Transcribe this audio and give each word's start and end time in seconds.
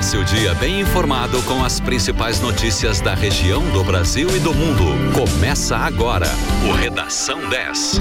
Comece 0.00 0.16
o 0.16 0.24
dia 0.24 0.54
bem 0.54 0.80
informado 0.80 1.42
com 1.42 1.62
as 1.62 1.78
principais 1.78 2.40
notícias 2.40 3.02
da 3.02 3.12
região, 3.12 3.62
do 3.70 3.84
Brasil 3.84 4.34
e 4.34 4.40
do 4.40 4.54
mundo. 4.54 4.86
Começa 5.12 5.76
agora 5.76 6.26
o 6.66 6.72
Redação 6.72 7.46
10. 7.50 8.00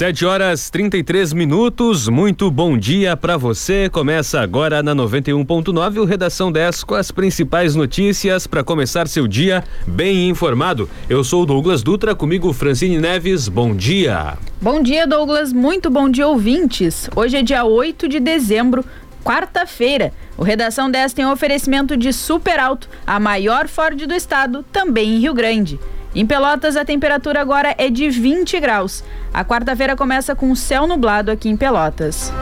Sete 0.00 0.24
horas 0.24 0.70
33 0.70 1.34
minutos. 1.34 2.08
Muito 2.08 2.50
bom 2.50 2.78
dia 2.78 3.14
para 3.18 3.36
você. 3.36 3.90
Começa 3.90 4.40
agora 4.40 4.82
na 4.82 4.94
91.9 4.94 5.98
o 5.98 6.06
Redação 6.06 6.50
10 6.50 6.84
com 6.84 6.94
as 6.94 7.10
principais 7.10 7.74
notícias 7.74 8.46
para 8.46 8.64
começar 8.64 9.06
seu 9.06 9.28
dia 9.28 9.62
bem 9.86 10.30
informado. 10.30 10.88
Eu 11.06 11.22
sou 11.22 11.44
Douglas 11.44 11.82
Dutra, 11.82 12.14
comigo 12.14 12.50
Francine 12.54 12.96
Neves. 12.96 13.46
Bom 13.46 13.76
dia. 13.76 14.38
Bom 14.58 14.82
dia, 14.82 15.06
Douglas. 15.06 15.52
Muito 15.52 15.90
bom 15.90 16.08
dia, 16.08 16.26
ouvintes. 16.26 17.10
Hoje 17.14 17.36
é 17.36 17.42
dia 17.42 17.66
8 17.66 18.08
de 18.08 18.20
dezembro, 18.20 18.82
quarta-feira. 19.22 20.14
O 20.38 20.42
Redação 20.42 20.90
10 20.90 21.12
tem 21.12 21.26
um 21.26 21.32
oferecimento 21.32 21.94
de 21.94 22.10
Super 22.14 22.58
Alto, 22.58 22.88
a 23.06 23.20
maior 23.20 23.68
Ford 23.68 24.06
do 24.06 24.14
estado, 24.14 24.64
também 24.72 25.16
em 25.16 25.18
Rio 25.18 25.34
Grande. 25.34 25.78
Em 26.12 26.26
Pelotas, 26.26 26.76
a 26.76 26.84
temperatura 26.84 27.40
agora 27.40 27.74
é 27.78 27.88
de 27.88 28.10
20 28.10 28.58
graus. 28.58 29.04
A 29.32 29.44
quarta-feira 29.44 29.94
começa 29.96 30.34
com 30.34 30.54
céu 30.56 30.86
nublado 30.86 31.30
aqui 31.30 31.48
em 31.48 31.56
Pelotas. 31.56 32.32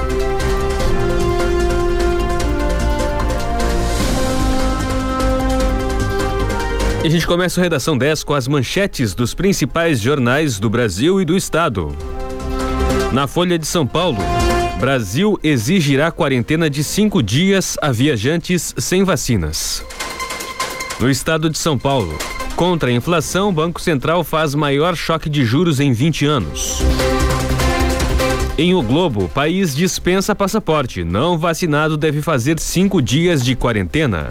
E 7.05 7.07
a 7.07 7.11
gente 7.11 7.27
começa 7.27 7.61
a 7.61 7.63
redação 7.63 7.97
10 7.97 8.25
com 8.25 8.35
as 8.35 8.49
manchetes 8.49 9.15
dos 9.15 9.35
principais 9.35 10.01
jornais 10.01 10.59
do 10.59 10.71
Brasil 10.71 11.21
e 11.21 11.25
do 11.25 11.37
estado. 11.37 11.95
Na 13.13 13.27
Folha 13.27 13.59
de 13.59 13.67
São 13.67 13.87
Paulo, 13.87 14.19
Brasil 14.81 15.39
exigirá 15.43 16.11
quarentena 16.11 16.71
de 16.71 16.83
cinco 16.83 17.23
dias 17.23 17.77
a 17.83 17.93
viajantes 17.93 18.75
sem 18.79 19.05
vacinas. 19.05 19.85
No 20.99 21.11
estado 21.11 21.49
de 21.51 21.59
São 21.59 21.79
Paulo, 21.79 22.19
Contra 22.59 22.91
a 22.91 22.93
inflação, 22.93 23.55
Banco 23.55 23.81
Central 23.81 24.25
faz 24.25 24.53
maior 24.53 24.97
choque 24.97 25.31
de 25.31 25.45
juros 25.45 25.79
em 25.79 25.93
20 25.93 26.27
anos. 26.27 26.81
Em 28.59 28.75
O 28.75 28.83
Globo, 28.83 29.27
o 29.27 29.29
país 29.29 29.77
dispensa 29.77 30.35
passaporte. 30.35 31.05
Não 31.05 31.39
vacinado 31.39 31.97
deve 31.97 32.21
fazer 32.21 32.59
cinco 32.59 33.01
dias 33.01 33.45
de 33.45 33.55
quarentena. 33.55 34.31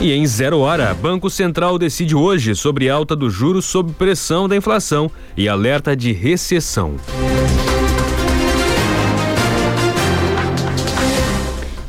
E 0.00 0.12
em 0.12 0.24
zero 0.24 0.60
hora, 0.60 0.94
Banco 0.94 1.28
Central 1.28 1.80
decide 1.80 2.14
hoje 2.14 2.54
sobre 2.54 2.88
alta 2.88 3.16
dos 3.16 3.34
juros 3.34 3.64
sob 3.64 3.92
pressão 3.94 4.48
da 4.48 4.56
inflação 4.56 5.10
e 5.36 5.48
alerta 5.48 5.96
de 5.96 6.12
recessão. 6.12 6.94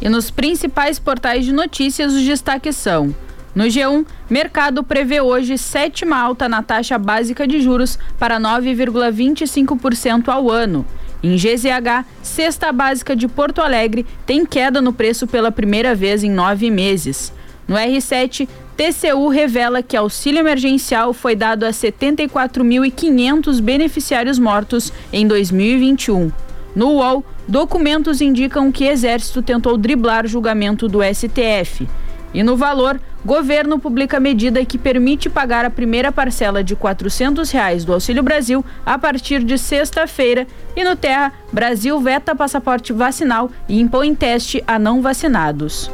E 0.01 0.09
nos 0.09 0.31
principais 0.31 0.97
portais 0.97 1.45
de 1.45 1.53
notícias, 1.53 2.11
os 2.11 2.23
destaques 2.23 2.75
são. 2.75 3.13
No 3.57 3.63
G1, 3.63 4.05
mercado 4.29 4.83
prevê 4.83 5.19
hoje 5.19 5.57
sétima 5.57 6.15
alta 6.15 6.47
na 6.47 6.61
taxa 6.61 6.95
básica 6.95 7.47
de 7.47 7.59
juros 7.59 7.97
para 8.19 8.39
9,25% 8.39 10.27
ao 10.27 10.51
ano. 10.51 10.85
Em 11.23 11.35
GZH, 11.35 12.05
cesta 12.21 12.71
básica 12.71 13.15
de 13.15 13.27
Porto 13.27 13.59
Alegre 13.59 14.05
tem 14.27 14.45
queda 14.45 14.79
no 14.79 14.93
preço 14.93 15.25
pela 15.25 15.51
primeira 15.51 15.95
vez 15.95 16.23
em 16.23 16.29
nove 16.29 16.69
meses. 16.69 17.33
No 17.67 17.75
R7, 17.75 18.47
TCU 18.77 19.27
revela 19.27 19.81
que 19.81 19.97
auxílio 19.97 20.41
emergencial 20.41 21.11
foi 21.11 21.35
dado 21.35 21.63
a 21.63 21.71
74.500 21.71 23.59
beneficiários 23.59 24.37
mortos 24.37 24.93
em 25.11 25.27
2021. 25.27 26.31
No 26.75 26.89
UOL, 26.97 27.25
documentos 27.47 28.21
indicam 28.21 28.71
que 28.71 28.85
Exército 28.85 29.41
tentou 29.41 29.75
driblar 29.79 30.27
julgamento 30.27 30.87
do 30.87 30.99
STF. 31.01 31.87
E 32.33 32.43
no 32.43 32.55
valor, 32.55 32.99
governo 33.25 33.79
publica 33.79 34.19
medida 34.19 34.63
que 34.65 34.77
permite 34.77 35.29
pagar 35.29 35.65
a 35.65 35.69
primeira 35.69 36.11
parcela 36.11 36.63
de 36.63 36.75
400 36.75 37.49
reais 37.51 37.85
do 37.85 37.93
Auxílio 37.93 38.23
Brasil 38.23 38.63
a 38.85 38.97
partir 38.97 39.43
de 39.43 39.57
sexta-feira. 39.57 40.47
E 40.75 40.83
no 40.83 40.95
Terra, 40.95 41.33
Brasil 41.51 41.99
veta 41.99 42.35
passaporte 42.35 42.93
vacinal 42.93 43.49
e 43.67 43.79
impõe 43.79 44.13
teste 44.13 44.63
a 44.67 44.77
não 44.77 45.01
vacinados. 45.01 45.89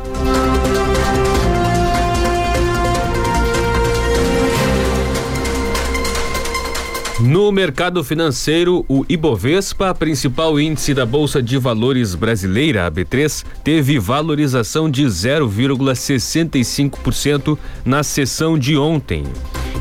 No 7.25 7.53
mercado 7.53 8.03
financeiro, 8.03 8.83
o 8.85 9.05
Ibovespa, 9.07 9.95
principal 9.95 10.59
índice 10.59 10.93
da 10.93 11.05
Bolsa 11.05 11.41
de 11.41 11.57
Valores 11.57 12.15
brasileira, 12.15 12.85
a 12.85 12.91
B3, 12.91 13.45
teve 13.63 13.97
valorização 13.97 14.91
de 14.91 15.05
0,65% 15.05 17.57
na 17.85 18.03
sessão 18.03 18.59
de 18.59 18.75
ontem 18.75 19.23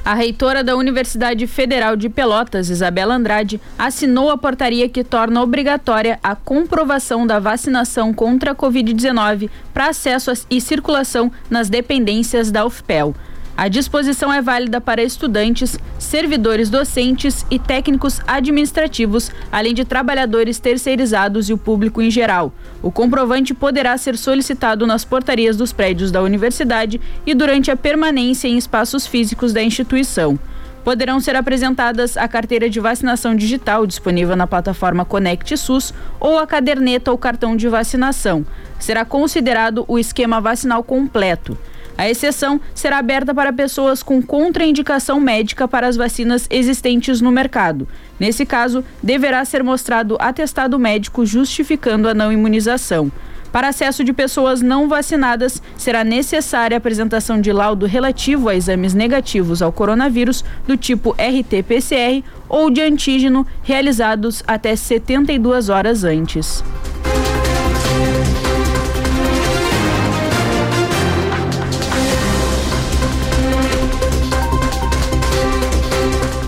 A 0.04 0.12
reitora 0.12 0.62
da 0.62 0.76
Universidade 0.76 1.46
Federal 1.46 1.96
de 1.96 2.10
Pelotas, 2.10 2.68
Isabela 2.68 3.14
Andrade, 3.14 3.58
assinou 3.78 4.28
a 4.28 4.36
portaria 4.36 4.86
que 4.86 5.02
torna 5.02 5.40
obrigatória 5.40 6.20
a 6.22 6.36
comprovação 6.36 7.26
da 7.26 7.38
vacinação 7.38 8.12
contra 8.12 8.50
a 8.50 8.54
Covid-19 8.54 9.48
para 9.72 9.88
acesso 9.88 10.30
e 10.50 10.60
circulação 10.60 11.32
nas 11.48 11.70
dependências 11.70 12.50
da 12.50 12.66
UFPEL. 12.66 13.14
A 13.56 13.68
disposição 13.68 14.32
é 14.32 14.42
válida 14.42 14.80
para 14.80 15.00
estudantes, 15.00 15.78
servidores 15.96 16.68
docentes 16.68 17.46
e 17.48 17.56
técnicos 17.56 18.20
administrativos, 18.26 19.30
além 19.50 19.72
de 19.72 19.84
trabalhadores 19.84 20.58
terceirizados 20.58 21.48
e 21.48 21.52
o 21.52 21.58
público 21.58 22.02
em 22.02 22.10
geral. 22.10 22.52
O 22.82 22.90
comprovante 22.90 23.54
poderá 23.54 23.96
ser 23.96 24.18
solicitado 24.18 24.88
nas 24.88 25.04
portarias 25.04 25.56
dos 25.56 25.72
prédios 25.72 26.10
da 26.10 26.20
universidade 26.20 27.00
e 27.24 27.32
durante 27.32 27.70
a 27.70 27.76
permanência 27.76 28.48
em 28.48 28.58
espaços 28.58 29.06
físicos 29.06 29.52
da 29.52 29.62
instituição. 29.62 30.36
Poderão 30.82 31.20
ser 31.20 31.36
apresentadas 31.36 32.16
a 32.16 32.26
carteira 32.26 32.68
de 32.68 32.80
vacinação 32.80 33.36
digital 33.36 33.86
disponível 33.86 34.34
na 34.34 34.48
plataforma 34.48 35.04
Conect 35.04 35.56
SUS 35.56 35.94
ou 36.18 36.40
a 36.40 36.46
caderneta 36.46 37.12
ou 37.12 37.16
cartão 37.16 37.56
de 37.56 37.68
vacinação. 37.68 38.44
Será 38.80 39.04
considerado 39.04 39.84
o 39.86 39.96
esquema 39.96 40.40
vacinal 40.40 40.82
completo. 40.82 41.56
A 41.96 42.08
exceção 42.08 42.60
será 42.74 42.98
aberta 42.98 43.32
para 43.34 43.52
pessoas 43.52 44.02
com 44.02 44.20
contraindicação 44.20 45.20
médica 45.20 45.68
para 45.68 45.86
as 45.86 45.96
vacinas 45.96 46.46
existentes 46.50 47.20
no 47.20 47.30
mercado. 47.30 47.86
Nesse 48.18 48.44
caso, 48.44 48.84
deverá 49.02 49.44
ser 49.44 49.62
mostrado 49.62 50.16
atestado 50.18 50.78
médico 50.78 51.24
justificando 51.24 52.08
a 52.08 52.14
não 52.14 52.32
imunização. 52.32 53.10
Para 53.54 53.68
acesso 53.68 54.02
de 54.02 54.12
pessoas 54.12 54.60
não 54.60 54.88
vacinadas, 54.88 55.62
será 55.76 56.02
necessária 56.02 56.76
a 56.76 56.78
apresentação 56.78 57.40
de 57.40 57.52
laudo 57.52 57.86
relativo 57.86 58.48
a 58.48 58.56
exames 58.56 58.94
negativos 58.94 59.62
ao 59.62 59.70
coronavírus 59.70 60.44
do 60.66 60.76
tipo 60.76 61.12
RT-PCR 61.12 62.24
ou 62.48 62.68
de 62.68 62.80
antígeno 62.80 63.46
realizados 63.62 64.42
até 64.44 64.74
72 64.74 65.68
horas 65.68 66.02
antes. 66.02 66.64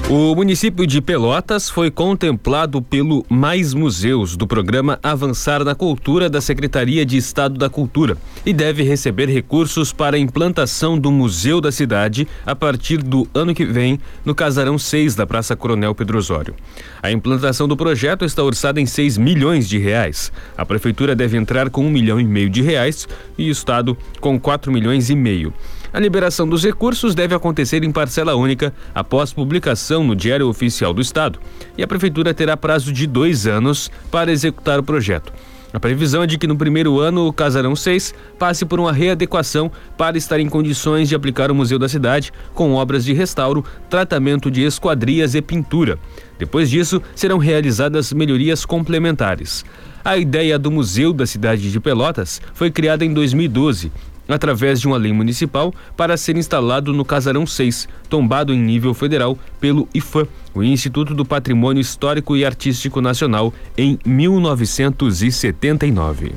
O 0.08 0.36
município 0.36 0.86
de 0.86 1.02
Pelotas 1.02 1.68
foi 1.68 1.90
contemplado 1.90 2.80
pelo 2.80 3.26
Mais 3.28 3.74
Museus 3.74 4.36
do 4.36 4.46
programa 4.46 5.00
Avançar 5.02 5.64
na 5.64 5.74
Cultura 5.74 6.30
da 6.30 6.40
Secretaria 6.40 7.04
de 7.04 7.16
Estado 7.16 7.58
da 7.58 7.68
Cultura 7.68 8.16
e 8.44 8.52
deve 8.52 8.84
receber 8.84 9.28
recursos 9.28 9.92
para 9.92 10.14
a 10.14 10.20
implantação 10.20 10.96
do 10.96 11.10
Museu 11.10 11.60
da 11.60 11.72
Cidade 11.72 12.28
a 12.46 12.54
partir 12.54 12.98
do 12.98 13.26
ano 13.34 13.52
que 13.52 13.64
vem 13.64 13.98
no 14.24 14.32
Casarão 14.32 14.78
6 14.78 15.16
da 15.16 15.26
Praça 15.26 15.56
Coronel 15.56 15.92
Pedro 15.92 16.18
Osório. 16.18 16.54
A 17.02 17.10
implantação 17.10 17.66
do 17.66 17.76
projeto 17.76 18.24
está 18.24 18.44
orçada 18.44 18.80
em 18.80 18.86
6 18.86 19.18
milhões 19.18 19.68
de 19.68 19.76
reais. 19.76 20.30
A 20.56 20.64
prefeitura 20.64 21.16
deve 21.16 21.36
entrar 21.36 21.68
com 21.68 21.84
um 21.84 21.90
milhão 21.90 22.20
e 22.20 22.24
meio 22.24 22.48
de 22.48 22.62
reais 22.62 23.08
e 23.36 23.48
o 23.48 23.50
Estado 23.50 23.98
com 24.20 24.38
4 24.38 24.70
milhões 24.70 25.10
e 25.10 25.16
meio. 25.16 25.52
A 25.96 25.98
liberação 25.98 26.46
dos 26.46 26.62
recursos 26.62 27.14
deve 27.14 27.34
acontecer 27.34 27.82
em 27.82 27.90
parcela 27.90 28.34
única 28.34 28.70
após 28.94 29.32
publicação 29.32 30.04
no 30.04 30.14
Diário 30.14 30.46
Oficial 30.46 30.92
do 30.92 31.00
Estado 31.00 31.38
e 31.74 31.82
a 31.82 31.86
Prefeitura 31.86 32.34
terá 32.34 32.54
prazo 32.54 32.92
de 32.92 33.06
dois 33.06 33.46
anos 33.46 33.90
para 34.10 34.30
executar 34.30 34.78
o 34.78 34.82
projeto. 34.82 35.32
A 35.72 35.80
previsão 35.80 36.22
é 36.22 36.26
de 36.26 36.36
que 36.36 36.46
no 36.46 36.54
primeiro 36.54 37.00
ano 37.00 37.26
o 37.26 37.32
Casarão 37.32 37.74
6 37.74 38.12
passe 38.38 38.66
por 38.66 38.78
uma 38.78 38.92
readequação 38.92 39.72
para 39.96 40.18
estar 40.18 40.38
em 40.38 40.50
condições 40.50 41.08
de 41.08 41.14
aplicar 41.14 41.50
o 41.50 41.54
Museu 41.54 41.78
da 41.78 41.88
Cidade 41.88 42.30
com 42.52 42.74
obras 42.74 43.02
de 43.02 43.14
restauro, 43.14 43.64
tratamento 43.88 44.50
de 44.50 44.64
esquadrias 44.64 45.34
e 45.34 45.40
pintura. 45.40 45.98
Depois 46.38 46.68
disso, 46.68 47.00
serão 47.14 47.38
realizadas 47.38 48.12
melhorias 48.12 48.66
complementares. 48.66 49.64
A 50.04 50.18
ideia 50.18 50.58
do 50.58 50.70
Museu 50.70 51.14
da 51.14 51.24
Cidade 51.24 51.72
de 51.72 51.80
Pelotas 51.80 52.38
foi 52.52 52.70
criada 52.70 53.02
em 53.02 53.14
2012 53.14 53.90
através 54.28 54.80
de 54.80 54.86
uma 54.86 54.96
lei 54.96 55.12
municipal 55.12 55.74
para 55.96 56.16
ser 56.16 56.36
instalado 56.36 56.92
no 56.92 57.04
Casarão 57.04 57.44
6, 57.46 57.88
tombado 58.08 58.52
em 58.52 58.58
nível 58.58 58.94
federal 58.94 59.38
pelo 59.60 59.88
IFAM, 59.94 60.26
o 60.54 60.62
Instituto 60.62 61.14
do 61.14 61.24
Patrimônio 61.24 61.80
Histórico 61.80 62.36
e 62.36 62.44
Artístico 62.44 63.00
Nacional, 63.00 63.52
em 63.76 63.98
1979. 64.04 66.32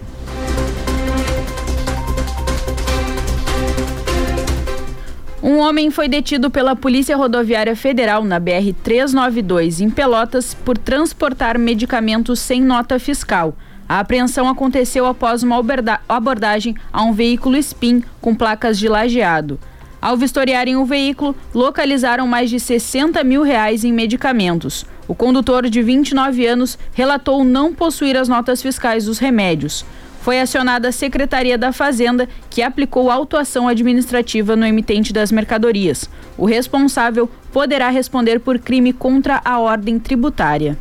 Um 5.41 5.59
homem 5.59 5.89
foi 5.89 6.09
detido 6.09 6.51
pela 6.51 6.75
Polícia 6.75 7.15
Rodoviária 7.15 7.73
Federal 7.73 8.25
na 8.25 8.37
BR 8.39 8.73
392 8.83 9.79
em 9.79 9.89
Pelotas 9.89 10.53
por 10.53 10.77
transportar 10.77 11.57
medicamentos 11.57 12.39
sem 12.39 12.61
nota 12.61 12.99
fiscal. 12.99 13.55
A 13.89 14.01
apreensão 14.01 14.47
aconteceu 14.47 15.07
após 15.07 15.41
uma 15.41 15.59
abordagem 16.07 16.75
a 16.93 17.01
um 17.01 17.11
veículo 17.11 17.57
SPIN 17.57 18.03
com 18.21 18.35
placas 18.35 18.77
de 18.77 18.87
lajeado. 18.87 19.59
Ao 19.99 20.15
vistoriarem 20.15 20.75
o 20.75 20.85
veículo, 20.85 21.35
localizaram 21.55 22.27
mais 22.27 22.51
de 22.51 22.59
60 22.59 23.23
mil 23.23 23.41
reais 23.41 23.83
em 23.83 23.91
medicamentos. 23.91 24.85
O 25.07 25.15
condutor, 25.15 25.67
de 25.67 25.81
29 25.81 26.45
anos, 26.45 26.77
relatou 26.93 27.43
não 27.43 27.73
possuir 27.73 28.15
as 28.15 28.29
notas 28.29 28.61
fiscais 28.61 29.05
dos 29.05 29.17
remédios. 29.17 29.83
Foi 30.21 30.39
acionada 30.39 30.89
a 30.89 30.91
Secretaria 30.91 31.57
da 31.57 31.73
Fazenda, 31.73 32.29
que 32.47 32.61
aplicou 32.61 33.09
autuação 33.09 33.67
administrativa 33.67 34.55
no 34.55 34.67
emitente 34.67 35.11
das 35.11 35.31
mercadorias. 35.31 36.07
O 36.37 36.45
responsável 36.45 37.27
poderá 37.51 37.89
responder 37.89 38.39
por 38.39 38.59
crime 38.59 38.93
contra 38.93 39.41
a 39.43 39.57
ordem 39.57 39.97
tributária. 39.97 40.77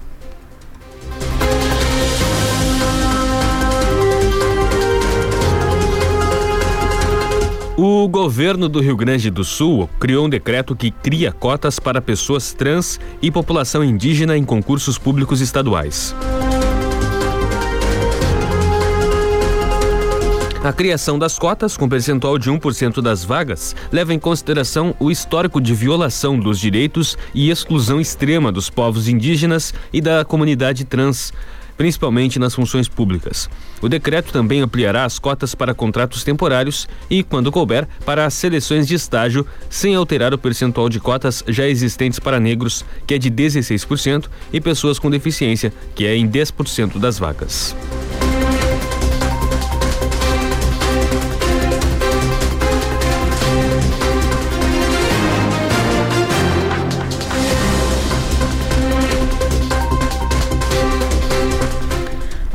O 7.81 8.09
governo 8.09 8.69
do 8.69 8.81
Rio 8.81 8.97
Grande 8.97 9.31
do 9.31 9.45
Sul 9.45 9.89
criou 10.01 10.27
um 10.27 10.29
decreto 10.29 10.75
que 10.75 10.91
cria 10.91 11.31
cotas 11.31 11.79
para 11.79 12.03
pessoas 12.03 12.53
trans 12.53 12.99
e 13.23 13.31
população 13.31 13.85
indígena 13.85 14.37
em 14.37 14.43
concursos 14.43 14.99
públicos 14.99 15.41
estaduais. 15.41 16.13
A 20.65 20.73
criação 20.73 21.21
das 21.21 21.39
cotas, 21.39 21.77
com 21.77 21.89
percentual 21.89 22.37
de 22.37 22.51
1% 22.51 23.01
das 23.01 23.25
vagas, 23.25 23.77
leva 23.93 24.13
em 24.13 24.19
consideração 24.19 24.93
o 24.99 25.09
histórico 25.09 25.61
de 25.61 25.73
violação 25.73 26.37
dos 26.37 26.59
direitos 26.59 27.17
e 27.33 27.49
exclusão 27.49 28.01
extrema 28.01 28.51
dos 28.51 28.69
povos 28.69 29.07
indígenas 29.07 29.73
e 29.93 30.01
da 30.01 30.25
comunidade 30.25 30.85
trans 30.85 31.33
principalmente 31.79 32.39
nas 32.39 32.55
funções 32.55 32.89
públicas. 32.89 33.49
O 33.81 33.89
decreto 33.89 34.33
também 34.33 34.61
ampliará 34.61 35.05
as 35.05 35.19
cotas 35.19 35.55
para 35.55 35.73
contratos 35.73 36.25
temporários 36.25 36.89
e, 37.09 37.23
quando 37.23 37.53
couber, 37.53 37.89
para 38.05 38.27
as 38.27 38.35
seleções 38.35 38.87
de 38.87 38.97
estágio, 38.97 39.47
sem 39.71 39.95
alterar 39.95 40.35
o 40.35 40.39
percentual 40.39 40.89
de 40.89 40.99
cotas 41.01 41.45
já 41.49 41.67
existentes 41.67 42.19
para 42.19 42.41
negros, 42.41 42.85
que 43.07 43.15
é 43.15 43.19
de 43.19 43.31
16%, 43.31 44.27
e 44.53 44.61
pessoas 44.61 44.99
com 44.99 45.09
deficiência, 45.09 45.73
que 45.95 46.05
é 46.05 46.17
em 46.17 46.29
10% 46.29 46.99
das 46.99 47.19
vagas. 47.19 47.75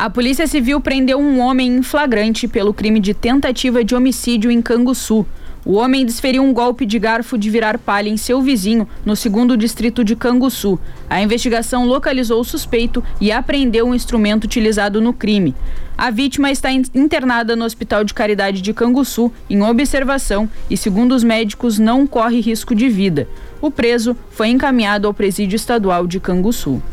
A 0.04 0.10
Polícia 0.10 0.46
Civil 0.46 0.82
prendeu 0.82 1.18
um 1.18 1.40
homem 1.40 1.78
em 1.78 1.82
flagrante 1.82 2.46
pelo 2.46 2.74
crime 2.74 3.00
de 3.00 3.14
tentativa 3.14 3.86
de 3.86 3.96
homicídio 3.96 4.52
em 4.52 4.62
Canguçu. 4.62 5.26
O 5.64 5.76
homem 5.76 6.06
desferiu 6.06 6.44
um 6.44 6.52
golpe 6.52 6.86
de 6.86 7.00
garfo 7.00 7.38
de 7.38 7.50
virar 7.50 7.78
palha 7.78 8.10
em 8.10 8.18
seu 8.18 8.42
vizinho, 8.42 8.86
no 9.06 9.16
segundo 9.16 9.56
distrito 9.56 10.04
de 10.04 10.14
Canguçu. 10.14 10.78
A 11.10 11.22
investigação 11.22 11.86
localizou 11.86 12.42
o 12.42 12.44
suspeito 12.44 13.02
e 13.22 13.32
apreendeu 13.32 13.88
um 13.88 13.96
instrumento 13.96 14.44
utilizado 14.44 15.00
no 15.00 15.14
crime. 15.14 15.56
A 15.98 16.12
vítima 16.12 16.52
está 16.52 16.70
internada 16.70 17.56
no 17.56 17.64
Hospital 17.64 18.04
de 18.04 18.14
Caridade 18.14 18.62
de 18.62 18.74
Canguçu, 18.74 19.32
em 19.50 19.62
observação, 19.62 20.50
e, 20.70 20.76
segundo 20.76 21.16
os 21.16 21.24
médicos, 21.24 21.80
não 21.80 22.06
corre 22.06 22.42
risco 22.42 22.76
de 22.76 22.90
vida. 22.90 23.26
O 23.62 23.72
preso 23.72 24.18
foi 24.32 24.50
encaminhado 24.50 25.08
ao 25.08 25.14
presídio 25.14 25.56
estadual 25.56 26.06
de 26.06 26.20
Canguçu. 26.20 26.84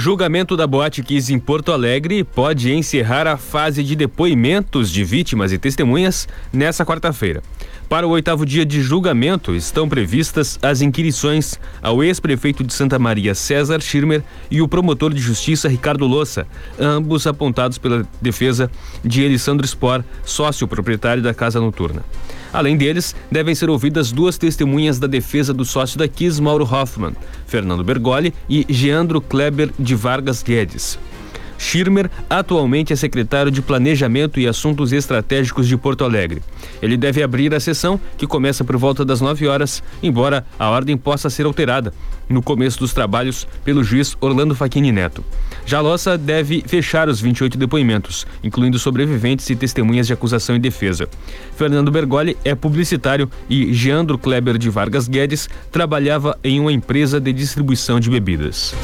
Julgamento 0.00 0.56
da 0.56 0.66
Boate 0.66 1.02
Kiss 1.02 1.30
em 1.30 1.38
Porto 1.38 1.70
Alegre 1.70 2.24
pode 2.24 2.72
encerrar 2.72 3.26
a 3.26 3.36
fase 3.36 3.84
de 3.84 3.94
depoimentos 3.94 4.90
de 4.90 5.04
vítimas 5.04 5.52
e 5.52 5.58
testemunhas 5.58 6.26
nessa 6.50 6.86
quarta-feira. 6.86 7.42
Para 7.90 8.06
o 8.06 8.10
oitavo 8.10 8.46
dia 8.46 8.64
de 8.64 8.80
julgamento, 8.82 9.52
estão 9.52 9.88
previstas 9.88 10.60
as 10.62 10.80
inquirições 10.80 11.58
ao 11.82 12.04
ex-prefeito 12.04 12.62
de 12.62 12.72
Santa 12.72 13.00
Maria, 13.00 13.34
César 13.34 13.80
Schirmer, 13.80 14.22
e 14.48 14.62
o 14.62 14.68
promotor 14.68 15.12
de 15.12 15.20
justiça, 15.20 15.68
Ricardo 15.68 16.06
Lossa, 16.06 16.46
ambos 16.78 17.26
apontados 17.26 17.78
pela 17.78 18.06
defesa 18.22 18.70
de 19.04 19.24
Elisandro 19.24 19.66
Spor, 19.66 20.04
sócio 20.24 20.68
proprietário 20.68 21.20
da 21.20 21.34
casa 21.34 21.58
noturna. 21.60 22.04
Além 22.52 22.76
deles, 22.76 23.12
devem 23.28 23.56
ser 23.56 23.68
ouvidas 23.68 24.12
duas 24.12 24.38
testemunhas 24.38 25.00
da 25.00 25.08
defesa 25.08 25.52
do 25.52 25.64
sócio 25.64 25.98
da 25.98 26.06
Kiss, 26.06 26.40
Mauro 26.40 26.64
Hoffman, 26.64 27.16
Fernando 27.44 27.82
Bergoli 27.82 28.32
e 28.48 28.64
Geandro 28.68 29.20
Kleber 29.20 29.68
de 29.76 29.96
Vargas 29.96 30.44
Guedes. 30.44 30.96
Schirmer 31.60 32.10
atualmente 32.28 32.90
é 32.90 32.96
secretário 32.96 33.52
de 33.52 33.60
Planejamento 33.60 34.40
e 34.40 34.48
Assuntos 34.48 34.92
Estratégicos 34.92 35.68
de 35.68 35.76
Porto 35.76 36.04
Alegre. 36.04 36.42
Ele 36.80 36.96
deve 36.96 37.22
abrir 37.22 37.54
a 37.54 37.60
sessão, 37.60 38.00
que 38.16 38.26
começa 38.26 38.64
por 38.64 38.78
volta 38.78 39.04
das 39.04 39.20
9 39.20 39.46
horas, 39.46 39.82
embora 40.02 40.46
a 40.58 40.70
ordem 40.70 40.96
possa 40.96 41.28
ser 41.28 41.44
alterada 41.44 41.92
no 42.30 42.40
começo 42.40 42.78
dos 42.78 42.94
trabalhos 42.94 43.46
pelo 43.62 43.84
juiz 43.84 44.16
Orlando 44.20 44.54
Facchini 44.54 44.90
Neto. 44.90 45.22
Jalossa 45.66 46.16
deve 46.16 46.64
fechar 46.66 47.08
os 47.10 47.20
28 47.20 47.58
depoimentos, 47.58 48.26
incluindo 48.42 48.78
sobreviventes 48.78 49.50
e 49.50 49.54
testemunhas 49.54 50.06
de 50.06 50.14
acusação 50.14 50.56
e 50.56 50.58
defesa. 50.58 51.08
Fernando 51.56 51.90
Bergoli 51.90 52.38
é 52.42 52.54
publicitário 52.54 53.30
e 53.50 53.74
Geandro 53.74 54.16
Kleber 54.16 54.56
de 54.56 54.70
Vargas 54.70 55.06
Guedes 55.06 55.50
trabalhava 55.70 56.38
em 56.42 56.58
uma 56.58 56.72
empresa 56.72 57.20
de 57.20 57.32
distribuição 57.34 58.00
de 58.00 58.08
bebidas. 58.08 58.74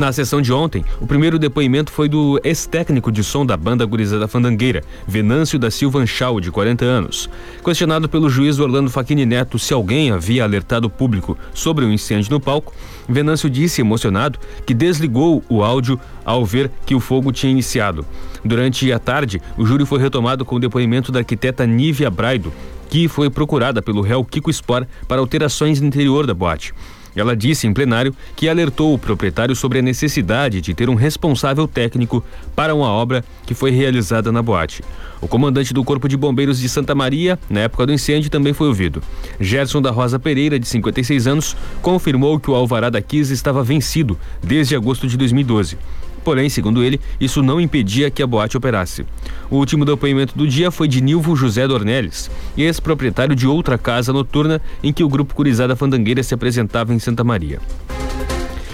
Na 0.00 0.10
sessão 0.12 0.40
de 0.40 0.50
ontem, 0.50 0.82
o 0.98 1.06
primeiro 1.06 1.38
depoimento 1.38 1.92
foi 1.92 2.08
do 2.08 2.40
ex-técnico 2.42 3.12
de 3.12 3.22
som 3.22 3.44
da 3.44 3.54
banda 3.54 3.84
Gurizada 3.84 4.26
Fandangueira, 4.26 4.82
Venâncio 5.06 5.58
da 5.58 5.70
Silva 5.70 5.98
Anchal, 5.98 6.40
de 6.40 6.50
40 6.50 6.86
anos. 6.86 7.28
Questionado 7.62 8.08
pelo 8.08 8.30
juiz 8.30 8.58
Orlando 8.58 8.88
Facchini 8.88 9.26
Neto 9.26 9.58
se 9.58 9.74
alguém 9.74 10.10
havia 10.10 10.42
alertado 10.42 10.86
o 10.86 10.90
público 10.90 11.36
sobre 11.52 11.84
o 11.84 11.88
um 11.88 11.92
incêndio 11.92 12.30
no 12.30 12.40
palco, 12.40 12.72
Venâncio 13.06 13.50
disse, 13.50 13.82
emocionado, 13.82 14.38
que 14.64 14.72
desligou 14.72 15.44
o 15.50 15.62
áudio 15.62 16.00
ao 16.24 16.46
ver 16.46 16.70
que 16.86 16.94
o 16.94 17.00
fogo 17.00 17.30
tinha 17.30 17.52
iniciado. 17.52 18.06
Durante 18.42 18.90
a 18.90 18.98
tarde, 18.98 19.38
o 19.58 19.66
júri 19.66 19.84
foi 19.84 20.00
retomado 20.00 20.46
com 20.46 20.56
o 20.56 20.60
depoimento 20.60 21.12
da 21.12 21.18
arquiteta 21.18 21.66
Nívia 21.66 22.08
Braido, 22.08 22.50
que 22.88 23.06
foi 23.06 23.28
procurada 23.28 23.82
pelo 23.82 24.00
réu 24.00 24.24
Kiko 24.24 24.50
Spor 24.50 24.86
para 25.06 25.20
alterações 25.20 25.78
no 25.78 25.86
interior 25.86 26.26
da 26.26 26.32
boate. 26.32 26.72
Ela 27.20 27.36
disse 27.36 27.66
em 27.66 27.72
plenário 27.72 28.14
que 28.34 28.48
alertou 28.48 28.94
o 28.94 28.98
proprietário 28.98 29.54
sobre 29.54 29.78
a 29.78 29.82
necessidade 29.82 30.60
de 30.60 30.74
ter 30.74 30.88
um 30.88 30.94
responsável 30.94 31.68
técnico 31.68 32.24
para 32.56 32.74
uma 32.74 32.88
obra 32.88 33.24
que 33.46 33.54
foi 33.54 33.70
realizada 33.70 34.32
na 34.32 34.42
boate. 34.42 34.82
O 35.20 35.28
comandante 35.28 35.74
do 35.74 35.84
Corpo 35.84 36.08
de 36.08 36.16
Bombeiros 36.16 36.58
de 36.58 36.68
Santa 36.68 36.94
Maria, 36.94 37.38
na 37.48 37.60
época 37.60 37.86
do 37.86 37.92
incêndio, 37.92 38.30
também 38.30 38.54
foi 38.54 38.68
ouvido. 38.68 39.02
Gerson 39.38 39.82
da 39.82 39.90
Rosa 39.90 40.18
Pereira, 40.18 40.58
de 40.58 40.66
56 40.66 41.26
anos, 41.26 41.56
confirmou 41.82 42.40
que 42.40 42.50
o 42.50 42.54
alvará 42.54 42.88
da 42.88 43.02
Kiss 43.02 43.32
estava 43.32 43.62
vencido 43.62 44.18
desde 44.42 44.74
agosto 44.74 45.06
de 45.06 45.16
2012. 45.18 45.76
Porém, 46.24 46.48
segundo 46.48 46.82
ele, 46.82 47.00
isso 47.20 47.42
não 47.42 47.60
impedia 47.60 48.10
que 48.10 48.22
a 48.22 48.26
boate 48.26 48.56
operasse. 48.56 49.06
O 49.50 49.56
último 49.56 49.84
depoimento 49.84 50.36
do 50.36 50.46
dia 50.46 50.70
foi 50.70 50.86
de 50.86 51.00
Nilvo 51.00 51.34
José 51.34 51.66
Dornelles, 51.66 52.30
ex-proprietário 52.56 53.34
de 53.34 53.46
outra 53.46 53.78
casa 53.78 54.12
noturna 54.12 54.60
em 54.82 54.92
que 54.92 55.04
o 55.04 55.08
grupo 55.08 55.34
Curizada 55.34 55.74
Fandangueira 55.76 56.22
se 56.22 56.34
apresentava 56.34 56.94
em 56.94 56.98
Santa 56.98 57.24
Maria. 57.24 57.60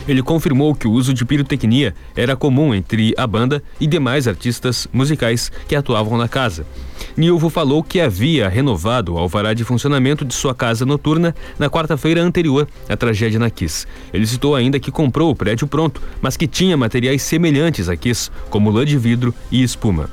Ele 0.08 0.22
confirmou 0.22 0.74
que 0.74 0.86
o 0.86 0.92
uso 0.92 1.12
de 1.12 1.24
pirotecnia 1.24 1.94
era 2.14 2.36
comum 2.36 2.74
entre 2.74 3.12
a 3.16 3.26
banda 3.26 3.62
e 3.80 3.86
demais 3.86 4.28
artistas 4.28 4.86
musicais 4.92 5.50
que 5.66 5.74
atuavam 5.74 6.16
na 6.16 6.28
casa. 6.28 6.66
Nilvo 7.16 7.48
falou 7.48 7.82
que 7.82 8.00
havia 8.00 8.48
renovado 8.48 9.14
o 9.14 9.18
alvará 9.18 9.54
de 9.54 9.64
funcionamento 9.64 10.24
de 10.24 10.34
sua 10.34 10.54
casa 10.54 10.84
noturna 10.84 11.34
na 11.58 11.68
quarta-feira 11.68 12.22
anterior 12.22 12.68
à 12.88 12.96
tragédia 12.96 13.38
na 13.38 13.50
Kiss. 13.50 13.86
Ele 14.12 14.26
citou 14.26 14.54
ainda 14.54 14.78
que 14.78 14.90
comprou 14.90 15.30
o 15.30 15.36
prédio 15.36 15.66
pronto, 15.66 16.00
mas 16.20 16.36
que 16.36 16.46
tinha 16.46 16.76
materiais 16.76 17.22
semelhantes 17.22 17.88
a 17.88 17.96
Kiss, 17.96 18.30
como 18.50 18.70
lã 18.70 18.84
de 18.84 18.98
vidro 18.98 19.34
e 19.50 19.62
espuma. 19.62 20.10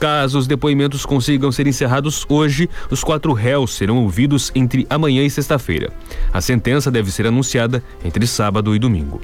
Caso 0.00 0.38
os 0.38 0.46
depoimentos 0.46 1.04
consigam 1.04 1.52
ser 1.52 1.66
encerrados 1.66 2.24
hoje, 2.26 2.70
os 2.90 3.04
quatro 3.04 3.34
réus 3.34 3.74
serão 3.74 3.98
ouvidos 3.98 4.50
entre 4.54 4.86
amanhã 4.88 5.22
e 5.22 5.28
sexta-feira. 5.28 5.92
A 6.32 6.40
sentença 6.40 6.90
deve 6.90 7.12
ser 7.12 7.26
anunciada 7.26 7.84
entre 8.02 8.26
sábado 8.26 8.74
e 8.74 8.78
domingo. 8.78 9.20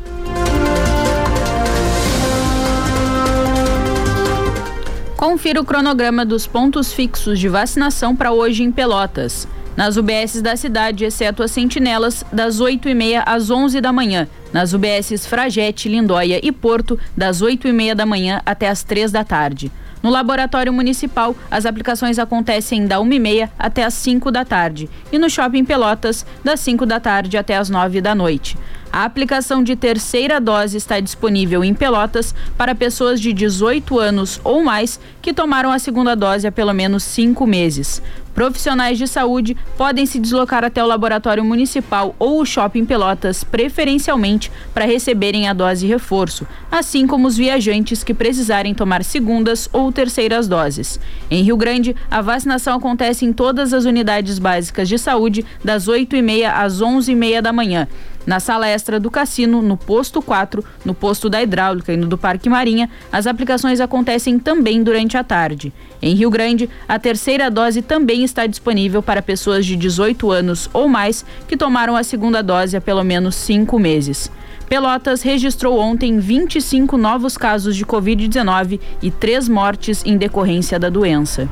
Confira 5.16 5.62
o 5.62 5.64
cronograma 5.64 6.26
dos 6.26 6.46
pontos 6.46 6.92
fixos 6.92 7.38
de 7.38 7.48
vacinação 7.48 8.14
para 8.14 8.32
hoje 8.32 8.62
em 8.62 8.70
Pelotas. 8.70 9.48
Nas 9.74 9.96
UBSs 9.96 10.42
da 10.42 10.56
cidade, 10.56 11.06
exceto 11.06 11.42
as 11.42 11.52
sentinelas, 11.52 12.22
das 12.30 12.60
8h30 12.60 13.22
às 13.24 13.48
11 13.48 13.80
da 13.80 13.94
manhã. 13.94 14.28
Nas 14.52 14.74
UBSs 14.74 15.26
Fragete, 15.26 15.88
Lindóia 15.88 16.38
e 16.42 16.52
Porto, 16.52 16.98
das 17.16 17.42
8h30 17.42 17.94
da 17.94 18.04
manhã 18.04 18.42
até 18.44 18.68
as 18.68 18.82
3 18.82 19.10
da 19.10 19.24
tarde. 19.24 19.72
No 20.06 20.12
laboratório 20.12 20.72
municipal, 20.72 21.34
as 21.50 21.66
aplicações 21.66 22.16
acontecem 22.16 22.86
da 22.86 22.98
1h30 22.98 23.50
até 23.58 23.82
as 23.82 23.92
5 23.94 24.30
da 24.30 24.44
tarde 24.44 24.88
e 25.10 25.18
no 25.18 25.28
shopping 25.28 25.64
Pelotas, 25.64 26.24
das 26.44 26.60
5 26.60 26.86
da 26.86 27.00
tarde 27.00 27.36
até 27.36 27.56
as 27.56 27.68
9 27.68 28.00
da 28.00 28.14
noite. 28.14 28.56
A 28.92 29.02
aplicação 29.02 29.64
de 29.64 29.74
terceira 29.74 30.40
dose 30.40 30.76
está 30.76 31.00
disponível 31.00 31.64
em 31.64 31.74
Pelotas 31.74 32.32
para 32.56 32.72
pessoas 32.72 33.20
de 33.20 33.32
18 33.32 33.98
anos 33.98 34.40
ou 34.44 34.62
mais 34.62 35.00
que 35.20 35.34
tomaram 35.34 35.72
a 35.72 35.78
segunda 35.80 36.14
dose 36.14 36.46
há 36.46 36.52
pelo 36.52 36.72
menos 36.72 37.02
cinco 37.02 37.44
meses. 37.44 38.00
Profissionais 38.36 38.98
de 38.98 39.08
saúde 39.08 39.56
podem 39.78 40.04
se 40.04 40.20
deslocar 40.20 40.62
até 40.62 40.84
o 40.84 40.86
laboratório 40.86 41.42
municipal 41.42 42.14
ou 42.18 42.42
o 42.42 42.44
shopping 42.44 42.84
Pelotas, 42.84 43.42
preferencialmente 43.42 44.52
para 44.74 44.84
receberem 44.84 45.48
a 45.48 45.54
dose 45.54 45.86
reforço, 45.86 46.46
assim 46.70 47.06
como 47.06 47.26
os 47.26 47.38
viajantes 47.38 48.04
que 48.04 48.12
precisarem 48.12 48.74
tomar 48.74 49.02
segundas 49.02 49.70
ou 49.72 49.90
terceiras 49.90 50.46
doses. 50.46 51.00
Em 51.30 51.42
Rio 51.44 51.56
Grande, 51.56 51.96
a 52.10 52.20
vacinação 52.20 52.76
acontece 52.76 53.24
em 53.24 53.32
todas 53.32 53.72
as 53.72 53.86
unidades 53.86 54.38
básicas 54.38 54.86
de 54.86 54.98
saúde, 54.98 55.42
das 55.64 55.88
8h30 55.88 56.52
às 56.52 56.82
11h30 56.82 57.40
da 57.40 57.54
manhã 57.54 57.88
na 58.26 58.40
sala 58.40 58.66
extra 58.66 58.98
do 58.98 59.10
cassino, 59.10 59.62
no 59.62 59.76
posto 59.76 60.20
4, 60.20 60.64
no 60.84 60.92
posto 60.92 61.30
da 61.30 61.42
hidráulica 61.42 61.92
e 61.92 61.96
no 61.96 62.06
do 62.06 62.18
Parque 62.18 62.48
Marinha, 62.48 62.90
as 63.12 63.26
aplicações 63.26 63.80
acontecem 63.80 64.38
também 64.38 64.82
durante 64.82 65.16
a 65.16 65.22
tarde. 65.22 65.72
Em 66.02 66.14
Rio 66.14 66.28
Grande, 66.28 66.68
a 66.88 66.98
terceira 66.98 67.50
dose 67.50 67.80
também 67.82 68.24
está 68.24 68.46
disponível 68.46 69.02
para 69.02 69.22
pessoas 69.22 69.64
de 69.64 69.76
18 69.76 70.30
anos 70.30 70.68
ou 70.72 70.88
mais 70.88 71.24
que 71.46 71.56
tomaram 71.56 71.96
a 71.96 72.02
segunda 72.02 72.42
dose 72.42 72.76
há 72.76 72.80
pelo 72.80 73.04
menos 73.04 73.36
cinco 73.36 73.78
meses. 73.78 74.30
Pelotas 74.68 75.22
registrou 75.22 75.78
ontem 75.78 76.18
25 76.18 76.96
novos 76.96 77.38
casos 77.38 77.76
de 77.76 77.86
Covid-19 77.86 78.80
e 79.00 79.10
três 79.12 79.48
mortes 79.48 80.04
em 80.04 80.16
decorrência 80.16 80.76
da 80.78 80.90
doença. 80.90 81.48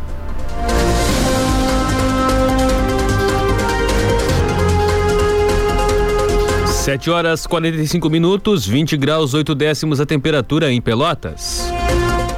7 6.84 7.08
horas 7.08 7.46
45 7.46 8.10
minutos, 8.10 8.66
20 8.66 8.98
graus 8.98 9.32
8 9.32 9.54
décimos 9.54 10.02
a 10.02 10.04
temperatura 10.04 10.70
em 10.70 10.82
Pelotas. 10.82 11.72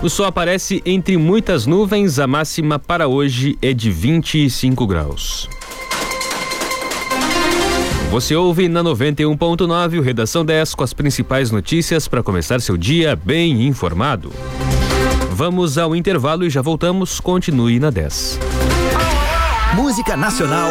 O 0.01 0.09
sol 0.09 0.25
aparece 0.25 0.81
entre 0.87 1.17
muitas 1.17 1.67
nuvens, 1.67 2.21
a 2.21 2.29
máxima 2.29 2.79
para 2.79 3.09
hoje 3.09 3.59
é 3.61 3.73
de 3.73 3.91
25 3.91 4.87
graus. 4.87 5.49
Você 8.09 8.37
ouve 8.37 8.69
na 8.69 8.85
91.9 8.85 9.99
o 9.99 10.01
Redação 10.01 10.45
10 10.45 10.77
com 10.77 10.85
as 10.85 10.93
principais 10.93 11.51
notícias 11.51 12.07
para 12.07 12.23
começar 12.23 12.61
seu 12.61 12.77
dia 12.77 13.17
bem 13.17 13.67
informado. 13.67 14.31
Vamos 15.33 15.77
ao 15.77 15.97
intervalo 15.97 16.45
e 16.45 16.51
já 16.51 16.63
voltamos. 16.63 17.19
Continue 17.19 17.81
na 17.81 17.91
10. 17.91 18.39
Música 19.75 20.17
Nacional 20.17 20.71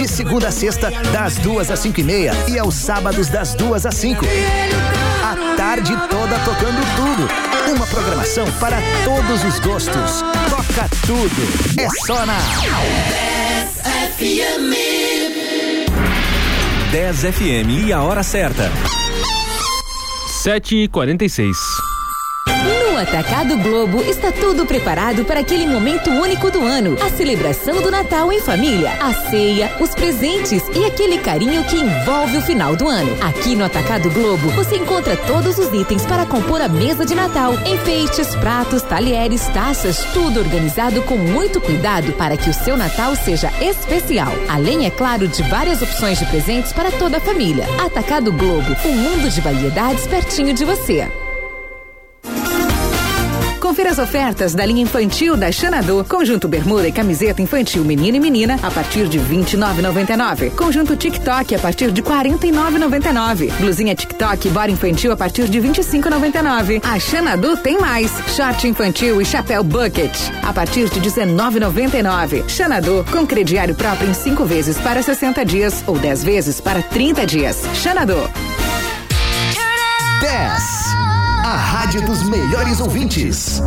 De 0.00 0.08
segunda 0.08 0.48
a 0.48 0.50
sexta, 0.50 0.90
das 1.12 1.36
duas 1.36 1.70
às 1.70 1.78
cinco 1.78 2.00
e 2.00 2.02
meia 2.02 2.32
e 2.48 2.58
aos 2.58 2.72
sábados 2.74 3.28
das 3.28 3.54
duas 3.54 3.84
às 3.84 3.96
cinco. 3.96 4.24
A 5.22 5.56
tarde 5.58 5.92
toda 6.08 6.38
tocando 6.38 6.80
tudo. 6.96 7.28
Uma 7.70 7.86
programação 7.86 8.50
para 8.52 8.78
todos 9.04 9.44
os 9.44 9.60
gostos. 9.60 10.22
Toca 10.48 10.88
tudo. 11.06 11.78
É 11.78 11.86
só 12.06 12.24
na 12.24 12.38
10 12.38 13.80
FM. 14.16 14.72
10 16.90 17.20
FM 17.20 17.86
e 17.86 17.92
a 17.92 18.02
hora 18.02 18.22
certa. 18.22 18.72
7 20.42 20.84
e 20.84 20.88
46 20.88 21.89
Atacado 23.00 23.56
Globo 23.56 24.02
está 24.02 24.30
tudo 24.30 24.66
preparado 24.66 25.24
para 25.24 25.40
aquele 25.40 25.66
momento 25.66 26.10
único 26.10 26.50
do 26.50 26.62
ano. 26.62 26.98
A 27.00 27.08
celebração 27.08 27.80
do 27.80 27.90
Natal 27.90 28.30
em 28.30 28.40
família, 28.40 28.92
a 29.00 29.14
ceia, 29.30 29.74
os 29.80 29.94
presentes 29.94 30.62
e 30.74 30.84
aquele 30.84 31.16
carinho 31.16 31.64
que 31.64 31.76
envolve 31.76 32.36
o 32.36 32.42
final 32.42 32.76
do 32.76 32.86
ano. 32.86 33.16
Aqui 33.22 33.56
no 33.56 33.64
Atacado 33.64 34.10
Globo, 34.10 34.50
você 34.50 34.76
encontra 34.76 35.16
todos 35.16 35.58
os 35.58 35.72
itens 35.72 36.04
para 36.04 36.26
compor 36.26 36.60
a 36.60 36.68
mesa 36.68 37.06
de 37.06 37.14
Natal. 37.14 37.54
Enfeites, 37.64 38.36
pratos, 38.36 38.82
talheres, 38.82 39.48
taças, 39.48 40.04
tudo 40.12 40.40
organizado 40.40 41.00
com 41.02 41.16
muito 41.16 41.58
cuidado 41.58 42.12
para 42.12 42.36
que 42.36 42.50
o 42.50 42.54
seu 42.54 42.76
Natal 42.76 43.16
seja 43.16 43.50
especial. 43.62 44.32
Além, 44.46 44.84
é 44.84 44.90
claro, 44.90 45.26
de 45.26 45.42
várias 45.44 45.80
opções 45.80 46.18
de 46.18 46.26
presentes 46.26 46.70
para 46.70 46.90
toda 46.92 47.16
a 47.16 47.20
família. 47.20 47.64
Atacado 47.82 48.30
Globo, 48.30 48.76
um 48.84 48.92
mundo 48.92 49.30
de 49.30 49.40
variedades 49.40 50.06
pertinho 50.06 50.52
de 50.52 50.66
você. 50.66 51.08
Confira 53.80 53.92
as 53.92 53.98
ofertas 53.98 54.54
da 54.54 54.66
linha 54.66 54.82
infantil 54.82 55.38
da 55.38 55.50
Xanadu. 55.50 56.04
Conjunto 56.06 56.46
bermuda 56.46 56.86
e 56.86 56.92
camiseta 56.92 57.40
infantil 57.40 57.82
menino 57.82 58.18
e 58.18 58.20
menina 58.20 58.58
a 58.62 58.70
partir 58.70 59.08
de 59.08 59.18
29,99. 59.18 60.50
Conjunto 60.50 60.94
TikTok 60.94 61.54
a 61.54 61.58
partir 61.58 61.90
de 61.90 62.02
49,99. 62.02 63.50
Blusinha 63.52 63.94
TikTok 63.94 64.46
e 64.46 64.50
bora 64.50 64.70
infantil 64.70 65.12
a 65.12 65.16
partir 65.16 65.48
de 65.48 65.58
25,99. 65.58 66.82
A 66.84 66.98
Xanadu 66.98 67.56
tem 67.56 67.80
mais. 67.80 68.12
Short 68.36 68.68
infantil 68.68 69.18
e 69.18 69.24
chapéu 69.24 69.64
bucket 69.64 70.14
a 70.42 70.52
partir 70.52 70.90
de 70.90 71.00
19,99. 71.00 72.46
Xanadu 72.50 73.02
com 73.10 73.26
crediário 73.26 73.74
próprio 73.74 74.10
em 74.10 74.12
5 74.12 74.44
vezes 74.44 74.76
para 74.76 75.02
60 75.02 75.42
dias 75.42 75.82
ou 75.86 75.98
10 75.98 76.22
vezes 76.22 76.60
para 76.60 76.82
30 76.82 77.26
dias. 77.26 77.62
Xanadu. 77.72 78.28
10 80.20 80.79
dos 81.98 82.22
melhores 82.22 82.80
ouvintes. 82.80 83.60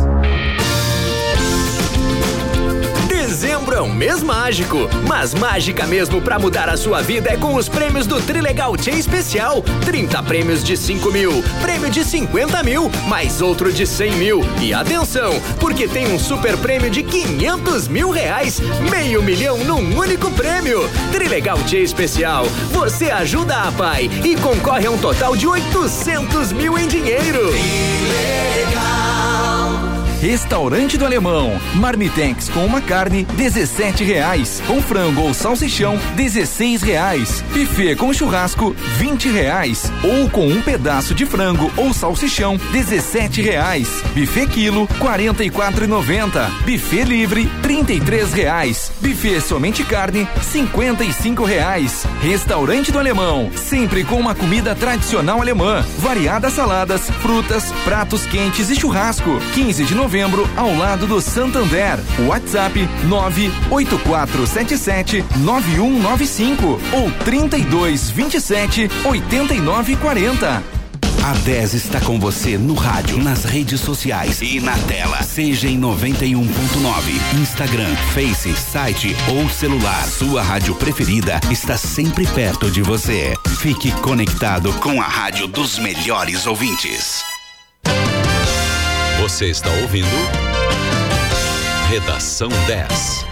Dezembro 3.34 3.74
é 3.74 3.82
um 3.82 3.92
mês 3.92 4.22
mágico, 4.22 4.88
mas 5.08 5.34
mágica 5.34 5.84
mesmo 5.88 6.22
para 6.22 6.38
mudar 6.38 6.68
a 6.68 6.76
sua 6.76 7.02
vida 7.02 7.32
é 7.32 7.36
com 7.36 7.56
os 7.56 7.68
prêmios 7.68 8.06
do 8.06 8.22
Trilegal 8.22 8.76
Tia 8.76 8.94
Especial. 8.94 9.60
30 9.84 10.22
prêmios 10.22 10.62
de 10.62 10.76
5 10.76 11.10
mil, 11.10 11.42
prêmio 11.60 11.90
de 11.90 12.04
50 12.04 12.62
mil, 12.62 12.88
mais 13.08 13.42
outro 13.42 13.72
de 13.72 13.88
100 13.88 14.12
mil. 14.12 14.40
E 14.62 14.72
atenção, 14.72 15.32
porque 15.58 15.88
tem 15.88 16.14
um 16.14 16.18
super 16.18 16.56
prêmio 16.58 16.88
de 16.88 17.02
500 17.02 17.88
mil 17.88 18.10
reais, 18.10 18.60
meio 18.88 19.20
milhão 19.20 19.58
num 19.64 19.98
único 19.98 20.30
prêmio. 20.30 20.88
Trilegal 21.10 21.58
Tia 21.64 21.80
Especial, 21.80 22.46
você 22.70 23.10
ajuda 23.10 23.62
a 23.62 23.72
pai 23.72 24.08
e 24.24 24.36
concorre 24.36 24.86
a 24.86 24.92
um 24.92 24.98
total 24.98 25.34
de 25.34 25.48
800 25.48 26.52
mil 26.52 26.78
em 26.78 26.86
dinheiro. 26.86 27.50
Trilegal. 27.50 29.03
Restaurante 30.24 30.96
do 30.96 31.04
Alemão. 31.04 31.60
Marmitex 31.74 32.48
com 32.48 32.64
uma 32.64 32.80
carne, 32.80 33.26
dezessete 33.36 34.02
reais. 34.02 34.62
Com 34.66 34.80
frango 34.80 35.20
ou 35.20 35.34
salsichão, 35.34 35.98
dezesseis 36.16 36.80
reais. 36.80 37.44
Buffet 37.52 37.94
com 37.96 38.10
churrasco, 38.10 38.74
vinte 38.96 39.28
reais. 39.28 39.92
Ou 40.02 40.30
com 40.30 40.48
um 40.48 40.62
pedaço 40.62 41.14
de 41.14 41.26
frango 41.26 41.70
ou 41.76 41.92
salsichão, 41.92 42.56
dezessete 42.72 43.42
reais. 43.42 44.02
Buffet 44.14 44.46
quilo, 44.46 44.88
quarenta 44.98 45.44
e 45.44 45.50
quatro 45.50 45.84
e 45.84 45.86
noventa. 45.86 46.50
Buffet 46.64 47.04
livre, 47.04 47.46
trinta 47.60 47.92
e 47.92 48.00
três 48.00 48.32
reais. 48.32 48.90
Buffet 49.02 49.42
somente 49.42 49.84
carne, 49.84 50.26
cinquenta 50.40 51.04
e 51.04 51.12
cinco 51.12 51.44
reais. 51.44 52.06
Restaurante 52.22 52.90
do 52.90 52.98
Alemão, 52.98 53.50
sempre 53.56 54.02
com 54.04 54.18
uma 54.18 54.34
comida 54.34 54.74
tradicional 54.74 55.42
alemã. 55.42 55.84
Variadas 55.98 56.54
saladas, 56.54 57.10
frutas, 57.20 57.70
pratos 57.84 58.24
quentes 58.24 58.70
e 58.70 58.74
churrasco. 58.74 59.38
15 59.52 59.84
de 59.84 59.94
novembro, 59.94 60.13
ao 60.56 60.76
lado 60.76 61.06
do 61.06 61.20
Santander. 61.20 61.98
WhatsApp 62.26 62.88
98477 63.04 65.24
9195 65.38 66.80
ou 66.92 67.10
3227 67.24 68.90
8940. 69.04 70.74
A 71.24 71.32
10 71.32 71.74
está 71.74 72.00
com 72.02 72.20
você 72.20 72.58
no 72.58 72.74
rádio, 72.74 73.16
nas 73.16 73.44
redes 73.44 73.80
sociais 73.80 74.42
e 74.42 74.60
na 74.60 74.76
tela. 74.76 75.22
Seja 75.22 75.66
em 75.66 75.80
91.9, 75.80 76.44
Instagram, 77.40 77.96
Face, 78.12 78.54
site 78.54 79.16
ou 79.30 79.48
celular. 79.48 80.04
Sua 80.04 80.42
rádio 80.42 80.74
preferida 80.74 81.40
está 81.50 81.78
sempre 81.78 82.26
perto 82.26 82.70
de 82.70 82.82
você. 82.82 83.32
Fique 83.58 83.90
conectado 84.02 84.70
com 84.74 85.00
a 85.00 85.06
rádio 85.06 85.46
dos 85.46 85.78
melhores 85.78 86.46
ouvintes. 86.46 87.33
Você 89.20 89.46
está 89.46 89.70
ouvindo? 89.82 90.08
Redação 91.88 92.48
10. 92.66 93.24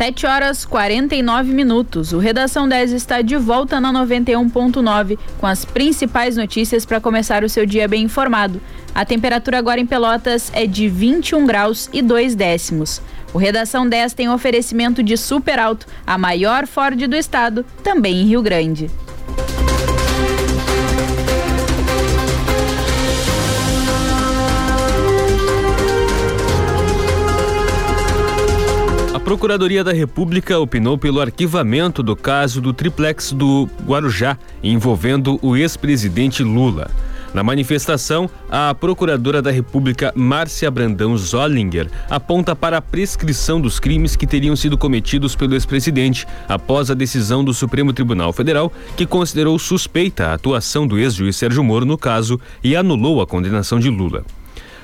7 0.00 0.26
horas 0.26 0.64
49 0.64 1.52
minutos. 1.52 2.14
O 2.14 2.18
Redação 2.18 2.66
10 2.66 2.92
está 2.92 3.20
de 3.20 3.36
volta 3.36 3.78
na 3.78 3.92
91.9 3.92 5.18
com 5.38 5.46
as 5.46 5.66
principais 5.66 6.38
notícias 6.38 6.86
para 6.86 6.98
começar 6.98 7.44
o 7.44 7.50
seu 7.50 7.66
dia 7.66 7.86
bem 7.86 8.04
informado. 8.04 8.62
A 8.94 9.04
temperatura 9.04 9.58
agora 9.58 9.78
em 9.78 9.84
Pelotas 9.84 10.50
é 10.54 10.66
de 10.66 10.88
21 10.88 11.44
graus 11.44 11.90
e 11.92 12.00
2 12.00 12.34
décimos. 12.34 13.02
O 13.32 13.38
Redação 13.38 13.88
10 13.88 14.12
tem 14.14 14.28
oferecimento 14.28 15.02
de 15.02 15.16
Super 15.16 15.58
Alto, 15.58 15.86
a 16.06 16.18
maior 16.18 16.66
Ford 16.66 17.06
do 17.06 17.16
estado, 17.16 17.64
também 17.82 18.22
em 18.22 18.26
Rio 18.26 18.42
Grande. 18.42 18.90
Procuradoria 29.30 29.84
da 29.84 29.92
República 29.92 30.58
opinou 30.58 30.98
pelo 30.98 31.20
arquivamento 31.20 32.02
do 32.02 32.16
caso 32.16 32.60
do 32.60 32.72
triplex 32.72 33.30
do 33.30 33.70
Guarujá, 33.86 34.36
envolvendo 34.60 35.38
o 35.40 35.56
ex-presidente 35.56 36.42
Lula. 36.42 36.90
Na 37.32 37.44
manifestação, 37.44 38.28
a 38.50 38.74
Procuradora 38.74 39.40
da 39.40 39.50
República, 39.50 40.12
Márcia 40.16 40.70
Brandão 40.70 41.16
Zollinger, 41.16 41.88
aponta 42.08 42.56
para 42.56 42.78
a 42.78 42.82
prescrição 42.82 43.60
dos 43.60 43.78
crimes 43.78 44.16
que 44.16 44.26
teriam 44.26 44.56
sido 44.56 44.76
cometidos 44.76 45.36
pelo 45.36 45.54
ex-presidente 45.54 46.26
após 46.48 46.90
a 46.90 46.94
decisão 46.94 47.44
do 47.44 47.54
Supremo 47.54 47.92
Tribunal 47.92 48.32
Federal, 48.32 48.72
que 48.96 49.06
considerou 49.06 49.58
suspeita 49.58 50.26
a 50.26 50.34
atuação 50.34 50.86
do 50.86 50.98
ex-juiz 50.98 51.36
Sérgio 51.36 51.62
Moro 51.62 51.86
no 51.86 51.96
caso 51.96 52.40
e 52.64 52.74
anulou 52.74 53.20
a 53.20 53.26
condenação 53.26 53.78
de 53.78 53.88
Lula. 53.88 54.24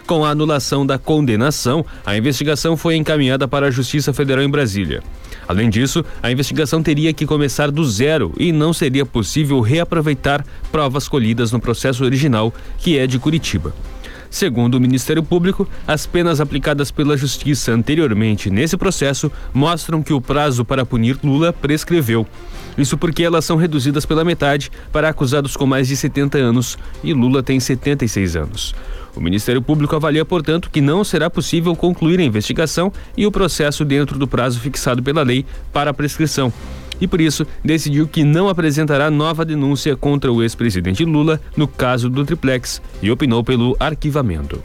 Com 0.06 0.24
a 0.24 0.30
anulação 0.30 0.86
da 0.86 0.98
condenação, 0.98 1.84
a 2.04 2.16
investigação 2.16 2.76
foi 2.76 2.94
encaminhada 2.94 3.48
para 3.48 3.66
a 3.66 3.70
Justiça 3.72 4.12
Federal 4.12 4.44
em 4.44 4.48
Brasília. 4.48 5.02
Além 5.48 5.68
disso, 5.68 6.04
a 6.22 6.30
investigação 6.30 6.80
teria 6.80 7.12
que 7.12 7.26
começar 7.26 7.72
do 7.72 7.84
zero 7.84 8.32
e 8.38 8.52
não 8.52 8.72
seria 8.72 9.04
possível 9.04 9.60
reaproveitar 9.60 10.46
provas 10.70 11.08
colhidas 11.08 11.50
no 11.50 11.58
processo 11.58 12.04
original, 12.04 12.54
que 12.78 12.96
é 12.96 13.04
de 13.04 13.18
Curitiba. 13.18 13.74
Segundo 14.30 14.76
o 14.76 14.80
Ministério 14.80 15.24
Público, 15.24 15.68
as 15.88 16.06
penas 16.06 16.40
aplicadas 16.40 16.92
pela 16.92 17.16
Justiça 17.16 17.72
anteriormente 17.72 18.48
nesse 18.48 18.76
processo 18.76 19.30
mostram 19.52 20.04
que 20.04 20.12
o 20.12 20.20
prazo 20.20 20.64
para 20.64 20.86
punir 20.86 21.18
Lula 21.22 21.52
prescreveu. 21.52 22.24
Isso 22.78 22.96
porque 22.96 23.24
elas 23.24 23.44
são 23.44 23.56
reduzidas 23.56 24.04
pela 24.04 24.24
metade 24.24 24.70
para 24.92 25.08
acusados 25.08 25.56
com 25.56 25.66
mais 25.66 25.88
de 25.88 25.96
70 25.96 26.38
anos 26.38 26.78
e 27.02 27.12
Lula 27.12 27.42
tem 27.42 27.58
76 27.58 28.36
anos. 28.36 28.74
O 29.16 29.20
Ministério 29.20 29.62
Público 29.62 29.96
avalia, 29.96 30.26
portanto, 30.26 30.68
que 30.70 30.82
não 30.82 31.02
será 31.02 31.30
possível 31.30 31.74
concluir 31.74 32.20
a 32.20 32.22
investigação 32.22 32.92
e 33.16 33.26
o 33.26 33.32
processo 33.32 33.82
dentro 33.82 34.18
do 34.18 34.28
prazo 34.28 34.60
fixado 34.60 35.02
pela 35.02 35.22
lei 35.22 35.46
para 35.72 35.90
a 35.90 35.94
prescrição. 35.94 36.52
E 37.00 37.06
por 37.06 37.20
isso, 37.20 37.46
decidiu 37.64 38.06
que 38.06 38.22
não 38.22 38.48
apresentará 38.48 39.10
nova 39.10 39.44
denúncia 39.44 39.96
contra 39.96 40.30
o 40.30 40.42
ex-presidente 40.42 41.04
Lula 41.04 41.40
no 41.56 41.66
caso 41.66 42.10
do 42.10 42.24
triplex 42.24 42.80
e 43.02 43.10
opinou 43.10 43.42
pelo 43.42 43.74
arquivamento. 43.80 44.62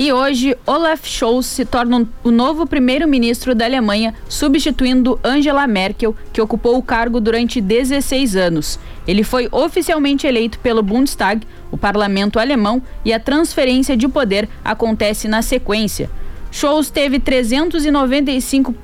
E 0.00 0.12
hoje, 0.12 0.56
Olaf 0.64 1.04
Scholz 1.08 1.46
se 1.46 1.64
torna 1.64 2.06
o 2.22 2.30
novo 2.30 2.64
primeiro-ministro 2.64 3.52
da 3.52 3.64
Alemanha, 3.64 4.14
substituindo 4.28 5.18
Angela 5.24 5.66
Merkel, 5.66 6.14
que 6.32 6.40
ocupou 6.40 6.78
o 6.78 6.82
cargo 6.84 7.20
durante 7.20 7.60
16 7.60 8.36
anos. 8.36 8.78
Ele 9.08 9.24
foi 9.24 9.48
oficialmente 9.50 10.24
eleito 10.24 10.60
pelo 10.60 10.84
Bundestag, 10.84 11.44
o 11.72 11.76
parlamento 11.76 12.38
alemão, 12.38 12.80
e 13.04 13.12
a 13.12 13.18
transferência 13.18 13.96
de 13.96 14.06
poder 14.06 14.48
acontece 14.64 15.26
na 15.26 15.42
sequência. 15.42 16.08
Scholz 16.50 16.90
teve 16.90 17.20
395 17.20 18.74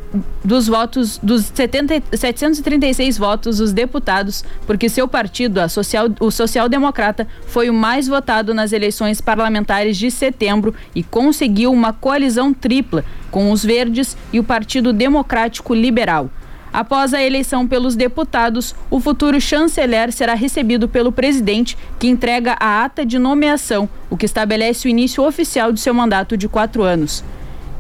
dos 0.44 0.68
votos, 0.68 1.18
dos 1.22 1.46
70, 1.46 2.02
736 2.16 3.16
votos 3.16 3.58
dos 3.58 3.72
deputados, 3.72 4.44
porque 4.66 4.88
seu 4.88 5.08
partido, 5.08 5.66
social, 5.68 6.08
o 6.20 6.30
Social 6.30 6.68
Democrata, 6.68 7.26
foi 7.46 7.70
o 7.70 7.74
mais 7.74 8.06
votado 8.06 8.52
nas 8.52 8.72
eleições 8.72 9.20
parlamentares 9.20 9.96
de 9.96 10.10
setembro 10.10 10.74
e 10.94 11.02
conseguiu 11.02 11.72
uma 11.72 11.92
coalizão 11.92 12.52
tripla 12.52 13.04
com 13.30 13.50
os 13.50 13.64
Verdes 13.64 14.16
e 14.32 14.38
o 14.38 14.44
Partido 14.44 14.92
Democrático 14.92 15.74
Liberal. 15.74 16.30
Após 16.74 17.14
a 17.14 17.22
eleição 17.22 17.68
pelos 17.68 17.94
deputados, 17.94 18.74
o 18.90 18.98
futuro 18.98 19.40
chanceler 19.40 20.12
será 20.12 20.34
recebido 20.34 20.88
pelo 20.88 21.12
presidente, 21.12 21.78
que 22.00 22.08
entrega 22.08 22.56
a 22.58 22.84
ata 22.84 23.06
de 23.06 23.16
nomeação, 23.16 23.88
o 24.10 24.16
que 24.16 24.26
estabelece 24.26 24.86
o 24.86 24.90
início 24.90 25.24
oficial 25.24 25.72
de 25.72 25.80
seu 25.80 25.94
mandato 25.94 26.36
de 26.36 26.48
quatro 26.48 26.82
anos. 26.82 27.22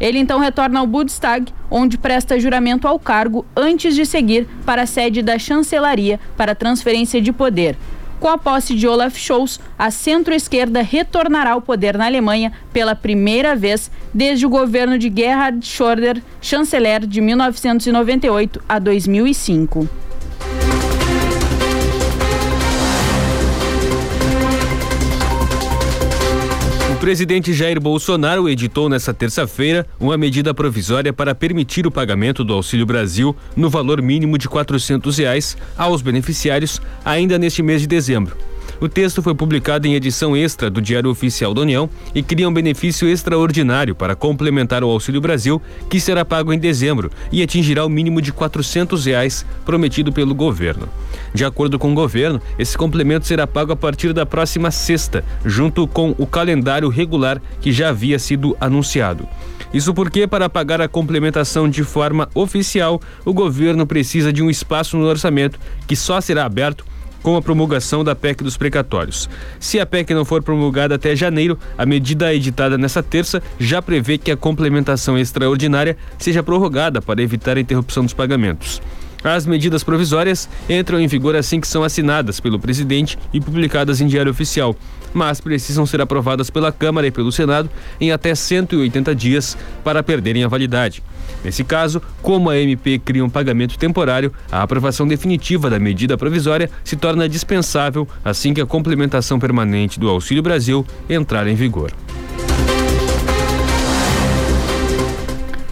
Ele 0.00 0.18
então 0.18 0.38
retorna 0.38 0.80
ao 0.80 0.86
Bundestag, 0.86 1.52
onde 1.70 1.96
presta 1.96 2.38
juramento 2.38 2.88
ao 2.88 2.98
cargo 2.98 3.46
antes 3.56 3.94
de 3.94 4.04
seguir 4.04 4.46
para 4.66 4.82
a 4.82 4.86
sede 4.86 5.22
da 5.22 5.38
chancelaria 5.38 6.18
para 6.36 6.54
transferência 6.54 7.20
de 7.20 7.32
poder. 7.32 7.76
Com 8.20 8.28
a 8.28 8.38
posse 8.38 8.74
de 8.74 8.88
Olaf 8.88 9.18
Scholz, 9.18 9.60
a 9.78 9.90
centro-esquerda 9.90 10.80
retornará 10.80 11.52
ao 11.52 11.60
poder 11.60 11.96
na 11.98 12.06
Alemanha 12.06 12.52
pela 12.72 12.94
primeira 12.94 13.54
vez 13.54 13.90
desde 14.14 14.46
o 14.46 14.48
governo 14.48 14.98
de 14.98 15.12
Gerhard 15.14 15.60
Schröder, 15.60 16.22
chanceler 16.40 17.06
de 17.06 17.20
1998 17.20 18.62
a 18.68 18.78
2005. 18.78 20.03
Presidente 27.04 27.52
Jair 27.52 27.78
Bolsonaro 27.78 28.48
editou 28.48 28.88
nesta 28.88 29.12
terça-feira 29.12 29.86
uma 30.00 30.16
medida 30.16 30.54
provisória 30.54 31.12
para 31.12 31.34
permitir 31.34 31.86
o 31.86 31.90
pagamento 31.90 32.42
do 32.42 32.54
Auxílio 32.54 32.86
Brasil 32.86 33.36
no 33.54 33.68
valor 33.68 34.00
mínimo 34.00 34.38
de 34.38 34.48
400 34.48 35.18
reais 35.18 35.54
aos 35.76 36.00
beneficiários 36.00 36.80
ainda 37.04 37.38
neste 37.38 37.62
mês 37.62 37.82
de 37.82 37.86
dezembro. 37.86 38.34
O 38.80 38.88
texto 38.88 39.22
foi 39.22 39.34
publicado 39.34 39.86
em 39.86 39.94
edição 39.94 40.36
extra 40.36 40.68
do 40.68 40.82
Diário 40.82 41.08
Oficial 41.10 41.54
da 41.54 41.60
União 41.60 41.88
e 42.14 42.22
cria 42.22 42.48
um 42.48 42.52
benefício 42.52 43.08
extraordinário 43.08 43.94
para 43.94 44.16
complementar 44.16 44.82
o 44.82 44.90
Auxílio 44.90 45.20
Brasil, 45.20 45.62
que 45.88 46.00
será 46.00 46.24
pago 46.24 46.52
em 46.52 46.58
dezembro 46.58 47.10
e 47.30 47.42
atingirá 47.42 47.84
o 47.84 47.88
mínimo 47.88 48.20
de 48.20 48.32
400 48.32 49.06
reais 49.06 49.46
prometido 49.64 50.12
pelo 50.12 50.34
governo. 50.34 50.88
De 51.32 51.44
acordo 51.44 51.78
com 51.78 51.92
o 51.92 51.94
governo, 51.94 52.40
esse 52.58 52.76
complemento 52.76 53.26
será 53.26 53.46
pago 53.46 53.72
a 53.72 53.76
partir 53.76 54.12
da 54.12 54.26
próxima 54.26 54.70
sexta, 54.70 55.24
junto 55.44 55.86
com 55.86 56.14
o 56.18 56.26
calendário 56.26 56.88
regular 56.88 57.40
que 57.60 57.72
já 57.72 57.90
havia 57.90 58.18
sido 58.18 58.56
anunciado. 58.60 59.28
Isso 59.72 59.92
porque, 59.92 60.26
para 60.26 60.48
pagar 60.48 60.80
a 60.80 60.88
complementação 60.88 61.68
de 61.68 61.82
forma 61.82 62.28
oficial, 62.34 63.00
o 63.24 63.32
governo 63.32 63.86
precisa 63.86 64.32
de 64.32 64.42
um 64.42 64.50
espaço 64.50 64.96
no 64.96 65.06
orçamento 65.06 65.58
que 65.86 65.96
só 65.96 66.20
será 66.20 66.44
aberto 66.44 66.84
com 67.24 67.36
a 67.36 67.42
promulgação 67.42 68.04
da 68.04 68.14
PEC 68.14 68.44
dos 68.44 68.58
precatórios. 68.58 69.30
Se 69.58 69.80
a 69.80 69.86
PEC 69.86 70.12
não 70.12 70.26
for 70.26 70.42
promulgada 70.42 70.94
até 70.94 71.16
janeiro, 71.16 71.58
a 71.76 71.86
medida 71.86 72.34
editada 72.34 72.76
nessa 72.76 73.02
terça 73.02 73.42
já 73.58 73.80
prevê 73.80 74.18
que 74.18 74.30
a 74.30 74.36
complementação 74.36 75.18
extraordinária 75.18 75.96
seja 76.18 76.42
prorrogada 76.42 77.00
para 77.00 77.22
evitar 77.22 77.56
a 77.56 77.60
interrupção 77.60 78.04
dos 78.04 78.12
pagamentos. 78.12 78.82
As 79.24 79.46
medidas 79.46 79.82
provisórias 79.82 80.46
entram 80.68 81.00
em 81.00 81.06
vigor 81.06 81.34
assim 81.34 81.58
que 81.58 81.66
são 81.66 81.82
assinadas 81.82 82.40
pelo 82.40 82.60
presidente 82.60 83.18
e 83.32 83.40
publicadas 83.40 84.02
em 84.02 84.06
Diário 84.06 84.30
Oficial, 84.30 84.76
mas 85.14 85.40
precisam 85.40 85.86
ser 85.86 86.00
aprovadas 86.00 86.50
pela 86.50 86.72
Câmara 86.72 87.06
e 87.06 87.10
pelo 87.10 87.32
Senado 87.32 87.70
em 88.00 88.12
até 88.12 88.34
180 88.34 89.14
dias 89.14 89.56
para 89.82 90.02
perderem 90.02 90.44
a 90.44 90.48
validade. 90.48 91.02
Nesse 91.42 91.62
caso, 91.62 92.02
como 92.20 92.50
a 92.50 92.58
MP 92.58 92.98
cria 92.98 93.24
um 93.24 93.30
pagamento 93.30 93.78
temporário, 93.78 94.32
a 94.50 94.62
aprovação 94.62 95.06
definitiva 95.06 95.70
da 95.70 95.78
medida 95.78 96.18
provisória 96.18 96.70
se 96.82 96.96
torna 96.96 97.28
dispensável 97.28 98.08
assim 98.24 98.52
que 98.52 98.60
a 98.60 98.66
complementação 98.66 99.38
permanente 99.38 100.00
do 100.00 100.08
Auxílio 100.08 100.42
Brasil 100.42 100.84
entrar 101.08 101.46
em 101.46 101.54
vigor. 101.54 101.92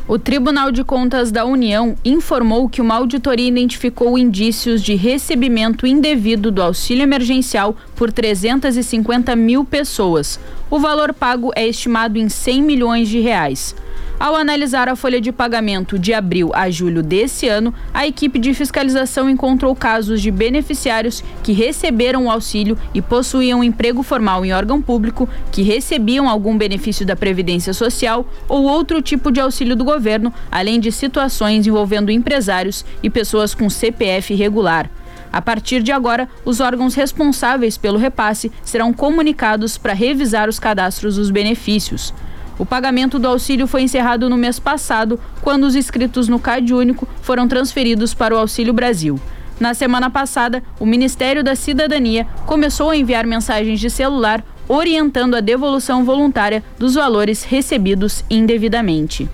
O 0.08 0.18
Tribunal 0.18 0.72
de 0.72 0.82
Contas 0.82 1.30
da 1.30 1.44
União 1.44 1.94
informou 2.04 2.68
que 2.68 2.80
uma 2.80 2.96
auditoria 2.96 3.46
identificou 3.46 4.18
indícios 4.18 4.82
de 4.82 4.96
recebimento 4.96 5.86
indevido 5.86 6.50
do 6.50 6.60
auxílio 6.60 7.04
emergencial 7.04 7.76
por 7.94 8.10
350 8.10 9.36
mil 9.36 9.64
pessoas. 9.64 10.40
O 10.68 10.80
valor 10.80 11.14
pago 11.14 11.52
é 11.54 11.68
estimado 11.68 12.18
em 12.18 12.28
100 12.28 12.62
milhões 12.62 13.08
de 13.08 13.20
reais. 13.20 13.76
Ao 14.22 14.36
analisar 14.36 14.88
a 14.88 14.94
folha 14.94 15.20
de 15.20 15.32
pagamento 15.32 15.98
de 15.98 16.14
abril 16.14 16.52
a 16.54 16.70
julho 16.70 17.02
desse 17.02 17.48
ano, 17.48 17.74
a 17.92 18.06
equipe 18.06 18.38
de 18.38 18.54
fiscalização 18.54 19.28
encontrou 19.28 19.74
casos 19.74 20.22
de 20.22 20.30
beneficiários 20.30 21.24
que 21.42 21.50
receberam 21.50 22.26
o 22.26 22.30
auxílio 22.30 22.78
e 22.94 23.02
possuíam 23.02 23.64
emprego 23.64 24.00
formal 24.00 24.44
em 24.44 24.52
órgão 24.52 24.80
público, 24.80 25.28
que 25.50 25.62
recebiam 25.62 26.28
algum 26.28 26.56
benefício 26.56 27.04
da 27.04 27.16
Previdência 27.16 27.74
Social 27.74 28.24
ou 28.48 28.62
outro 28.62 29.02
tipo 29.02 29.32
de 29.32 29.40
auxílio 29.40 29.74
do 29.74 29.82
governo, 29.82 30.32
além 30.52 30.78
de 30.78 30.92
situações 30.92 31.66
envolvendo 31.66 32.12
empresários 32.12 32.84
e 33.02 33.10
pessoas 33.10 33.56
com 33.56 33.68
CPF 33.68 34.34
irregular. 34.34 34.88
A 35.32 35.42
partir 35.42 35.82
de 35.82 35.90
agora, 35.90 36.28
os 36.44 36.60
órgãos 36.60 36.94
responsáveis 36.94 37.76
pelo 37.76 37.98
repasse 37.98 38.52
serão 38.62 38.92
comunicados 38.92 39.76
para 39.76 39.92
revisar 39.92 40.48
os 40.48 40.60
cadastros 40.60 41.16
dos 41.16 41.28
benefícios. 41.28 42.14
O 42.58 42.66
pagamento 42.66 43.18
do 43.18 43.28
auxílio 43.28 43.66
foi 43.66 43.82
encerrado 43.82 44.28
no 44.28 44.36
mês 44.36 44.58
passado, 44.58 45.18
quando 45.40 45.64
os 45.64 45.74
inscritos 45.74 46.28
no 46.28 46.38
CAD 46.38 46.74
Único 46.74 47.08
foram 47.20 47.48
transferidos 47.48 48.14
para 48.14 48.34
o 48.34 48.38
Auxílio 48.38 48.72
Brasil. 48.72 49.18
Na 49.58 49.74
semana 49.74 50.10
passada, 50.10 50.62
o 50.80 50.86
Ministério 50.86 51.42
da 51.44 51.54
Cidadania 51.54 52.26
começou 52.46 52.90
a 52.90 52.96
enviar 52.96 53.26
mensagens 53.26 53.78
de 53.78 53.88
celular 53.88 54.44
orientando 54.68 55.34
a 55.34 55.40
devolução 55.40 56.04
voluntária 56.04 56.62
dos 56.78 56.94
valores 56.94 57.42
recebidos 57.42 58.24
indevidamente. 58.30 59.28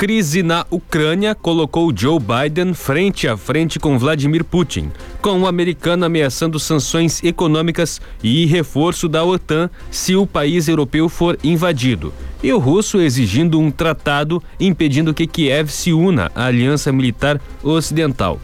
Crise 0.00 0.42
na 0.42 0.64
Ucrânia 0.70 1.34
colocou 1.34 1.92
Joe 1.94 2.18
Biden 2.18 2.72
frente 2.72 3.28
a 3.28 3.36
frente 3.36 3.78
com 3.78 3.98
Vladimir 3.98 4.42
Putin, 4.44 4.90
com 5.20 5.42
o 5.42 5.46
americano 5.46 6.06
ameaçando 6.06 6.58
sanções 6.58 7.22
econômicas 7.22 8.00
e 8.22 8.46
reforço 8.46 9.10
da 9.10 9.22
OTAN 9.22 9.68
se 9.90 10.16
o 10.16 10.26
país 10.26 10.68
europeu 10.68 11.06
for 11.06 11.38
invadido, 11.44 12.14
e 12.42 12.50
o 12.50 12.58
russo 12.58 12.98
exigindo 12.98 13.60
um 13.60 13.70
tratado 13.70 14.42
impedindo 14.58 15.12
que 15.12 15.26
Kiev 15.26 15.68
se 15.68 15.92
una 15.92 16.32
à 16.34 16.46
aliança 16.46 16.90
militar 16.90 17.38
ocidental. 17.62 18.40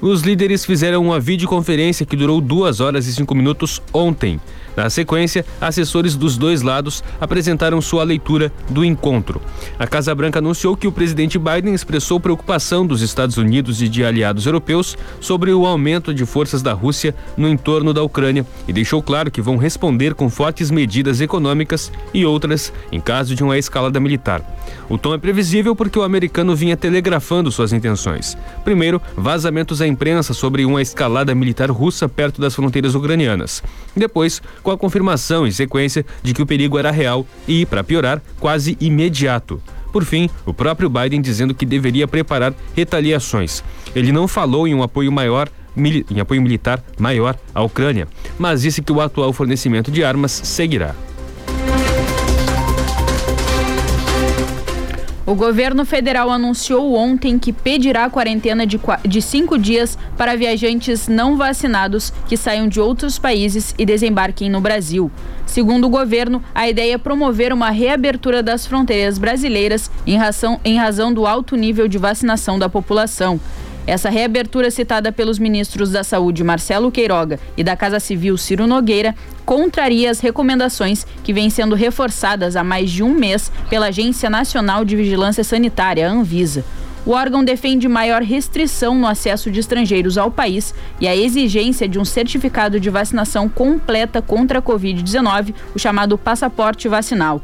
Os 0.00 0.22
líderes 0.22 0.64
fizeram 0.64 1.04
uma 1.04 1.18
videoconferência 1.18 2.06
que 2.06 2.16
durou 2.16 2.40
duas 2.40 2.78
horas 2.78 3.06
e 3.06 3.12
cinco 3.12 3.34
minutos 3.34 3.82
ontem. 3.92 4.40
Na 4.76 4.88
sequência, 4.88 5.44
assessores 5.60 6.14
dos 6.14 6.38
dois 6.38 6.62
lados 6.62 7.02
apresentaram 7.20 7.80
sua 7.80 8.04
leitura 8.04 8.52
do 8.70 8.84
encontro. 8.84 9.42
A 9.76 9.88
Casa 9.88 10.14
Branca 10.14 10.38
anunciou 10.38 10.76
que 10.76 10.86
o 10.86 10.92
presidente 10.92 11.36
Biden 11.36 11.74
expressou 11.74 12.20
preocupação 12.20 12.86
dos 12.86 13.02
Estados 13.02 13.36
Unidos 13.38 13.82
e 13.82 13.88
de 13.88 14.04
aliados 14.04 14.46
europeus 14.46 14.96
sobre 15.20 15.52
o 15.52 15.66
aumento 15.66 16.14
de 16.14 16.24
forças 16.24 16.62
da 16.62 16.74
Rússia 16.74 17.12
no 17.36 17.48
entorno 17.48 17.92
da 17.92 18.04
Ucrânia 18.04 18.46
e 18.68 18.72
deixou 18.72 19.02
claro 19.02 19.32
que 19.32 19.42
vão 19.42 19.56
responder 19.56 20.14
com 20.14 20.30
fortes 20.30 20.70
medidas 20.70 21.20
econômicas 21.20 21.90
e 22.14 22.24
outras 22.24 22.72
em 22.92 23.00
caso 23.00 23.34
de 23.34 23.42
uma 23.42 23.58
escalada 23.58 23.98
militar. 23.98 24.44
O 24.88 24.96
tom 24.96 25.12
é 25.12 25.18
previsível 25.18 25.74
porque 25.74 25.98
o 25.98 26.04
americano 26.04 26.54
vinha 26.54 26.76
telegrafando 26.76 27.50
suas 27.50 27.72
intenções. 27.72 28.38
Primeiro, 28.62 29.02
vazamentos 29.16 29.82
à 29.82 29.87
imprensa 29.88 30.32
sobre 30.32 30.64
uma 30.64 30.82
escalada 30.82 31.34
militar 31.34 31.70
russa 31.70 32.08
perto 32.08 32.40
das 32.40 32.54
fronteiras 32.54 32.94
ucranianas. 32.94 33.62
Depois, 33.96 34.40
com 34.62 34.70
a 34.70 34.78
confirmação 34.78 35.46
em 35.46 35.50
sequência 35.50 36.04
de 36.22 36.32
que 36.32 36.42
o 36.42 36.46
perigo 36.46 36.78
era 36.78 36.90
real 36.90 37.26
e, 37.46 37.66
para 37.66 37.82
piorar, 37.82 38.22
quase 38.38 38.76
imediato. 38.80 39.60
Por 39.92 40.04
fim, 40.04 40.28
o 40.44 40.52
próprio 40.52 40.88
Biden 40.88 41.20
dizendo 41.20 41.54
que 41.54 41.64
deveria 41.64 42.06
preparar 42.06 42.54
retaliações. 42.76 43.64
Ele 43.94 44.12
não 44.12 44.28
falou 44.28 44.68
em 44.68 44.74
um 44.74 44.82
apoio 44.82 45.10
maior 45.10 45.48
em 46.10 46.18
apoio 46.18 46.42
militar 46.42 46.82
maior 46.98 47.36
à 47.54 47.62
Ucrânia, 47.62 48.08
mas 48.36 48.62
disse 48.62 48.82
que 48.82 48.90
o 48.90 49.00
atual 49.00 49.32
fornecimento 49.32 49.92
de 49.92 50.02
armas 50.02 50.32
seguirá. 50.32 50.94
O 55.28 55.34
governo 55.34 55.84
federal 55.84 56.30
anunciou 56.30 56.94
ontem 56.94 57.38
que 57.38 57.52
pedirá 57.52 58.08
quarentena 58.08 58.66
de, 58.66 58.80
de 59.06 59.20
cinco 59.20 59.58
dias 59.58 59.98
para 60.16 60.34
viajantes 60.34 61.06
não 61.06 61.36
vacinados 61.36 62.10
que 62.26 62.34
saiam 62.34 62.66
de 62.66 62.80
outros 62.80 63.18
países 63.18 63.74
e 63.76 63.84
desembarquem 63.84 64.48
no 64.48 64.58
Brasil. 64.58 65.10
Segundo 65.44 65.84
o 65.84 65.90
governo, 65.90 66.42
a 66.54 66.66
ideia 66.66 66.94
é 66.94 66.98
promover 66.98 67.52
uma 67.52 67.68
reabertura 67.68 68.42
das 68.42 68.66
fronteiras 68.66 69.18
brasileiras 69.18 69.90
em 70.06 70.16
razão, 70.16 70.58
em 70.64 70.78
razão 70.78 71.12
do 71.12 71.26
alto 71.26 71.56
nível 71.56 71.88
de 71.88 71.98
vacinação 71.98 72.58
da 72.58 72.70
população. 72.70 73.38
Essa 73.88 74.10
reabertura 74.10 74.70
citada 74.70 75.10
pelos 75.10 75.38
ministros 75.38 75.90
da 75.90 76.04
Saúde 76.04 76.44
Marcelo 76.44 76.92
Queiroga 76.92 77.40
e 77.56 77.64
da 77.64 77.74
Casa 77.74 77.98
Civil 77.98 78.36
Ciro 78.36 78.66
Nogueira 78.66 79.14
contraria 79.46 80.10
as 80.10 80.20
recomendações 80.20 81.06
que 81.24 81.32
vêm 81.32 81.48
sendo 81.48 81.74
reforçadas 81.74 82.54
há 82.54 82.62
mais 82.62 82.90
de 82.90 83.02
um 83.02 83.14
mês 83.14 83.50
pela 83.70 83.86
Agência 83.86 84.28
Nacional 84.28 84.84
de 84.84 84.94
Vigilância 84.94 85.42
Sanitária, 85.42 86.06
Anvisa. 86.06 86.66
O 87.06 87.12
órgão 87.12 87.42
defende 87.42 87.88
maior 87.88 88.20
restrição 88.20 88.94
no 88.94 89.06
acesso 89.06 89.50
de 89.50 89.60
estrangeiros 89.60 90.18
ao 90.18 90.30
país 90.30 90.74
e 91.00 91.08
a 91.08 91.16
exigência 91.16 91.88
de 91.88 91.98
um 91.98 92.04
certificado 92.04 92.78
de 92.78 92.90
vacinação 92.90 93.48
completa 93.48 94.20
contra 94.20 94.58
a 94.58 94.62
Covid-19, 94.62 95.54
o 95.74 95.78
chamado 95.78 96.18
passaporte 96.18 96.88
vacinal. 96.88 97.40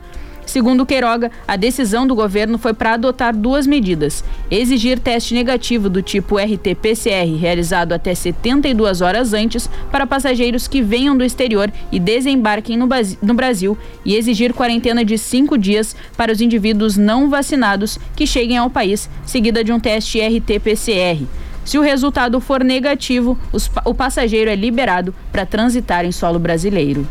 Segundo 0.47 0.87
Queiroga, 0.87 1.31
a 1.49 1.57
decisão 1.57 2.07
do 2.07 2.15
governo 2.15 2.59
foi 2.59 2.75
para 2.75 2.95
adotar 2.95 3.35
duas 3.35 3.67
medidas: 3.67 4.25
exigir 4.51 4.99
teste 4.99 5.35
negativo 5.35 5.89
do 5.89 6.03
tipo 6.03 6.37
RT-PCR 6.37 7.37
realizado 7.39 7.93
até 7.93 8.15
72 8.15 9.01
horas 9.01 9.33
antes 9.33 9.69
para 9.91 10.07
passageiros 10.07 10.69
que 10.69 10.83
venham 10.83 11.17
do 11.17 11.25
exterior 11.25 11.73
e 11.91 11.99
desembarquem 11.99 12.77
no, 12.77 12.87
Brasil, 13.35 13.77
e 14.05 14.15
exigir 14.15 14.53
quarentena 14.53 15.05
de 15.05 15.19
cinco 15.19 15.57
dias 15.57 15.97
para 16.17 16.33
os 16.33 16.41
indivíduos 16.41 16.97
não 16.97 17.29
vacinados 17.29 17.99
que 18.15 18.27
cheguem 18.27 18.59
ao 18.59 18.71
país, 18.71 19.09
seguida 19.25 19.65
de 19.65 19.73
um 19.73 19.81
teste 19.81 20.21
RT-PCR. 20.21 21.25
Se 21.65 21.79
o 21.79 21.83
resultado 21.83 22.41
for 22.41 22.63
negativo, 22.63 23.39
o 23.85 23.95
passageiro 23.95 24.51
é 24.51 24.55
liberado 24.55 25.15
para 25.33 25.47
transitar 25.47 26.05
em 26.05 26.13
solo 26.13 26.39
brasileiro. 26.39 27.07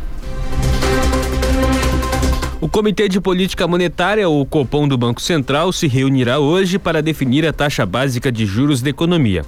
O 2.63 2.69
Comitê 2.69 3.10
de 3.10 3.19
Política 3.19 3.67
Monetária, 3.67 4.30
o 4.30 4.45
Copom 4.45 4.88
do 4.88 4.97
Banco 4.97 5.21
Central, 5.21 5.73
se 5.73 5.86
reunirá 5.86 6.39
hoje 6.39 6.80
para 6.80 7.02
definir 7.02 7.45
a 7.45 7.52
taxa 7.52 7.86
básica 7.86 8.32
de 8.32 8.45
juros 8.45 8.82
da 8.82 8.89
economia. 8.89 9.43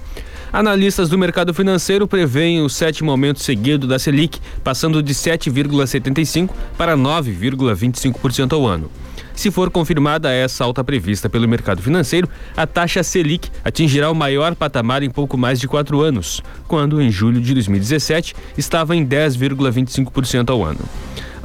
Analistas 0.52 1.08
do 1.08 1.16
mercado 1.16 1.54
financeiro 1.54 2.06
preveem 2.06 2.60
o 2.60 2.68
sétimo 2.68 3.10
aumento 3.10 3.40
seguido 3.40 3.86
da 3.86 3.98
Selic, 3.98 4.38
passando 4.62 5.02
de 5.02 5.14
7,75% 5.14 6.50
para 6.76 6.94
9,25% 6.94 8.52
ao 8.52 8.66
ano. 8.66 8.90
Se 9.34 9.50
for 9.50 9.70
confirmada 9.70 10.30
essa 10.30 10.62
alta 10.64 10.84
prevista 10.84 11.30
pelo 11.30 11.48
mercado 11.48 11.80
financeiro, 11.80 12.28
a 12.54 12.66
taxa 12.66 13.02
Selic 13.02 13.48
atingirá 13.64 14.10
o 14.10 14.14
maior 14.14 14.54
patamar 14.54 15.02
em 15.02 15.08
pouco 15.08 15.38
mais 15.38 15.58
de 15.58 15.66
quatro 15.66 16.02
anos, 16.02 16.42
quando, 16.68 17.00
em 17.00 17.10
julho 17.10 17.40
de 17.40 17.54
2017, 17.54 18.36
estava 18.58 18.94
em 18.94 19.06
10,25% 19.06 20.50
ao 20.50 20.62
ano. 20.62 20.80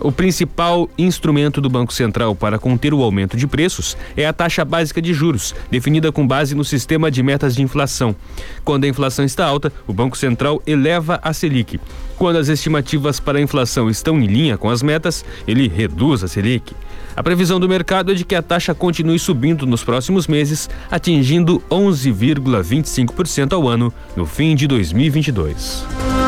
O 0.04 0.12
principal 0.12 0.90
instrumento 0.98 1.62
do 1.62 1.70
Banco 1.70 1.94
Central 1.94 2.36
para 2.36 2.58
conter 2.58 2.92
o 2.92 3.04
aumento 3.04 3.38
de 3.38 3.46
preços 3.46 3.96
é 4.18 4.26
a 4.26 4.34
taxa 4.34 4.66
básica 4.66 5.00
de 5.00 5.14
juros, 5.14 5.54
definida 5.70 6.12
com 6.12 6.26
base 6.26 6.56
no 6.56 6.64
sistema 6.64 7.12
de 7.12 7.22
metas 7.22 7.56
de 7.56 7.62
inflação. 7.62 8.16
Quando 8.66 8.86
a 8.86 8.88
inflação 8.88 9.24
está 9.24 9.46
alta, 9.46 9.72
o 9.86 9.94
Banco 9.94 10.18
Central 10.18 10.60
eleva 10.66 11.20
a 11.22 11.32
Selic. 11.34 11.80
Quando 12.18 12.38
as 12.38 12.48
estimativas 12.48 13.20
para 13.20 13.38
a 13.38 13.42
inflação 13.42 13.92
estão 13.92 14.20
em 14.20 14.26
linha 14.26 14.58
com 14.58 14.72
as 14.72 14.82
metas, 14.82 15.24
ele 15.48 15.68
reduz 15.68 16.24
a 16.24 16.28
Selic. 16.28 16.74
A 17.16 17.22
previsão 17.22 17.60
do 17.60 17.70
mercado 17.70 18.12
é 18.12 18.16
de 18.16 18.26
que 18.26 18.34
a 18.34 18.42
taxa 18.42 18.74
continue 18.74 19.20
subindo 19.20 19.68
nos 19.68 19.84
próximos 19.84 20.28
meses, 20.28 20.68
atingindo 20.90 21.62
11,25% 21.70 23.54
ao 23.54 23.68
ano 23.68 23.94
no 24.16 24.26
fim 24.26 24.56
de 24.56 24.66
2022. 24.66 26.21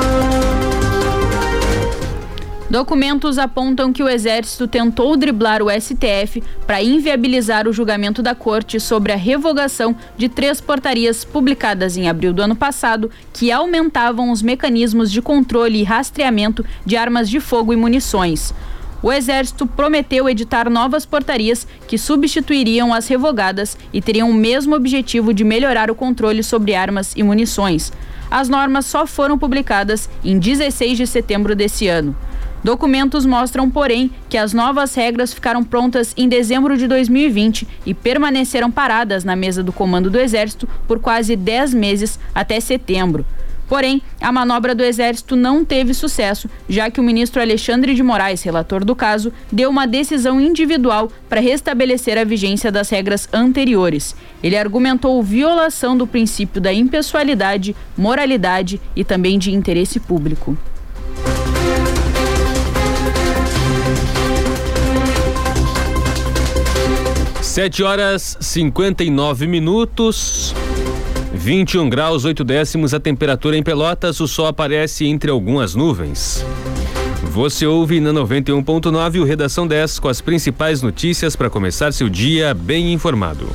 Documentos 2.74 3.38
apontam 3.38 3.94
que 3.94 4.02
o 4.02 4.10
Exército 4.10 4.68
tentou 4.68 5.16
driblar 5.16 5.62
o 5.62 5.70
STF 5.70 6.42
para 6.66 6.82
inviabilizar 6.82 7.68
o 7.68 7.72
julgamento 7.72 8.24
da 8.24 8.34
Corte 8.34 8.80
sobre 8.80 9.14
a 9.14 9.16
revogação 9.16 9.96
de 10.18 10.28
três 10.28 10.60
portarias 10.60 11.24
publicadas 11.24 11.98
em 11.98 12.10
abril 12.10 12.34
do 12.34 12.42
ano 12.42 12.56
passado 12.56 13.12
que 13.32 13.52
aumentavam 13.52 14.32
os 14.32 14.42
mecanismos 14.42 15.12
de 15.12 15.22
controle 15.22 15.82
e 15.82 15.84
rastreamento 15.84 16.66
de 16.84 16.98
armas 16.98 17.30
de 17.30 17.40
fogo 17.40 17.74
e 17.74 17.76
munições. 17.76 18.52
O 19.04 19.12
Exército 19.12 19.68
prometeu 19.68 20.28
editar 20.28 20.68
novas 20.68 21.06
portarias 21.06 21.68
que 21.88 22.00
substituiriam 22.00 22.92
as 22.92 23.08
revogadas 23.08 23.78
e 23.94 24.02
teriam 24.02 24.32
o 24.32 24.34
mesmo 24.34 24.76
objetivo 24.76 25.32
de 25.32 25.44
melhorar 25.44 25.92
o 25.92 25.96
controle 25.96 26.42
sobre 26.42 26.74
armas 26.74 27.14
e 27.16 27.22
munições. 27.22 27.94
As 28.32 28.50
normas 28.50 28.88
só 28.88 29.06
foram 29.06 29.38
publicadas 29.38 30.10
em 30.24 30.40
16 30.40 30.98
de 30.98 31.06
setembro 31.06 31.56
desse 31.56 31.88
ano. 31.88 32.16
Documentos 32.64 33.26
mostram, 33.26 33.70
porém, 33.70 34.10
que 34.30 34.38
as 34.38 34.54
novas 34.54 34.96
regras 34.96 35.34
ficaram 35.34 35.66
prontas 35.66 36.14
em 36.16 36.30
dezembro 36.30 36.78
de 36.78 36.88
2020 36.88 37.68
e 37.86 37.94
permaneceram 37.94 38.72
paradas 38.72 39.26
na 39.26 39.36
mesa 39.36 39.62
do 39.62 39.74
comando 39.74 40.10
do 40.10 40.18
Exército 40.18 40.68
por 40.88 41.00
quase 41.00 41.36
10 41.36 41.74
meses 41.74 42.18
até 42.34 42.62
setembro. 42.62 43.26
Porém, 43.68 44.02
a 44.22 44.32
manobra 44.32 44.74
do 44.74 44.84
Exército 44.84 45.36
não 45.36 45.66
teve 45.66 45.94
sucesso, 45.94 46.50
já 46.70 46.90
que 46.90 47.02
o 47.02 47.04
ministro 47.04 47.42
Alexandre 47.42 47.96
de 47.96 48.04
Moraes, 48.04 48.44
relator 48.44 48.86
do 48.86 48.96
caso, 48.96 49.34
deu 49.52 49.70
uma 49.70 49.88
decisão 49.88 50.40
individual 50.40 51.12
para 51.28 51.42
restabelecer 51.42 52.18
a 52.18 52.24
vigência 52.24 52.72
das 52.72 52.90
regras 52.90 53.28
anteriores. 53.34 54.16
Ele 54.42 54.56
argumentou 54.56 55.22
violação 55.24 55.98
do 55.98 56.08
princípio 56.08 56.62
da 56.62 56.72
impessoalidade, 56.72 57.76
moralidade 57.98 58.80
e 58.96 59.04
também 59.04 59.38
de 59.40 59.54
interesse 59.54 60.00
público. 60.00 60.58
Sete 67.54 67.84
horas 67.84 68.36
59 68.42 69.46
minutos. 69.46 70.56
21 71.36 71.88
graus 71.88 72.26
8 72.26 72.44
décimos 72.44 72.96
a 72.96 73.00
temperatura 73.00 73.56
em 73.56 73.62
Pelotas, 73.62 74.20
o 74.20 74.28
sol 74.28 74.48
aparece 74.48 75.06
entre 75.06 75.30
algumas 75.30 75.76
nuvens. 75.76 76.44
Você 77.26 77.68
ouve 77.68 78.00
na 78.00 78.10
91.9 78.12 79.22
o 79.22 79.24
Redação 79.24 79.68
10 79.68 80.00
com 80.00 80.08
as 80.08 80.20
principais 80.20 80.82
notícias 80.82 81.36
para 81.36 81.48
começar 81.48 81.94
seu 81.94 82.10
dia 82.10 82.56
bem 82.56 82.92
informado. 82.92 83.48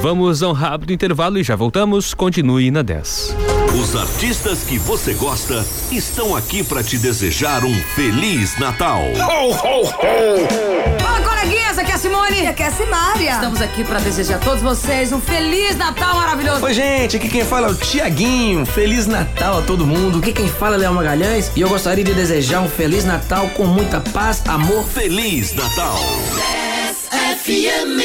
Vamos 0.00 0.40
a 0.44 0.48
um 0.48 0.52
rápido 0.52 0.92
intervalo 0.92 1.40
e 1.40 1.42
já 1.42 1.56
voltamos. 1.56 2.14
Continue 2.14 2.70
na 2.70 2.82
10. 2.82 3.34
Os 3.82 3.96
artistas 3.96 4.62
que 4.62 4.78
você 4.78 5.12
gosta 5.14 5.66
estão 5.90 6.36
aqui 6.36 6.62
para 6.62 6.84
te 6.84 6.98
desejar 6.98 7.64
um 7.64 7.74
feliz 7.96 8.56
Natal. 8.60 9.02
Ho, 9.02 9.50
ho, 9.50 9.86
ho. 9.88 11.05
Simone. 12.26 12.42
E 12.42 12.46
aqui 12.46 12.62
é 12.62 12.66
a 12.66 12.70
Simária. 12.70 13.30
Estamos 13.32 13.60
aqui 13.60 13.84
para 13.84 13.98
desejar 14.00 14.36
a 14.36 14.38
todos 14.38 14.62
vocês 14.62 15.12
um 15.12 15.20
feliz 15.20 15.76
Natal 15.76 16.16
maravilhoso. 16.16 16.64
Oi, 16.64 16.74
gente, 16.74 17.16
aqui 17.16 17.28
quem 17.28 17.44
fala 17.44 17.68
é 17.68 17.70
o 17.70 17.74
Tiaguinho. 17.74 18.66
Feliz 18.66 19.06
Natal 19.06 19.58
a 19.58 19.62
todo 19.62 19.86
mundo. 19.86 20.18
Aqui 20.18 20.32
quem 20.32 20.48
fala 20.48 20.76
é 20.76 20.78
Léo 20.78 20.94
Magalhães 20.94 21.50
e 21.54 21.60
eu 21.60 21.68
gostaria 21.68 22.04
de 22.04 22.14
desejar 22.14 22.60
um 22.60 22.68
feliz 22.68 23.04
Natal 23.04 23.48
com 23.50 23.64
muita 23.64 24.00
paz, 24.00 24.42
amor. 24.46 24.84
Feliz 24.84 25.54
Natal. 25.54 25.98
FM. 27.44 28.00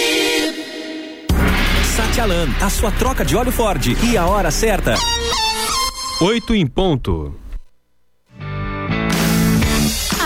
Satialan, 1.96 2.48
a 2.62 2.70
sua 2.70 2.92
troca 2.92 3.26
de 3.26 3.36
óleo 3.36 3.52
Ford. 3.52 3.86
E 4.04 4.18
a 4.18 4.26
hora 4.26 4.52
certa. 4.52 4.96
Oito 6.22 6.54
em 6.54 6.68
ponto. 6.68 7.41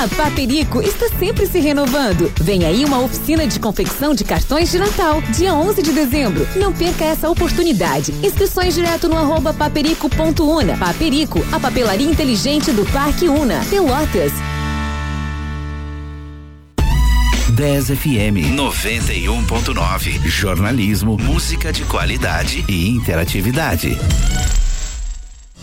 Paperico 0.10 0.82
está 0.82 1.10
sempre 1.18 1.46
se 1.46 1.60
renovando. 1.60 2.32
Vem 2.42 2.66
aí 2.66 2.86
uma 2.86 3.00
oficina 3.00 3.48
de 3.48 3.60
confecção 3.60 4.14
de 4.14 4.24
cartões 4.24 4.72
de 4.72 4.78
Natal, 4.78 5.22
dia 5.36 5.54
11 5.54 5.82
de 5.82 5.92
dezembro. 5.92 6.48
Não 6.56 6.74
perca 6.74 7.06
essa 7.06 7.30
oportunidade. 7.30 8.12
Inscrições 8.24 8.76
direto 8.76 9.08
no 9.10 9.18
arroba 9.18 9.54
paperico.una. 9.54 10.78
Paperico, 10.78 11.44
a 11.52 11.60
papelaria 11.60 12.10
inteligente 12.10 12.72
do 12.72 12.86
Parque 12.86 13.28
Una. 13.28 13.64
Pelotas. 13.70 14.34
10 17.56 17.92
FM 17.92 18.54
91.9. 18.54 20.28
Jornalismo, 20.28 21.18
música 21.18 21.72
de 21.72 21.86
qualidade 21.86 22.66
e 22.68 22.90
interatividade. 22.90 23.98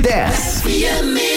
10. 0.00 1.31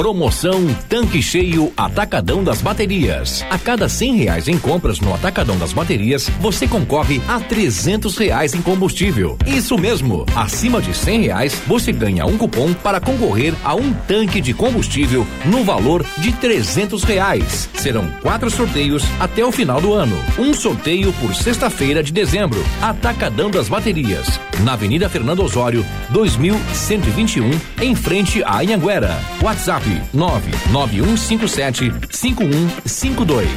Promoção 0.00 0.66
Tanque 0.88 1.20
Cheio 1.20 1.70
Atacadão 1.76 2.42
das 2.42 2.62
Baterias. 2.62 3.44
A 3.50 3.58
cada 3.58 3.86
cem 3.86 4.16
reais 4.16 4.48
em 4.48 4.58
compras 4.58 4.98
no 4.98 5.12
Atacadão 5.12 5.58
das 5.58 5.74
Baterias, 5.74 6.26
você 6.40 6.66
concorre 6.66 7.20
a 7.28 7.38
trezentos 7.38 8.16
reais 8.16 8.54
em 8.54 8.62
combustível. 8.62 9.36
Isso 9.46 9.76
mesmo, 9.76 10.24
acima 10.34 10.80
de 10.80 10.96
cem 10.96 11.24
reais, 11.24 11.60
você 11.66 11.92
ganha 11.92 12.24
um 12.24 12.38
cupom 12.38 12.72
para 12.72 12.98
concorrer 12.98 13.54
a 13.62 13.74
um 13.74 13.92
tanque 13.92 14.40
de 14.40 14.54
combustível 14.54 15.26
no 15.44 15.64
valor 15.64 16.02
de 16.16 16.32
trezentos 16.32 17.04
reais. 17.04 17.68
Serão 17.74 18.10
quatro 18.22 18.50
sorteios 18.50 19.04
até 19.20 19.44
o 19.44 19.52
final 19.52 19.82
do 19.82 19.92
ano. 19.92 20.16
Um 20.38 20.54
sorteio 20.54 21.12
por 21.20 21.34
sexta-feira 21.34 22.02
de 22.02 22.10
dezembro. 22.10 22.64
Atacadão 22.80 23.50
das 23.50 23.68
Baterias, 23.68 24.40
na 24.64 24.72
Avenida 24.72 25.10
Fernando 25.10 25.42
Osório, 25.42 25.84
2121, 26.08 27.50
em 27.82 27.94
frente 27.94 28.42
à 28.42 28.60
Anhanguera. 28.60 29.20
WhatsApp 29.42 29.89
99157 30.12 31.92
5152. 32.10 33.48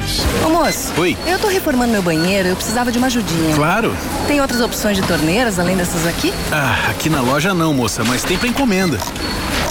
Ô 0.45 0.49
moço. 0.49 0.93
Oi. 0.97 1.17
Eu 1.25 1.39
tô 1.39 1.47
reformando 1.47 1.91
meu 1.91 2.01
banheiro, 2.01 2.49
eu 2.49 2.55
precisava 2.55 2.91
de 2.91 2.97
uma 2.97 3.07
ajudinha. 3.07 3.55
Claro. 3.55 3.95
Tem 4.27 4.41
outras 4.41 4.61
opções 4.61 4.97
de 4.97 5.03
torneiras 5.03 5.59
além 5.59 5.75
dessas 5.75 6.05
aqui? 6.07 6.33
Ah, 6.51 6.89
aqui 6.89 7.09
na 7.09 7.21
loja 7.21 7.53
não, 7.53 7.73
moça, 7.73 8.03
mas 8.03 8.23
tem 8.23 8.37
pra 8.37 8.47
encomenda. 8.47 8.97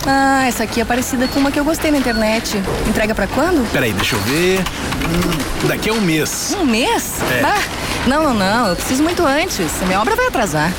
Ah, 0.07 0.44
essa 0.46 0.64
aqui 0.64 0.81
é 0.81 0.85
parecida 0.85 1.29
com 1.29 1.38
uma 1.38 1.51
que 1.53 1.61
eu 1.61 1.64
gostei 1.64 1.90
na 1.90 1.98
internet. 1.98 2.61
Entrega 2.88 3.14
pra 3.14 3.27
quando? 3.27 3.70
Peraí, 3.70 3.92
deixa 3.92 4.16
eu 4.16 4.20
ver. 4.22 4.59
Hum, 4.59 5.68
daqui 5.68 5.90
a 5.90 5.92
um 5.92 6.01
mês. 6.01 6.57
Um 6.61 6.64
mês? 6.64 7.20
É. 7.31 7.42
Ah, 7.44 7.61
não, 8.07 8.23
não, 8.23 8.35
não. 8.35 8.69
Eu 8.69 8.77
preciso 8.77 9.03
muito 9.03 9.25
antes. 9.25 9.71
Minha 9.87 10.01
obra 10.01 10.17
vai 10.17 10.27
atrasar. 10.27 10.73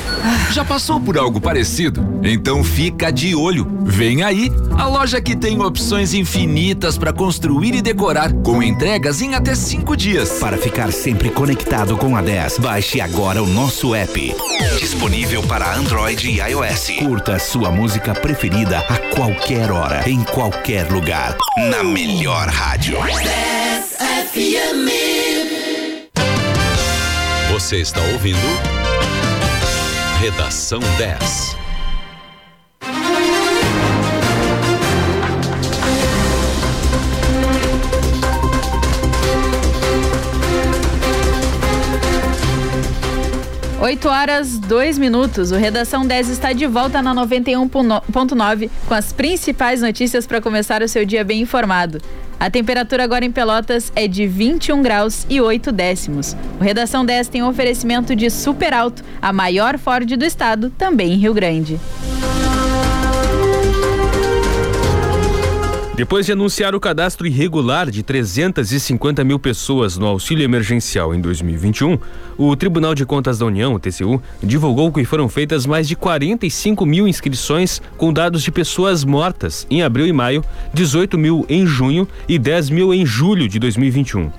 Já 0.52 0.64
passou 0.64 1.00
por 1.00 1.18
algo 1.18 1.40
parecido? 1.40 2.20
Então 2.22 2.62
fica 2.62 3.10
de 3.10 3.34
olho. 3.34 3.66
Vem 3.84 4.22
aí 4.22 4.50
a 4.78 4.86
loja 4.86 5.20
que 5.20 5.36
tem 5.36 5.60
opções 5.60 6.14
infinitas 6.14 6.96
para 6.96 7.12
construir 7.12 7.74
e 7.74 7.82
decorar, 7.82 8.32
com 8.32 8.62
entregas 8.62 9.20
em 9.20 9.34
até 9.34 9.54
cinco 9.54 9.96
dias. 9.96 10.38
Para 10.38 10.56
ficar 10.56 10.92
sempre 10.92 11.30
conectado 11.30 11.96
com 11.96 12.16
a 12.16 12.22
10, 12.22 12.58
baixe 12.58 13.00
agora 13.00 13.42
o 13.42 13.46
nosso 13.46 13.94
app. 13.94 14.34
Disponível 14.78 15.42
para 15.42 15.74
Android 15.74 16.28
e 16.28 16.40
iOS. 16.40 16.90
Curta 16.98 17.38
sua 17.38 17.70
música 17.70 18.14
preferida 18.14 18.78
a 18.78 18.98
qualquer 19.14 19.70
hora, 19.70 20.08
em 20.08 20.22
qualquer 20.22 20.90
lugar. 20.90 21.36
Na 21.70 21.82
melhor 21.82 22.48
rádio. 22.48 22.98
10 23.02 23.96
FM. 24.32 25.13
Você 27.64 27.78
está 27.78 28.02
ouvindo 28.12 28.36
Redação 30.20 30.80
10. 30.98 31.56
Oito 43.80 44.08
horas, 44.10 44.58
dois 44.58 44.98
minutos. 44.98 45.50
O 45.50 45.56
Redação 45.56 46.06
10 46.06 46.28
está 46.28 46.52
de 46.52 46.66
volta 46.66 47.00
na 47.00 47.14
91.9 47.14 48.70
com 48.86 48.94
as 48.94 49.10
principais 49.10 49.80
notícias 49.80 50.26
para 50.26 50.38
começar 50.42 50.82
o 50.82 50.88
seu 50.88 51.06
dia 51.06 51.24
bem 51.24 51.40
informado. 51.40 51.98
A 52.38 52.50
temperatura 52.50 53.04
agora 53.04 53.24
em 53.24 53.32
Pelotas 53.32 53.92
é 53.94 54.06
de 54.06 54.26
21 54.26 54.82
graus 54.82 55.26
e 55.28 55.40
8 55.40 55.72
décimos. 55.72 56.36
O 56.60 56.62
Redação 56.62 57.04
10 57.04 57.28
tem 57.28 57.42
um 57.42 57.48
oferecimento 57.48 58.14
de 58.14 58.28
Super 58.30 58.74
Alto, 58.74 59.02
a 59.20 59.32
maior 59.32 59.78
Ford 59.78 60.16
do 60.16 60.24
estado, 60.24 60.70
também 60.70 61.12
em 61.12 61.16
Rio 61.16 61.34
Grande. 61.34 61.80
Depois 65.96 66.26
de 66.26 66.32
anunciar 66.32 66.74
o 66.74 66.80
cadastro 66.80 67.24
irregular 67.24 67.88
de 67.88 68.02
350 68.02 69.22
mil 69.22 69.38
pessoas 69.38 69.96
no 69.96 70.06
auxílio 70.06 70.42
emergencial 70.42 71.14
em 71.14 71.20
2021, 71.20 71.96
o 72.36 72.56
Tribunal 72.56 72.96
de 72.96 73.06
Contas 73.06 73.38
da 73.38 73.46
União, 73.46 73.74
o 73.74 73.78
TCU, 73.78 74.20
divulgou 74.42 74.92
que 74.92 75.04
foram 75.04 75.28
feitas 75.28 75.64
mais 75.64 75.86
de 75.86 75.94
45 75.94 76.84
mil 76.84 77.06
inscrições 77.06 77.80
com 77.96 78.12
dados 78.12 78.42
de 78.42 78.50
pessoas 78.50 79.04
mortas 79.04 79.68
em 79.70 79.84
abril 79.84 80.08
e 80.08 80.12
maio, 80.12 80.44
18 80.72 81.16
mil 81.16 81.46
em 81.48 81.64
junho 81.64 82.08
e 82.28 82.40
10 82.40 82.70
mil 82.70 82.92
em 82.92 83.06
julho 83.06 83.48
de 83.48 83.60
2021. 83.60 84.32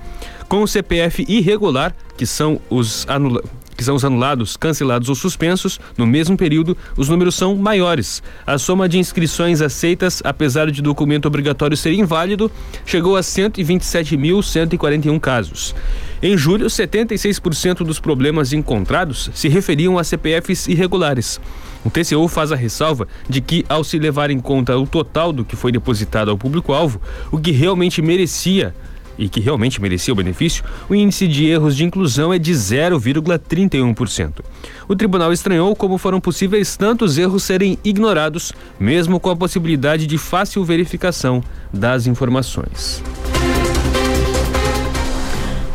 Com 0.50 0.62
o 0.62 0.68
CPF 0.68 1.24
irregular, 1.26 1.96
que 2.18 2.26
são 2.26 2.60
os 2.68 3.06
anulados 3.08 3.48
que 3.76 3.84
são 3.84 3.94
os 3.94 4.04
anulados, 4.04 4.56
cancelados 4.56 5.08
ou 5.08 5.14
suspensos, 5.14 5.78
no 5.96 6.06
mesmo 6.06 6.36
período, 6.36 6.76
os 6.96 7.08
números 7.08 7.34
são 7.34 7.56
maiores. 7.56 8.22
A 8.46 8.58
soma 8.58 8.88
de 8.88 8.98
inscrições 8.98 9.60
aceitas, 9.60 10.22
apesar 10.24 10.70
de 10.70 10.80
documento 10.80 11.26
obrigatório 11.26 11.76
ser 11.76 11.92
inválido, 11.92 12.50
chegou 12.84 13.16
a 13.16 13.20
127.141 13.20 15.20
casos. 15.20 15.74
Em 16.22 16.36
julho, 16.36 16.66
76% 16.66 17.84
dos 17.84 18.00
problemas 18.00 18.52
encontrados 18.52 19.30
se 19.34 19.48
referiam 19.48 19.98
a 19.98 20.04
CPFs 20.04 20.66
irregulares. 20.66 21.40
O 21.84 21.90
TCU 21.90 22.26
faz 22.26 22.50
a 22.50 22.56
ressalva 22.56 23.06
de 23.28 23.40
que, 23.40 23.64
ao 23.68 23.84
se 23.84 23.98
levar 23.98 24.30
em 24.30 24.40
conta 24.40 24.76
o 24.76 24.86
total 24.86 25.32
do 25.32 25.44
que 25.44 25.54
foi 25.54 25.70
depositado 25.70 26.30
ao 26.30 26.38
público-alvo, 26.38 27.00
o 27.30 27.38
que 27.38 27.52
realmente 27.52 28.02
merecia 28.02 28.74
e 29.18 29.28
que 29.28 29.40
realmente 29.40 29.80
merecia 29.80 30.12
o 30.12 30.16
benefício, 30.16 30.64
o 30.88 30.94
índice 30.94 31.26
de 31.26 31.46
erros 31.46 31.76
de 31.76 31.84
inclusão 31.84 32.32
é 32.32 32.38
de 32.38 32.52
0,31%. 32.52 34.40
O 34.88 34.96
tribunal 34.96 35.32
estranhou 35.32 35.74
como 35.74 35.98
foram 35.98 36.20
possíveis 36.20 36.76
tantos 36.76 37.18
erros 37.18 37.42
serem 37.42 37.78
ignorados, 37.84 38.52
mesmo 38.78 39.18
com 39.18 39.30
a 39.30 39.36
possibilidade 39.36 40.06
de 40.06 40.18
fácil 40.18 40.64
verificação 40.64 41.42
das 41.72 42.06
informações. 42.06 43.02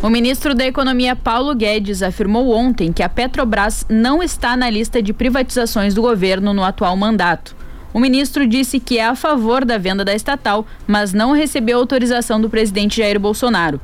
O 0.02 0.10
ministro 0.10 0.56
da 0.56 0.66
Economia 0.66 1.16
Paulo 1.16 1.54
Guedes 1.54 2.02
afirmou 2.02 2.50
ontem 2.56 2.92
que 2.92 3.04
a 3.04 3.10
Petrobras 3.10 3.86
não 3.88 4.24
está 4.24 4.58
na 4.58 4.68
lista 4.68 5.00
de 5.00 5.14
privatizações 5.14 5.94
do 5.94 6.02
governo 6.02 6.56
no 6.56 6.64
atual 6.64 6.98
mandato. 6.98 7.61
O 7.94 8.00
ministro 8.00 8.48
disse 8.48 8.80
que 8.80 8.98
é 8.98 9.06
a 9.06 9.16
favor 9.16 9.66
da 9.66 9.78
venda 9.78 10.06
da 10.06 10.16
estatal, 10.16 10.66
mas 10.88 11.14
não 11.14 11.34
recebeu 11.34 11.78
autorização 11.78 12.40
do 12.40 12.50
presidente 12.50 12.98
Jair 12.98 13.20
Bolsonaro. 13.20 13.82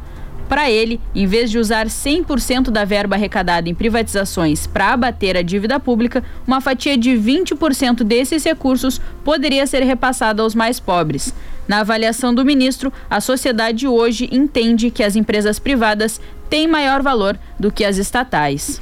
Para 0.47 0.71
ele, 0.71 1.01
em 1.13 1.27
vez 1.27 1.51
de 1.51 1.59
usar 1.59 1.87
100% 1.87 2.69
da 2.69 2.85
verba 2.85 3.17
arrecadada 3.17 3.67
em 3.67 3.75
privatizações 3.75 4.65
para 4.65 4.93
abater 4.93 5.35
a 5.35 5.41
dívida 5.41 5.77
pública, 5.77 6.23
uma 6.45 6.61
fatia 6.61 6.97
de 6.97 7.11
20% 7.11 8.03
desses 8.03 8.45
recursos 8.45 9.01
poderia 9.25 9.67
ser 9.67 9.83
repassada 9.83 10.41
aos 10.41 10.55
mais 10.55 10.79
pobres. 10.79 11.33
Na 11.67 11.79
avaliação 11.79 12.33
do 12.33 12.45
ministro, 12.45 12.93
a 13.09 13.19
sociedade 13.19 13.85
hoje 13.85 14.29
entende 14.31 14.89
que 14.89 15.03
as 15.03 15.17
empresas 15.17 15.59
privadas 15.59 16.21
têm 16.49 16.65
maior 16.65 17.01
valor 17.01 17.37
do 17.59 17.69
que 17.69 17.83
as 17.83 17.97
estatais. 17.97 18.81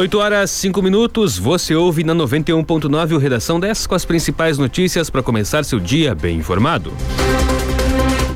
8 0.00 0.18
horas 0.18 0.50
5 0.52 0.80
minutos, 0.80 1.36
você 1.36 1.74
ouve 1.74 2.02
na 2.02 2.14
91.9 2.14 3.12
o 3.12 3.18
Redação 3.18 3.60
10 3.60 3.86
com 3.86 3.94
as 3.94 4.02
principais 4.02 4.56
notícias 4.56 5.10
para 5.10 5.22
começar 5.22 5.62
seu 5.62 5.78
dia 5.78 6.14
bem 6.14 6.38
informado. 6.38 6.90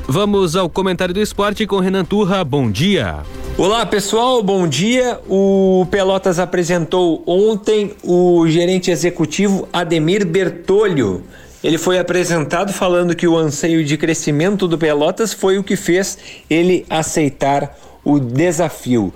Vamos 0.07 0.55
ao 0.55 0.69
comentário 0.69 1.11
do 1.11 1.19
esporte 1.19 1.65
com 1.65 1.79
Renan 1.79 2.05
Turra. 2.05 2.43
Bom 2.43 2.69
dia. 2.69 3.23
Olá 3.57 3.83
pessoal, 3.83 4.43
bom 4.43 4.67
dia. 4.67 5.19
O 5.27 5.87
Pelotas 5.89 6.37
apresentou 6.37 7.23
ontem 7.25 7.93
o 8.03 8.47
gerente 8.47 8.91
executivo 8.91 9.67
Ademir 9.73 10.23
Bertolho. 10.23 11.23
Ele 11.63 11.79
foi 11.79 11.97
apresentado 11.97 12.73
falando 12.73 13.15
que 13.15 13.27
o 13.27 13.35
anseio 13.35 13.83
de 13.83 13.97
crescimento 13.97 14.67
do 14.67 14.77
Pelotas 14.77 15.33
foi 15.33 15.57
o 15.57 15.63
que 15.63 15.75
fez 15.75 16.15
ele 16.47 16.85
aceitar 16.91 17.75
o 18.03 18.19
desafio. 18.19 19.11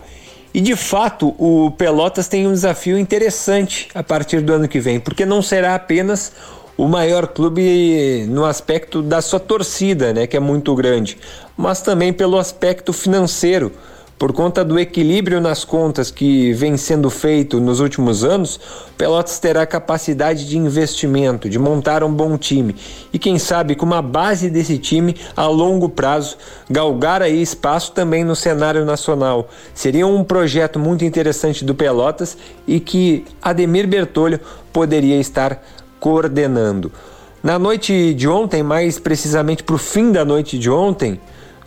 E 0.53 0.61
de 0.61 0.75
fato, 0.75 1.35
o 1.37 1.71
Pelotas 1.71 2.27
tem 2.27 2.47
um 2.47 2.51
desafio 2.51 2.97
interessante 2.97 3.87
a 3.93 4.01
partir 4.01 4.41
do 4.41 4.53
ano 4.53 4.67
que 4.67 4.79
vem, 4.79 4.99
porque 4.99 5.25
não 5.25 5.41
será 5.41 5.75
apenas 5.75 6.31
o 6.75 6.87
maior 6.87 7.27
clube 7.27 8.25
no 8.29 8.45
aspecto 8.45 9.01
da 9.01 9.21
sua 9.21 9.39
torcida, 9.39 10.13
né, 10.13 10.25
que 10.25 10.37
é 10.37 10.39
muito 10.39 10.73
grande, 10.73 11.17
mas 11.57 11.81
também 11.81 12.13
pelo 12.13 12.37
aspecto 12.37 12.93
financeiro 12.93 13.71
por 14.19 14.33
conta 14.33 14.65
do 14.65 14.77
equilíbrio 14.77 15.39
nas 15.39 15.63
contas 15.63 16.11
que 16.11 16.51
vem 16.51 16.75
sendo 16.75 17.09
feito 17.09 17.57
nos 17.61 17.79
últimos 17.79 18.25
anos, 18.25 18.59
Pelotas 18.97 19.39
terá 19.39 19.65
capacidade 19.65 20.45
de 20.45 20.57
investimento, 20.57 21.49
de 21.49 21.57
montar 21.57 22.03
um 22.03 22.13
bom 22.13 22.37
time 22.37 22.75
e 23.13 23.17
quem 23.17 23.39
sabe 23.39 23.75
com 23.75 23.85
uma 23.85 24.01
base 24.01 24.49
desse 24.49 24.77
time 24.77 25.15
a 25.37 25.47
longo 25.47 25.87
prazo 25.87 26.35
galgar 26.69 27.21
aí 27.21 27.41
espaço 27.41 27.93
também 27.93 28.25
no 28.25 28.35
cenário 28.35 28.83
nacional. 28.83 29.47
Seria 29.73 30.05
um 30.05 30.21
projeto 30.21 30.77
muito 30.77 31.05
interessante 31.05 31.63
do 31.63 31.73
Pelotas 31.73 32.37
e 32.67 32.81
que 32.81 33.23
Ademir 33.41 33.87
Bertolho 33.87 34.41
poderia 34.73 35.17
estar 35.17 35.63
coordenando. 35.97 36.91
Na 37.41 37.57
noite 37.57 38.13
de 38.13 38.27
ontem, 38.27 38.61
mais 38.61 38.99
precisamente 38.99 39.63
para 39.63 39.75
o 39.75 39.77
fim 39.77 40.11
da 40.11 40.25
noite 40.25 40.59
de 40.59 40.69
ontem, 40.69 41.17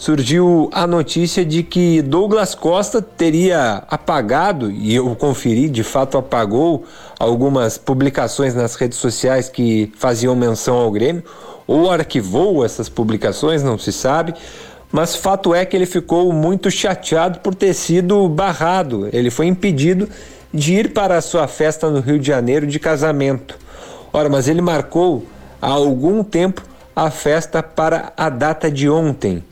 surgiu 0.02 0.68
a 0.72 0.84
notícia 0.84 1.44
de 1.44 1.62
que 1.62 2.02
Douglas 2.02 2.56
Costa 2.56 3.00
teria 3.00 3.84
apagado, 3.88 4.68
e 4.68 4.92
eu 4.96 5.14
conferi, 5.14 5.68
de 5.68 5.84
fato 5.84 6.18
apagou 6.18 6.84
algumas 7.20 7.78
publicações 7.78 8.52
nas 8.52 8.74
redes 8.74 8.98
sociais 8.98 9.48
que 9.48 9.92
faziam 9.96 10.34
menção 10.34 10.74
ao 10.74 10.90
Grêmio, 10.90 11.22
ou 11.68 11.88
arquivou 11.88 12.64
essas 12.64 12.88
publicações, 12.88 13.62
não 13.62 13.78
se 13.78 13.92
sabe. 13.92 14.34
Mas 14.90 15.14
fato 15.14 15.54
é 15.54 15.64
que 15.64 15.76
ele 15.76 15.86
ficou 15.86 16.32
muito 16.32 16.68
chateado 16.68 17.38
por 17.38 17.54
ter 17.54 17.72
sido 17.72 18.28
barrado. 18.28 19.08
Ele 19.12 19.30
foi 19.30 19.46
impedido 19.46 20.08
de 20.52 20.74
ir 20.74 20.92
para 20.92 21.16
a 21.16 21.22
sua 21.22 21.46
festa 21.46 21.88
no 21.88 22.00
Rio 22.00 22.18
de 22.18 22.26
Janeiro 22.26 22.66
de 22.66 22.80
casamento. 22.80 23.56
Ora, 24.12 24.28
mas 24.28 24.48
ele 24.48 24.60
marcou 24.60 25.24
há 25.60 25.68
algum 25.68 26.24
tempo 26.24 26.60
a 26.94 27.08
festa 27.08 27.62
para 27.62 28.12
a 28.16 28.28
data 28.28 28.68
de 28.68 28.90
ontem. 28.90 29.44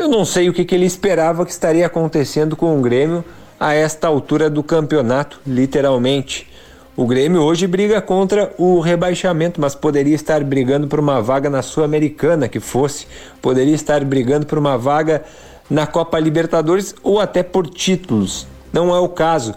Eu 0.00 0.08
não 0.08 0.24
sei 0.24 0.48
o 0.48 0.52
que, 0.54 0.64
que 0.64 0.74
ele 0.74 0.86
esperava 0.86 1.44
que 1.44 1.52
estaria 1.52 1.84
acontecendo 1.84 2.56
com 2.56 2.74
o 2.74 2.80
Grêmio 2.80 3.22
a 3.60 3.74
esta 3.74 4.08
altura 4.08 4.48
do 4.48 4.62
campeonato, 4.62 5.38
literalmente. 5.46 6.48
O 6.96 7.06
Grêmio 7.06 7.42
hoje 7.42 7.66
briga 7.66 8.00
contra 8.00 8.50
o 8.56 8.80
rebaixamento, 8.80 9.60
mas 9.60 9.74
poderia 9.74 10.14
estar 10.14 10.42
brigando 10.42 10.88
por 10.88 10.98
uma 10.98 11.20
vaga 11.20 11.50
na 11.50 11.60
Sul-Americana 11.60 12.48
que 12.48 12.60
fosse, 12.60 13.06
poderia 13.42 13.74
estar 13.74 14.02
brigando 14.02 14.46
por 14.46 14.56
uma 14.56 14.78
vaga 14.78 15.22
na 15.68 15.86
Copa 15.86 16.18
Libertadores 16.18 16.94
ou 17.02 17.20
até 17.20 17.42
por 17.42 17.68
títulos. 17.68 18.46
Não 18.72 18.96
é 18.96 18.98
o 18.98 19.08
caso. 19.10 19.54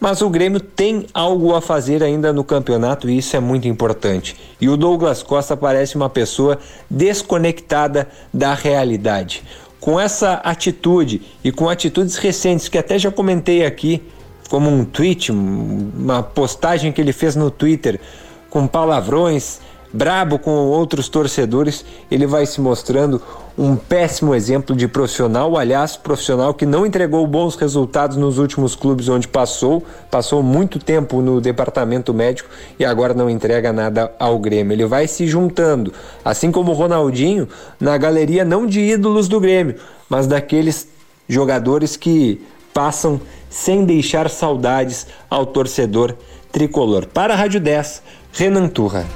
Mas 0.00 0.20
o 0.20 0.28
Grêmio 0.28 0.60
tem 0.60 1.06
algo 1.14 1.54
a 1.54 1.62
fazer 1.62 2.02
ainda 2.02 2.32
no 2.32 2.44
campeonato 2.44 3.08
e 3.08 3.16
isso 3.16 3.36
é 3.36 3.40
muito 3.40 3.68
importante. 3.68 4.36
E 4.60 4.68
o 4.68 4.76
Douglas 4.76 5.22
Costa 5.22 5.56
parece 5.56 5.94
uma 5.94 6.10
pessoa 6.10 6.58
desconectada 6.90 8.08
da 8.32 8.52
realidade 8.52 9.44
com 9.84 10.00
essa 10.00 10.36
atitude 10.36 11.20
e 11.44 11.52
com 11.52 11.68
atitudes 11.68 12.16
recentes 12.16 12.68
que 12.68 12.78
até 12.78 12.98
já 12.98 13.10
comentei 13.10 13.66
aqui, 13.66 14.02
como 14.48 14.70
um 14.70 14.82
tweet, 14.82 15.30
uma 15.30 16.22
postagem 16.22 16.90
que 16.90 17.02
ele 17.02 17.12
fez 17.12 17.36
no 17.36 17.50
Twitter 17.50 18.00
com 18.48 18.66
palavrões, 18.66 19.60
brabo 19.94 20.40
com 20.40 20.50
outros 20.50 21.08
torcedores, 21.08 21.84
ele 22.10 22.26
vai 22.26 22.44
se 22.46 22.60
mostrando 22.60 23.22
um 23.56 23.76
péssimo 23.76 24.34
exemplo 24.34 24.74
de 24.74 24.88
profissional, 24.88 25.56
aliás, 25.56 25.96
profissional 25.96 26.52
que 26.52 26.66
não 26.66 26.84
entregou 26.84 27.24
bons 27.28 27.54
resultados 27.54 28.16
nos 28.16 28.36
últimos 28.36 28.74
clubes 28.74 29.08
onde 29.08 29.28
passou, 29.28 29.84
passou 30.10 30.42
muito 30.42 30.80
tempo 30.80 31.22
no 31.22 31.40
departamento 31.40 32.12
médico 32.12 32.48
e 32.76 32.84
agora 32.84 33.14
não 33.14 33.30
entrega 33.30 33.72
nada 33.72 34.12
ao 34.18 34.36
Grêmio. 34.40 34.74
Ele 34.74 34.84
vai 34.84 35.06
se 35.06 35.28
juntando, 35.28 35.92
assim 36.24 36.50
como 36.50 36.72
o 36.72 36.74
Ronaldinho, 36.74 37.48
na 37.78 37.96
galeria 37.96 38.44
não 38.44 38.66
de 38.66 38.80
ídolos 38.80 39.28
do 39.28 39.38
Grêmio, 39.38 39.76
mas 40.08 40.26
daqueles 40.26 40.88
jogadores 41.28 41.96
que 41.96 42.44
passam 42.72 43.20
sem 43.48 43.84
deixar 43.84 44.28
saudades 44.28 45.06
ao 45.30 45.46
torcedor 45.46 46.16
tricolor. 46.50 47.06
Para 47.06 47.34
a 47.34 47.36
Rádio 47.36 47.60
10, 47.60 48.02
Renan 48.32 48.66
Turra. 48.66 49.06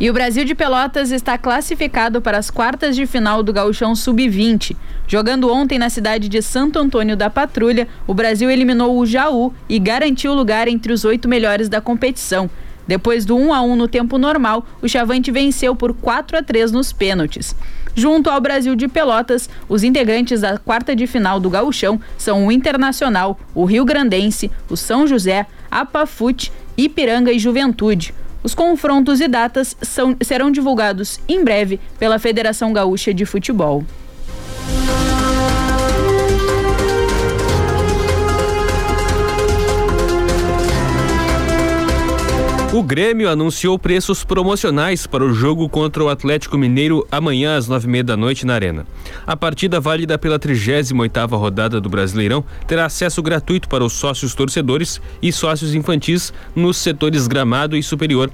E 0.00 0.08
o 0.08 0.12
Brasil 0.12 0.44
de 0.44 0.54
Pelotas 0.54 1.10
está 1.10 1.36
classificado 1.36 2.22
para 2.22 2.38
as 2.38 2.50
quartas 2.50 2.94
de 2.94 3.04
final 3.04 3.42
do 3.42 3.52
Gauchão 3.52 3.96
Sub-20. 3.96 4.76
Jogando 5.08 5.52
ontem 5.52 5.76
na 5.76 5.90
cidade 5.90 6.28
de 6.28 6.40
Santo 6.40 6.78
Antônio 6.78 7.16
da 7.16 7.28
Patrulha, 7.28 7.88
o 8.06 8.14
Brasil 8.14 8.48
eliminou 8.48 8.96
o 8.96 9.04
Jaú 9.04 9.52
e 9.68 9.76
garantiu 9.80 10.32
lugar 10.34 10.68
entre 10.68 10.92
os 10.92 11.04
oito 11.04 11.28
melhores 11.28 11.68
da 11.68 11.80
competição. 11.80 12.48
Depois 12.86 13.24
do 13.24 13.36
1 13.36 13.52
a 13.52 13.60
1 13.60 13.74
no 13.74 13.88
tempo 13.88 14.18
normal, 14.18 14.64
o 14.80 14.88
Chavante 14.88 15.32
venceu 15.32 15.74
por 15.74 15.92
4 15.92 16.38
a 16.38 16.42
3 16.44 16.70
nos 16.70 16.92
pênaltis. 16.92 17.56
Junto 17.92 18.30
ao 18.30 18.40
Brasil 18.40 18.76
de 18.76 18.86
Pelotas, 18.86 19.50
os 19.68 19.82
integrantes 19.82 20.42
da 20.42 20.58
quarta 20.58 20.94
de 20.94 21.08
final 21.08 21.40
do 21.40 21.50
Gauchão 21.50 22.00
são 22.16 22.46
o 22.46 22.52
Internacional, 22.52 23.36
o 23.52 23.64
Rio 23.64 23.84
Grandense, 23.84 24.48
o 24.70 24.76
São 24.76 25.08
José, 25.08 25.44
a 25.68 25.84
Pafute, 25.84 26.52
Ipiranga 26.76 27.32
e 27.32 27.38
Juventude. 27.40 28.14
Os 28.48 28.54
confrontos 28.54 29.20
e 29.20 29.28
datas 29.28 29.76
são, 29.82 30.16
serão 30.22 30.50
divulgados 30.50 31.20
em 31.28 31.44
breve 31.44 31.78
pela 31.98 32.18
Federação 32.18 32.72
Gaúcha 32.72 33.12
de 33.12 33.26
Futebol. 33.26 33.84
O 42.78 42.82
Grêmio 42.84 43.28
anunciou 43.28 43.76
preços 43.76 44.22
promocionais 44.22 45.04
para 45.04 45.24
o 45.24 45.34
jogo 45.34 45.68
contra 45.68 46.04
o 46.04 46.08
Atlético 46.08 46.56
Mineiro 46.56 47.04
amanhã 47.10 47.56
às 47.56 47.66
nove 47.66 47.88
e 47.88 47.90
meia 47.90 48.04
da 48.04 48.16
noite 48.16 48.46
na 48.46 48.54
Arena. 48.54 48.86
A 49.26 49.36
partida 49.36 49.80
válida 49.80 50.16
pela 50.16 50.38
38 50.38 50.96
oitava 50.96 51.36
rodada 51.36 51.80
do 51.80 51.88
Brasileirão 51.88 52.44
terá 52.68 52.84
acesso 52.84 53.20
gratuito 53.20 53.68
para 53.68 53.84
os 53.84 53.94
sócios 53.94 54.32
torcedores 54.32 55.00
e 55.20 55.32
sócios 55.32 55.74
infantis 55.74 56.32
nos 56.54 56.76
setores 56.76 57.26
gramado 57.26 57.76
e 57.76 57.82
superior 57.82 58.30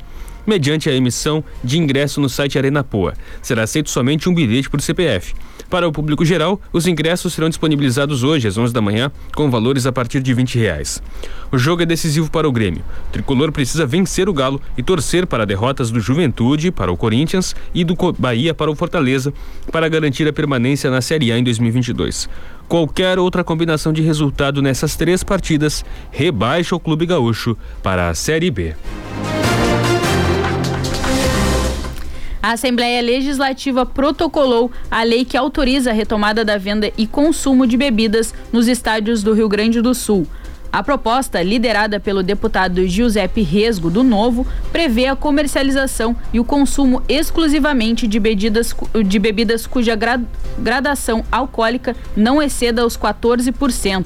mediante 0.46 0.90
a 0.90 0.92
emissão 0.92 1.42
de 1.62 1.78
ingresso 1.78 2.20
no 2.20 2.28
site 2.28 2.58
Arena 2.58 2.84
Poa. 2.84 3.14
Será 3.40 3.62
aceito 3.62 3.88
somente 3.88 4.28
um 4.28 4.34
bilhete 4.34 4.68
por 4.68 4.82
CPF. 4.82 5.32
Para 5.68 5.88
o 5.88 5.92
público 5.92 6.24
geral, 6.24 6.60
os 6.72 6.86
ingressos 6.86 7.32
serão 7.32 7.48
disponibilizados 7.48 8.22
hoje 8.22 8.46
às 8.48 8.56
11 8.56 8.72
da 8.72 8.80
manhã, 8.80 9.10
com 9.34 9.50
valores 9.50 9.86
a 9.86 9.92
partir 9.92 10.20
de 10.20 10.32
20 10.32 10.58
reais. 10.58 11.02
O 11.50 11.58
jogo 11.58 11.82
é 11.82 11.86
decisivo 11.86 12.30
para 12.30 12.48
o 12.48 12.52
Grêmio. 12.52 12.82
O 13.08 13.12
tricolor 13.12 13.52
precisa 13.52 13.86
vencer 13.86 14.28
o 14.28 14.32
Galo 14.32 14.60
e 14.76 14.82
torcer 14.82 15.26
para 15.26 15.46
derrotas 15.46 15.90
do 15.90 16.00
Juventude 16.00 16.70
para 16.70 16.92
o 16.92 16.96
Corinthians 16.96 17.54
e 17.74 17.84
do 17.84 17.96
Bahia 18.18 18.54
para 18.54 18.70
o 18.70 18.74
Fortaleza 18.74 19.32
para 19.70 19.88
garantir 19.88 20.28
a 20.28 20.32
permanência 20.32 20.90
na 20.90 21.00
Série 21.00 21.32
A 21.32 21.38
em 21.38 21.44
2022. 21.44 22.28
Qualquer 22.68 23.18
outra 23.18 23.44
combinação 23.44 23.92
de 23.92 24.02
resultado 24.02 24.62
nessas 24.62 24.96
três 24.96 25.22
partidas 25.22 25.84
rebaixa 26.10 26.74
o 26.74 26.80
Clube 26.80 27.06
Gaúcho 27.06 27.56
para 27.82 28.08
a 28.08 28.14
Série 28.14 28.50
B. 28.50 28.74
A 32.44 32.52
Assembleia 32.52 33.00
Legislativa 33.00 33.86
protocolou 33.86 34.70
a 34.90 35.02
lei 35.02 35.24
que 35.24 35.34
autoriza 35.34 35.88
a 35.88 35.94
retomada 35.94 36.44
da 36.44 36.58
venda 36.58 36.92
e 36.98 37.06
consumo 37.06 37.66
de 37.66 37.74
bebidas 37.74 38.34
nos 38.52 38.68
estádios 38.68 39.22
do 39.22 39.32
Rio 39.32 39.48
Grande 39.48 39.80
do 39.80 39.94
Sul. 39.94 40.26
A 40.70 40.82
proposta, 40.82 41.42
liderada 41.42 41.98
pelo 41.98 42.22
deputado 42.22 42.86
Giuseppe 42.86 43.40
Resgo 43.40 43.88
do 43.88 44.02
Novo, 44.02 44.46
prevê 44.70 45.06
a 45.06 45.16
comercialização 45.16 46.14
e 46.34 46.38
o 46.38 46.44
consumo 46.44 47.02
exclusivamente 47.08 48.06
de 48.06 48.20
bebidas, 48.20 48.76
de 49.06 49.18
bebidas 49.18 49.66
cuja 49.66 49.98
gradação 50.58 51.24
alcoólica 51.32 51.96
não 52.14 52.42
exceda 52.42 52.84
os 52.84 52.94
14%. 52.94 54.04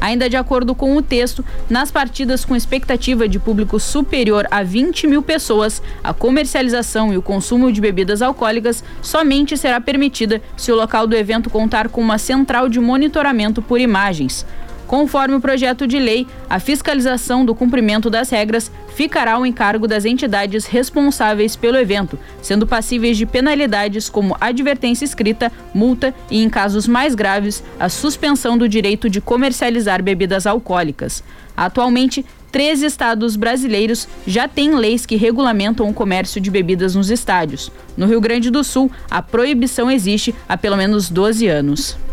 Ainda 0.00 0.28
de 0.28 0.36
acordo 0.36 0.74
com 0.74 0.96
o 0.96 1.02
texto, 1.02 1.44
nas 1.68 1.90
partidas 1.90 2.44
com 2.44 2.54
expectativa 2.54 3.28
de 3.28 3.38
público 3.38 3.80
superior 3.80 4.46
a 4.50 4.62
20 4.62 5.06
mil 5.06 5.22
pessoas, 5.22 5.82
a 6.02 6.12
comercialização 6.12 7.12
e 7.12 7.18
o 7.18 7.22
consumo 7.22 7.72
de 7.72 7.80
bebidas 7.80 8.22
alcoólicas 8.22 8.84
somente 9.02 9.56
será 9.56 9.80
permitida 9.80 10.40
se 10.56 10.70
o 10.70 10.76
local 10.76 11.06
do 11.06 11.16
evento 11.16 11.50
contar 11.50 11.88
com 11.88 12.00
uma 12.00 12.18
central 12.18 12.68
de 12.68 12.78
monitoramento 12.78 13.60
por 13.60 13.80
imagens. 13.80 14.46
Conforme 14.88 15.34
o 15.34 15.40
projeto 15.40 15.86
de 15.86 15.98
lei, 15.98 16.26
a 16.48 16.58
fiscalização 16.58 17.44
do 17.44 17.54
cumprimento 17.54 18.08
das 18.08 18.30
regras 18.30 18.72
ficará 18.96 19.34
ao 19.34 19.44
encargo 19.44 19.86
das 19.86 20.06
entidades 20.06 20.64
responsáveis 20.64 21.54
pelo 21.54 21.76
evento, 21.76 22.18
sendo 22.40 22.66
passíveis 22.66 23.18
de 23.18 23.26
penalidades 23.26 24.08
como 24.08 24.34
advertência 24.40 25.04
escrita, 25.04 25.52
multa 25.74 26.14
e, 26.30 26.42
em 26.42 26.48
casos 26.48 26.88
mais 26.88 27.14
graves, 27.14 27.62
a 27.78 27.90
suspensão 27.90 28.56
do 28.56 28.66
direito 28.66 29.10
de 29.10 29.20
comercializar 29.20 30.02
bebidas 30.02 30.46
alcoólicas. 30.46 31.22
Atualmente, 31.54 32.24
três 32.50 32.80
estados 32.82 33.36
brasileiros 33.36 34.08
já 34.26 34.48
têm 34.48 34.74
leis 34.74 35.04
que 35.04 35.16
regulamentam 35.16 35.86
o 35.86 35.92
comércio 35.92 36.40
de 36.40 36.50
bebidas 36.50 36.94
nos 36.94 37.10
estádios. 37.10 37.70
No 37.94 38.06
Rio 38.06 38.22
Grande 38.22 38.50
do 38.50 38.64
Sul, 38.64 38.90
a 39.10 39.20
proibição 39.20 39.90
existe 39.90 40.34
há 40.48 40.56
pelo 40.56 40.78
menos 40.78 41.10
12 41.10 41.46
anos. 41.46 42.07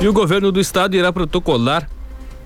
E 0.00 0.08
o 0.08 0.14
governo 0.14 0.50
do 0.50 0.58
estado 0.58 0.96
irá 0.96 1.12
protocolar 1.12 1.86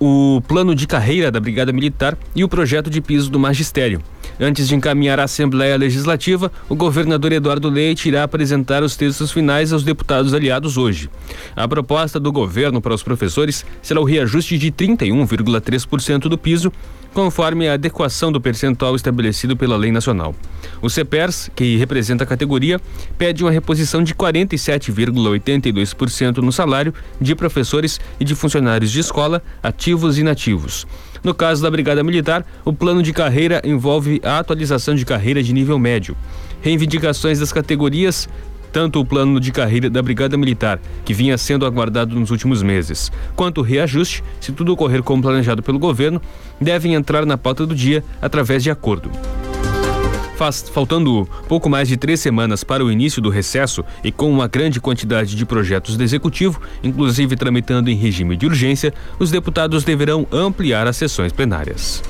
o 0.01 0.43
plano 0.49 0.75
de 0.75 0.89
carreira 0.89 1.31
da 1.31 1.39
Brigada 1.39 1.73
Militar 1.73 2.19
e 2.35 2.43
o 2.43 2.49
projeto 2.49 2.91
de 2.91 3.01
piso 3.01 3.31
do 3.31 3.39
magistério. 3.39 4.03
Antes 4.41 4.67
de 4.67 4.75
encaminhar 4.75 5.21
à 5.21 5.25
Assembleia 5.25 5.77
Legislativa, 5.77 6.51
o 6.69 6.75
governador 6.75 7.31
Eduardo 7.31 7.71
Leite 7.71 8.09
irá 8.09 8.25
apresentar 8.25 8.83
os 8.83 8.97
textos 8.97 9.31
finais 9.31 9.73
aos 9.73 9.85
deputados 9.85 10.35
aliados 10.35 10.77
hoje. 10.77 11.09
A 11.55 11.69
proposta 11.69 12.19
do 12.19 12.33
governo 12.33 12.81
para 12.81 12.93
os 12.93 13.05
professores 13.05 13.65
será 13.81 14.01
o 14.01 14.05
reajuste 14.05 14.59
de 14.59 14.73
31,3% 14.73 16.23
do 16.23 16.37
piso 16.37 16.73
conforme 17.15 17.67
a 17.69 17.75
adequação 17.75 18.33
do 18.33 18.41
percentual 18.41 18.97
estabelecido 18.97 19.57
pela 19.57 19.77
lei 19.77 19.93
nacional. 19.93 20.35
O 20.83 20.91
CEPERS, 20.91 21.49
que 21.55 21.77
representa 21.77 22.25
a 22.25 22.27
categoria, 22.27 22.81
pede 23.17 23.45
uma 23.45 23.53
reposição 23.53 24.03
de 24.03 24.13
47,82% 24.15 26.39
no 26.39 26.51
salário 26.53 26.93
de 27.21 27.37
professores 27.37 28.01
e 28.19 28.25
de 28.25 28.35
funcionários 28.35 28.91
de 28.91 28.99
escola, 28.99 29.41
ativos 29.63 30.19
e 30.19 30.23
inativos. 30.23 30.85
No 31.23 31.33
caso 31.33 31.63
da 31.63 31.71
Brigada 31.71 32.03
Militar, 32.03 32.45
o 32.67 32.73
plano 32.73 33.01
de 33.03 33.13
carreira 33.13 33.63
envolve 33.65 34.21
a 34.23 34.41
atualização 34.41 34.95
de 34.95 35.07
carreira 35.07 35.43
de 35.43 35.55
nível 35.55 35.79
médio. 35.79 36.15
Reivindicações 36.61 37.39
das 37.39 37.53
categorias 37.53 38.29
tanto 38.75 38.99
o 38.99 39.05
plano 39.05 39.39
de 39.39 39.53
carreira 39.53 39.89
da 39.89 40.03
Brigada 40.03 40.37
Militar, 40.37 40.81
que 41.05 41.15
vinha 41.15 41.39
sendo 41.39 41.65
aguardado 41.65 42.19
nos 42.19 42.33
últimos 42.33 42.61
meses, 42.61 43.11
quanto 43.37 43.61
o 43.61 43.63
reajuste, 43.63 44.25
se 44.41 44.51
tudo 44.51 44.73
ocorrer 44.73 45.01
como 45.01 45.23
planejado 45.23 45.63
pelo 45.63 45.79
governo, 45.79 46.21
devem 46.61 46.95
entrar 46.95 47.25
na 47.25 47.39
pauta 47.39 47.65
do 47.65 47.73
dia 47.73 48.03
através 48.21 48.65
de 48.65 48.73
acordo. 48.73 49.13
Faz, 50.37 50.69
faltando 50.69 51.29
pouco 51.47 51.71
mais 51.71 51.87
de 51.87 51.97
três 51.97 52.19
semanas 52.19 52.65
para 52.65 52.85
o 52.85 52.91
início 52.91 53.23
do 53.23 53.31
recesso 53.31 53.85
e 54.03 54.11
com 54.11 54.29
uma 54.29 54.49
grande 54.49 54.81
quantidade 54.81 55.37
de 55.37 55.47
projetos 55.47 55.97
do 55.97 56.03
Executivo, 56.03 56.61
inclusive 56.83 57.37
tramitando 57.37 57.89
em 57.89 57.95
regime 57.95 58.37
de 58.37 58.45
urgência, 58.45 58.93
os 59.21 59.31
deputados 59.31 59.85
deverão 59.85 60.27
ampliar 60.33 60.89
as 60.89 60.97
sessões 60.97 61.33
plenárias. 61.33 62.03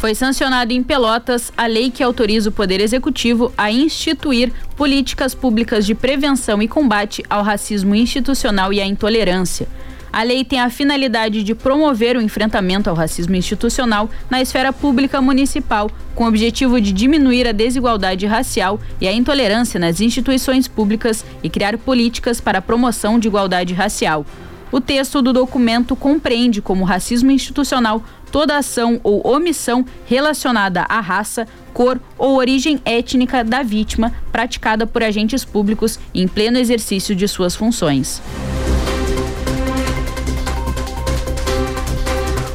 Foi 0.00 0.14
sancionada 0.14 0.72
em 0.72 0.82
Pelotas 0.82 1.52
a 1.54 1.66
lei 1.66 1.90
que 1.90 2.02
autoriza 2.02 2.48
o 2.48 2.52
Poder 2.52 2.80
Executivo 2.80 3.52
a 3.56 3.70
instituir 3.70 4.50
políticas 4.74 5.34
públicas 5.34 5.84
de 5.84 5.94
prevenção 5.94 6.62
e 6.62 6.66
combate 6.66 7.22
ao 7.28 7.42
racismo 7.42 7.94
institucional 7.94 8.72
e 8.72 8.80
à 8.80 8.86
intolerância. 8.86 9.68
A 10.10 10.22
lei 10.22 10.42
tem 10.42 10.58
a 10.58 10.70
finalidade 10.70 11.42
de 11.42 11.54
promover 11.54 12.16
o 12.16 12.22
enfrentamento 12.22 12.88
ao 12.88 12.96
racismo 12.96 13.36
institucional 13.36 14.08
na 14.30 14.40
esfera 14.40 14.72
pública 14.72 15.20
municipal, 15.20 15.90
com 16.14 16.24
o 16.24 16.28
objetivo 16.28 16.80
de 16.80 16.92
diminuir 16.92 17.46
a 17.46 17.52
desigualdade 17.52 18.24
racial 18.24 18.80
e 19.02 19.06
a 19.06 19.12
intolerância 19.12 19.78
nas 19.78 20.00
instituições 20.00 20.66
públicas 20.66 21.26
e 21.42 21.50
criar 21.50 21.76
políticas 21.76 22.40
para 22.40 22.60
a 22.60 22.62
promoção 22.62 23.18
de 23.18 23.28
igualdade 23.28 23.74
racial. 23.74 24.24
O 24.72 24.80
texto 24.80 25.20
do 25.20 25.32
documento 25.32 25.96
compreende 25.96 26.62
como 26.62 26.84
racismo 26.84 27.32
institucional 27.32 28.04
toda 28.30 28.56
ação 28.56 29.00
ou 29.02 29.26
omissão 29.26 29.84
relacionada 30.06 30.82
à 30.82 31.00
raça, 31.00 31.46
cor 31.72 32.00
ou 32.18 32.36
origem 32.36 32.80
étnica 32.84 33.44
da 33.44 33.62
vítima 33.62 34.12
praticada 34.32 34.86
por 34.86 35.02
agentes 35.02 35.44
públicos 35.44 35.98
em 36.14 36.26
pleno 36.26 36.58
exercício 36.58 37.14
de 37.14 37.26
suas 37.26 37.54
funções. 37.54 38.22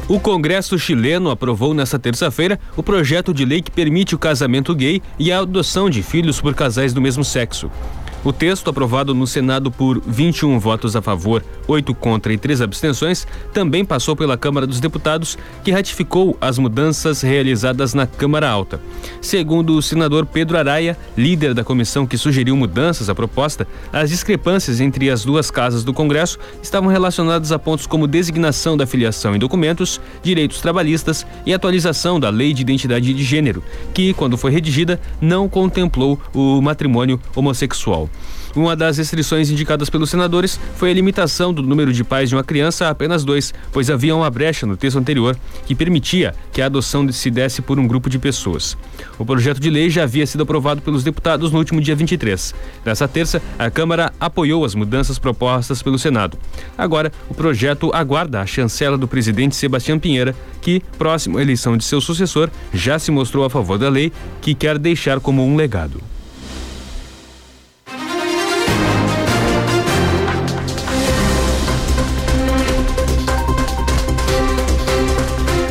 O 0.08 0.20
Congresso 0.20 0.78
chileno 0.78 1.30
aprovou 1.30 1.74
nesta 1.74 1.98
terça-feira 1.98 2.60
o 2.76 2.82
projeto 2.82 3.34
de 3.34 3.44
lei 3.44 3.60
que 3.60 3.72
permite 3.72 4.14
o 4.14 4.18
casamento 4.18 4.72
gay 4.72 5.02
e 5.18 5.32
a 5.32 5.40
adoção 5.40 5.90
de 5.90 6.00
filhos 6.00 6.40
por 6.40 6.54
casais 6.54 6.92
do 6.92 7.00
mesmo 7.00 7.24
sexo. 7.24 7.68
O 8.24 8.32
texto, 8.32 8.68
aprovado 8.68 9.14
no 9.14 9.26
Senado 9.26 9.70
por 9.70 10.02
21 10.04 10.58
votos 10.58 10.96
a 10.96 11.02
favor, 11.02 11.44
8 11.68 11.94
contra 11.94 12.32
e 12.32 12.38
3 12.38 12.60
abstenções, 12.60 13.24
também 13.52 13.84
passou 13.84 14.16
pela 14.16 14.36
Câmara 14.36 14.66
dos 14.66 14.80
Deputados, 14.80 15.38
que 15.62 15.70
ratificou 15.70 16.36
as 16.40 16.58
mudanças 16.58 17.22
realizadas 17.22 17.94
na 17.94 18.04
Câmara 18.04 18.48
Alta. 18.48 18.80
Segundo 19.20 19.76
o 19.76 19.82
senador 19.82 20.26
Pedro 20.26 20.58
Araia, 20.58 20.98
líder 21.16 21.54
da 21.54 21.62
comissão 21.62 22.04
que 22.04 22.18
sugeriu 22.18 22.56
mudanças 22.56 23.08
à 23.08 23.14
proposta, 23.14 23.66
as 23.92 24.10
discrepâncias 24.10 24.80
entre 24.80 25.08
as 25.08 25.24
duas 25.24 25.48
casas 25.48 25.84
do 25.84 25.94
Congresso 25.94 26.38
estavam 26.60 26.90
relacionadas 26.90 27.52
a 27.52 27.58
pontos 27.60 27.86
como 27.86 28.08
designação 28.08 28.76
da 28.76 28.86
filiação 28.86 29.36
em 29.36 29.38
documentos, 29.38 30.00
direitos 30.20 30.60
trabalhistas 30.60 31.24
e 31.44 31.54
atualização 31.54 32.18
da 32.18 32.28
Lei 32.28 32.52
de 32.52 32.62
Identidade 32.62 33.14
de 33.14 33.22
Gênero, 33.22 33.62
que, 33.94 34.12
quando 34.14 34.36
foi 34.36 34.50
redigida, 34.50 35.00
não 35.20 35.48
contemplou 35.48 36.18
o 36.34 36.60
matrimônio 36.60 37.20
homossexual. 37.34 38.10
Uma 38.56 38.74
das 38.74 38.96
restrições 38.96 39.50
indicadas 39.50 39.90
pelos 39.90 40.08
senadores 40.08 40.58
foi 40.76 40.90
a 40.90 40.94
limitação 40.94 41.52
do 41.52 41.62
número 41.62 41.92
de 41.92 42.02
pais 42.02 42.30
de 42.30 42.34
uma 42.34 42.42
criança 42.42 42.86
a 42.86 42.90
apenas 42.90 43.22
dois, 43.22 43.52
pois 43.70 43.90
havia 43.90 44.16
uma 44.16 44.30
brecha 44.30 44.64
no 44.66 44.78
texto 44.78 44.98
anterior 44.98 45.36
que 45.66 45.74
permitia 45.74 46.34
que 46.50 46.62
a 46.62 46.66
adoção 46.66 47.06
se 47.12 47.30
desse 47.30 47.60
por 47.60 47.78
um 47.78 47.86
grupo 47.86 48.08
de 48.08 48.18
pessoas. 48.18 48.74
O 49.18 49.26
projeto 49.26 49.60
de 49.60 49.68
lei 49.68 49.90
já 49.90 50.04
havia 50.04 50.26
sido 50.26 50.42
aprovado 50.42 50.80
pelos 50.80 51.04
deputados 51.04 51.52
no 51.52 51.58
último 51.58 51.82
dia 51.82 51.94
23. 51.94 52.54
Nessa 52.82 53.06
terça, 53.06 53.42
a 53.58 53.70
Câmara 53.70 54.10
apoiou 54.18 54.64
as 54.64 54.74
mudanças 54.74 55.18
propostas 55.18 55.82
pelo 55.82 55.98
Senado. 55.98 56.38
Agora, 56.78 57.12
o 57.28 57.34
projeto 57.34 57.90
aguarda 57.92 58.40
a 58.40 58.46
chancela 58.46 58.96
do 58.96 59.06
presidente 59.06 59.54
Sebastião 59.54 59.98
Pinheira, 59.98 60.34
que, 60.62 60.82
próximo 60.96 61.36
à 61.36 61.42
eleição 61.42 61.76
de 61.76 61.84
seu 61.84 62.00
sucessor, 62.00 62.48
já 62.72 62.98
se 62.98 63.10
mostrou 63.10 63.44
a 63.44 63.50
favor 63.50 63.76
da 63.76 63.90
lei, 63.90 64.10
que 64.40 64.54
quer 64.54 64.78
deixar 64.78 65.20
como 65.20 65.46
um 65.46 65.56
legado. 65.56 66.00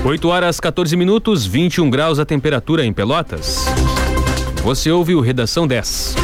8 0.05 0.27
horas 0.27 0.59
14 0.59 0.95
minutos, 0.95 1.47
21 1.47 1.89
graus 1.89 2.19
a 2.19 2.25
temperatura 2.25 2.85
em 2.85 2.93
Pelotas. 2.93 3.65
Você 4.61 4.91
ouve 4.91 5.15
o 5.15 5.19
Redação 5.19 5.65
10. 5.65 6.15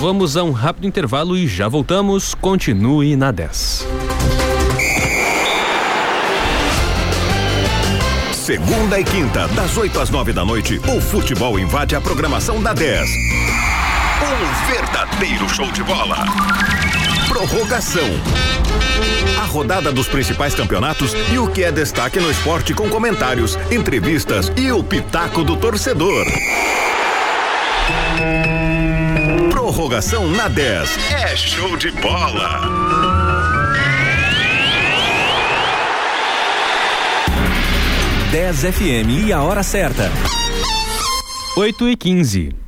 Vamos 0.00 0.34
a 0.34 0.42
um 0.42 0.50
rápido 0.50 0.86
intervalo 0.86 1.36
e 1.36 1.46
já 1.46 1.68
voltamos. 1.68 2.34
Continue 2.34 3.16
na 3.16 3.30
10. 3.30 3.86
Segunda 8.32 8.98
e 8.98 9.04
quinta, 9.04 9.46
das 9.48 9.76
8 9.76 10.00
às 10.00 10.08
9 10.08 10.32
da 10.32 10.42
noite, 10.42 10.80
o 10.96 11.02
futebol 11.02 11.58
invade 11.58 11.94
a 11.94 12.00
programação 12.00 12.62
da 12.62 12.72
10. 12.72 13.10
Um 14.22 14.72
verdadeiro 14.72 15.46
show 15.50 15.70
de 15.70 15.82
bola. 15.82 16.24
Prorrogação. 17.38 18.08
A 19.40 19.44
rodada 19.44 19.92
dos 19.92 20.08
principais 20.08 20.56
campeonatos 20.56 21.12
e 21.32 21.38
o 21.38 21.46
que 21.46 21.62
é 21.62 21.70
destaque 21.70 22.18
no 22.18 22.28
esporte 22.28 22.74
com 22.74 22.88
comentários, 22.88 23.56
entrevistas 23.70 24.50
e 24.56 24.72
o 24.72 24.82
pitaco 24.82 25.44
do 25.44 25.56
torcedor. 25.56 26.26
Prorrogação 29.50 30.26
na 30.32 30.48
10. 30.48 30.98
É 31.12 31.36
show 31.36 31.76
de 31.76 31.92
bola. 31.92 32.60
Dez 38.32 38.62
FM 38.62 39.28
e 39.28 39.32
a 39.32 39.42
hora 39.42 39.62
certa. 39.62 40.10
8 41.56 41.88
e 41.88 41.96
15. 41.96 42.67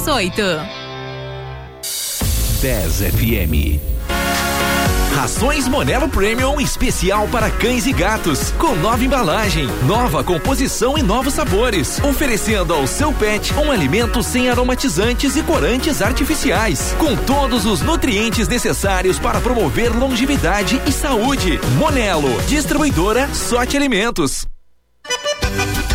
38. 0.00 0.42
10 2.62 3.02
FM. 3.12 3.80
Rações 5.14 5.68
Monelo 5.68 6.08
Premium 6.08 6.58
especial 6.58 7.28
para 7.28 7.50
cães 7.50 7.86
e 7.86 7.92
gatos, 7.92 8.50
com 8.52 8.74
nova 8.76 9.04
embalagem, 9.04 9.66
nova 9.86 10.24
composição 10.24 10.96
e 10.96 11.02
novos 11.02 11.34
sabores, 11.34 12.00
oferecendo 12.02 12.72
ao 12.72 12.86
seu 12.86 13.12
pet 13.12 13.52
um 13.54 13.70
alimento 13.70 14.22
sem 14.22 14.48
aromatizantes 14.48 15.36
e 15.36 15.42
corantes 15.42 16.00
artificiais, 16.00 16.94
com 16.98 17.14
todos 17.14 17.66
os 17.66 17.82
nutrientes 17.82 18.48
necessários 18.48 19.18
para 19.18 19.40
promover 19.40 19.94
longevidade 19.94 20.80
e 20.86 20.92
saúde. 20.92 21.60
Monelo, 21.76 22.40
distribuidora 22.48 23.28
Sorte 23.34 23.76
Alimentos. 23.76 24.46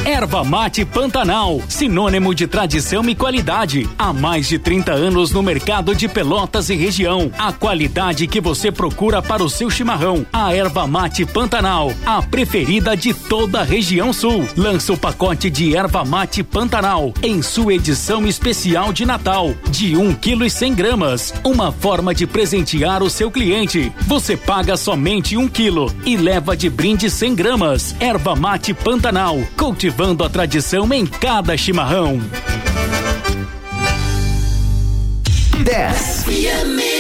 Erva 0.06 0.44
Mate 0.44 0.86
Pantanal, 0.86 1.60
sinônimo 1.68 2.36
de 2.36 2.46
tradição 2.46 3.04
e 3.10 3.16
qualidade. 3.16 3.90
Há 3.98 4.14
mais 4.14 4.48
de 4.48 4.60
30 4.60 4.92
anos 4.92 5.32
no 5.32 5.42
mercado 5.42 5.96
de 5.96 6.08
Pelotas 6.08 6.70
e 6.70 6.76
região. 6.76 7.32
A 7.40 7.52
qualidade 7.52 8.28
que 8.28 8.40
você 8.40 8.72
procura 8.72 9.20
para 9.20 9.44
o 9.44 9.50
seu 9.50 9.68
chimarrão. 9.68 10.24
A 10.32 10.54
Erva 10.54 10.86
Mate 10.86 11.26
Pantanal, 11.26 11.92
a 12.06 12.22
preferida 12.22 12.96
de 12.96 13.16
toda 13.16 13.62
a 13.62 13.64
região 13.64 14.14
sul. 14.14 14.48
Lança 14.56 14.94
o 14.94 14.98
pacote 14.98 15.50
de 15.50 15.76
Erva 15.76 16.06
Mate 16.06 16.44
Pantanal 16.44 17.12
em 17.24 17.42
sua 17.42 17.74
edição 17.74 18.28
especial 18.28 18.94
de 18.94 19.08
Natal, 19.08 19.56
de 19.72 19.98
1 19.98 20.14
kg 20.14 20.46
e 20.46 20.50
100 20.52 20.76
gramas. 20.76 21.34
Uma 21.44 21.72
forma 21.72 22.14
de 22.14 22.28
presentear 22.28 23.02
o 23.02 23.10
seu 23.10 23.32
cliente. 23.32 23.92
Você 24.02 24.38
paga 24.38 24.78
somente 24.78 25.36
1 25.36 25.48
kg 25.48 25.92
e 26.06 26.16
leva 26.16 26.56
de 26.56 26.70
brinde 26.70 27.10
100 27.10 27.34
gramas. 27.34 27.96
Erva 28.00 28.36
Mate 28.36 28.72
Pantanal, 28.72 29.40
cultivando 29.96 30.26
a 30.26 30.30
tradição 30.30 30.92
em 30.94 31.06
cada 31.06 31.56
chimarrão. 31.56 32.20
10. 35.64 36.95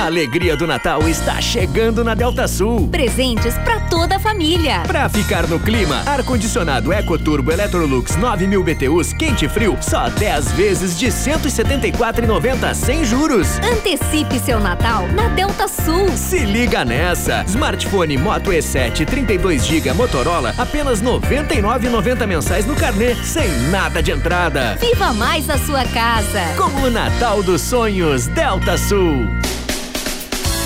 A 0.00 0.06
alegria 0.06 0.56
do 0.56 0.66
Natal 0.66 1.06
está 1.06 1.38
chegando 1.42 2.02
na 2.02 2.14
Delta 2.14 2.48
Sul. 2.48 2.88
Presentes 2.88 3.52
para 3.58 3.80
toda 3.80 4.16
a 4.16 4.18
família. 4.18 4.80
Pra 4.86 5.10
ficar 5.10 5.46
no 5.46 5.60
clima, 5.60 6.02
ar-condicionado 6.06 6.90
EcoTurbo 6.90 7.52
Electrolux 7.52 8.16
9000 8.16 8.64
BTUs 8.64 9.12
quente 9.12 9.44
e 9.44 9.48
frio, 9.48 9.76
só 9.82 10.08
10 10.08 10.52
vezes 10.52 10.98
de 10.98 11.08
174,90 11.08 12.72
sem 12.72 13.04
juros. 13.04 13.58
Antecipe 13.58 14.38
seu 14.38 14.58
Natal 14.58 15.06
na 15.08 15.28
Delta 15.28 15.68
Sul. 15.68 16.08
Se 16.16 16.46
liga 16.46 16.82
nessa. 16.82 17.44
Smartphone 17.46 18.16
Moto 18.16 18.52
E7 18.52 19.04
32 19.04 19.66
GB 19.66 19.92
Motorola, 19.92 20.54
apenas 20.56 21.02
99,90 21.02 22.26
mensais 22.26 22.64
no 22.64 22.74
carnê, 22.74 23.14
sem 23.16 23.50
nada 23.68 24.02
de 24.02 24.12
entrada. 24.12 24.78
Viva 24.80 25.12
mais 25.12 25.50
a 25.50 25.58
sua 25.58 25.84
casa. 25.84 26.40
Com 26.56 26.86
o 26.86 26.90
Natal 26.90 27.42
dos 27.42 27.60
Sonhos, 27.60 28.26
Delta 28.28 28.78
Sul. 28.78 29.28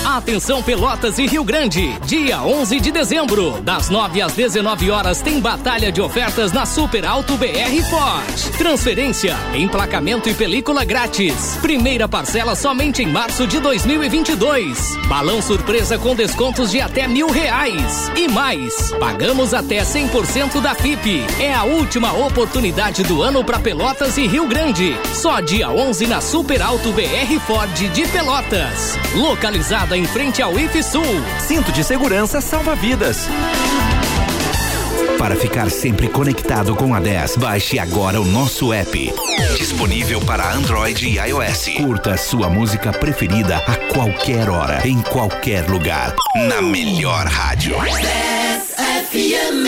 Atenção 0.05 0.61
Pelotas 0.61 1.17
e 1.17 1.25
Rio 1.25 1.43
Grande, 1.43 1.97
dia 2.05 2.39
11 2.39 2.79
de 2.79 2.91
dezembro, 2.91 3.59
das 3.61 3.89
9 3.89 4.21
às 4.21 4.33
19 4.33 4.91
horas 4.91 5.19
tem 5.19 5.39
batalha 5.39 5.91
de 5.91 5.99
ofertas 5.99 6.51
na 6.51 6.63
Super 6.63 7.03
Alto 7.07 7.35
BR 7.37 7.83
Ford. 7.89 8.55
Transferência, 8.55 9.35
emplacamento 9.55 10.29
e 10.29 10.33
película 10.35 10.85
grátis. 10.85 11.57
Primeira 11.59 12.07
parcela 12.07 12.55
somente 12.55 13.01
em 13.01 13.07
março 13.07 13.47
de 13.47 13.59
2022. 13.59 14.95
Balão 15.07 15.41
surpresa 15.41 15.97
com 15.97 16.15
descontos 16.15 16.69
de 16.69 16.79
até 16.79 17.07
mil 17.07 17.31
reais. 17.31 18.11
E 18.15 18.27
mais, 18.27 18.91
pagamos 18.99 19.55
até 19.55 19.81
100% 19.81 20.61
da 20.61 20.75
FIP. 20.75 21.25
É 21.39 21.51
a 21.51 21.63
última 21.63 22.13
oportunidade 22.13 23.01
do 23.03 23.23
ano 23.23 23.43
para 23.43 23.59
Pelotas 23.59 24.17
e 24.17 24.27
Rio 24.27 24.47
Grande. 24.47 24.95
Só 25.15 25.41
dia 25.41 25.67
11 25.71 26.05
na 26.05 26.21
Super 26.21 26.61
Alto 26.61 26.91
BR 26.91 27.39
Ford 27.47 27.73
de 27.73 28.07
Pelotas. 28.07 28.93
Localizada 29.15 29.94
em 29.95 30.05
frente 30.05 30.41
ao 30.41 30.59
IFSUL. 30.59 31.03
Cinto 31.39 31.71
de 31.71 31.83
segurança 31.83 32.41
salva 32.41 32.75
vidas. 32.75 33.27
Para 35.17 35.35
ficar 35.35 35.71
sempre 35.71 36.07
conectado 36.07 36.75
com 36.75 36.93
a 36.93 36.99
10, 36.99 37.37
baixe 37.37 37.79
agora 37.79 38.19
o 38.19 38.25
nosso 38.25 38.73
app. 38.73 39.13
Disponível 39.57 40.19
para 40.21 40.53
Android 40.53 41.07
e 41.07 41.17
iOS. 41.17 41.69
Curta 41.77 42.17
sua 42.17 42.49
música 42.49 42.91
preferida 42.91 43.57
a 43.57 43.75
qualquer 43.93 44.49
hora, 44.49 44.85
em 44.87 45.01
qualquer 45.01 45.67
lugar. 45.69 46.13
Na 46.47 46.61
melhor 46.61 47.25
rádio. 47.25 47.75
FM. 49.09 49.65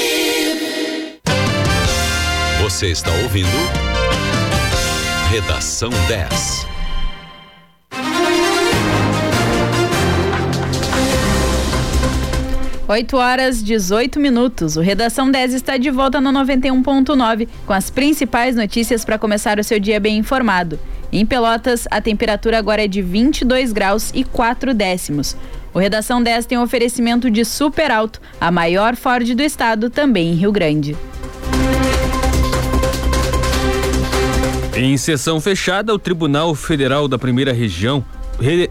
Você 2.61 2.88
está 2.88 3.11
ouvindo? 3.23 3.47
Redação 5.32 5.89
10. 6.07 6.76
Oito 12.89 13.17
horas 13.17 13.61
18 13.61 14.17
minutos. 14.17 14.77
O 14.77 14.81
Redação 14.81 15.29
10 15.29 15.53
está 15.53 15.75
de 15.75 15.91
volta 15.91 16.21
no 16.21 16.31
91.9 16.31 17.45
com 17.65 17.73
as 17.73 17.89
principais 17.89 18.55
notícias 18.55 19.03
para 19.03 19.19
começar 19.19 19.59
o 19.59 19.63
seu 19.63 19.77
dia 19.77 19.99
bem 19.99 20.17
informado. 20.17 20.79
Em 21.11 21.25
Pelotas, 21.25 21.85
a 21.91 21.99
temperatura 21.99 22.57
agora 22.57 22.85
é 22.85 22.88
de 22.88 23.01
22 23.01 23.73
graus 23.73 24.09
e 24.15 24.23
4 24.23 24.73
décimos. 24.73 25.35
O 25.73 25.79
Redação 25.79 26.23
10 26.23 26.45
tem 26.45 26.57
um 26.57 26.61
oferecimento 26.61 27.29
de 27.29 27.43
Super 27.43 27.91
Alto, 27.91 28.21
a 28.39 28.49
maior 28.49 28.95
Ford 28.95 29.35
do 29.35 29.43
estado, 29.43 29.89
também 29.89 30.31
em 30.31 30.35
Rio 30.35 30.53
Grande. 30.53 30.95
Em 34.73 34.95
sessão 34.95 35.41
fechada, 35.41 35.93
o 35.93 35.99
Tribunal 35.99 36.55
Federal 36.55 37.09
da 37.09 37.19
Primeira 37.19 37.51
Região 37.51 38.03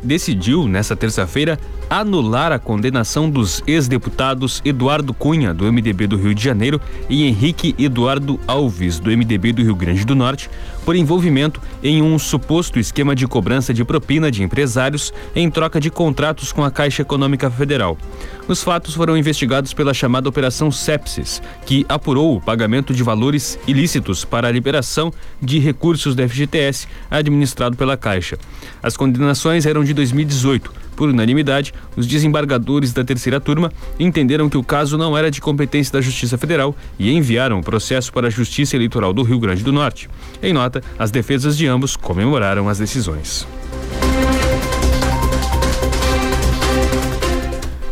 decidiu, 0.03 0.67
nesta 0.67 0.97
terça-feira, 0.97 1.59
anular 1.89 2.53
a 2.53 2.59
condenação 2.59 3.30
dos 3.30 3.62
ex-deputados 3.66 4.61
Eduardo 4.64 5.14
Cunha, 5.14 5.55
do 5.55 5.70
MDB 5.70 6.07
do 6.07 6.16
Rio 6.16 6.34
de 6.34 6.43
Janeiro, 6.43 6.80
e 7.09 7.24
Henrique 7.24 7.74
Eduardo 7.78 8.41
Alves, 8.47 8.99
do 8.99 9.11
MDB 9.11 9.53
do 9.53 9.62
Rio 9.62 9.74
Grande 9.74 10.05
do 10.05 10.14
Norte, 10.14 10.51
por 10.84 10.95
envolvimento 10.95 11.61
em 11.82 12.03
um 12.03 12.18
suposto 12.18 12.78
esquema 12.78 13.14
de 13.14 13.26
cobrança 13.26 13.74
de 13.74 13.84
propina 13.84 14.30
de 14.30 14.43
empresários 14.43 15.12
em 15.34 15.51
troca 15.51 15.80
de 15.80 15.91
contratos 15.91 16.53
com 16.53 16.64
a 16.64 16.70
Caixa 16.70 17.03
Econômica 17.03 17.51
Federal. 17.51 17.99
Os 18.47 18.62
fatos 18.62 18.95
foram 18.95 19.16
investigados 19.16 19.74
pela 19.74 19.93
chamada 19.93 20.28
Operação 20.28 20.70
Sepsis, 20.70 21.43
que 21.64 21.84
apurou 21.89 22.37
o 22.37 22.41
pagamento 22.41 22.95
de 22.95 23.03
valores 23.03 23.59
ilícitos 23.66 24.24
para 24.24 24.47
a 24.47 24.53
liberação 24.53 25.12
de 25.43 25.59
recursos 25.59 26.14
da 26.14 26.28
FGTS 26.28 26.87
administrado 27.11 27.76
pela 27.76 27.97
Caixa. 27.97 28.39
As 28.80 28.97
condenações 28.97 29.66
eram 29.66 29.82
de 29.82 29.93
2018 29.93 30.86
por 30.97 31.09
unanimidade, 31.09 31.73
os 31.97 32.07
desembargadores 32.07 32.93
da 32.93 33.05
terceira 33.05 33.39
turma 33.39 33.71
entenderam 34.01 34.49
que 34.49 34.57
o 34.57 34.65
caso 34.65 34.97
não 34.97 35.17
era 35.17 35.31
de 35.31 35.41
competência 35.41 35.93
da 35.93 36.01
Justiça 36.01 36.39
Federal 36.39 36.75
e 36.99 37.13
enviaram 37.13 37.61
o 37.61 37.63
processo 37.63 38.13
para 38.13 38.29
a 38.29 38.31
Justiça 38.31 38.75
Eleitoral 38.75 39.13
do 39.13 39.23
Rio 39.23 39.39
Grande 39.39 39.63
do 39.63 39.73
Norte. 39.73 40.09
Em 40.43 40.53
nota, 40.53 40.83
as 40.99 41.11
defesas 41.11 41.57
de 41.57 41.67
ambos 41.67 41.95
comemoraram 41.95 42.69
as 42.69 42.79
decisões. 42.79 43.47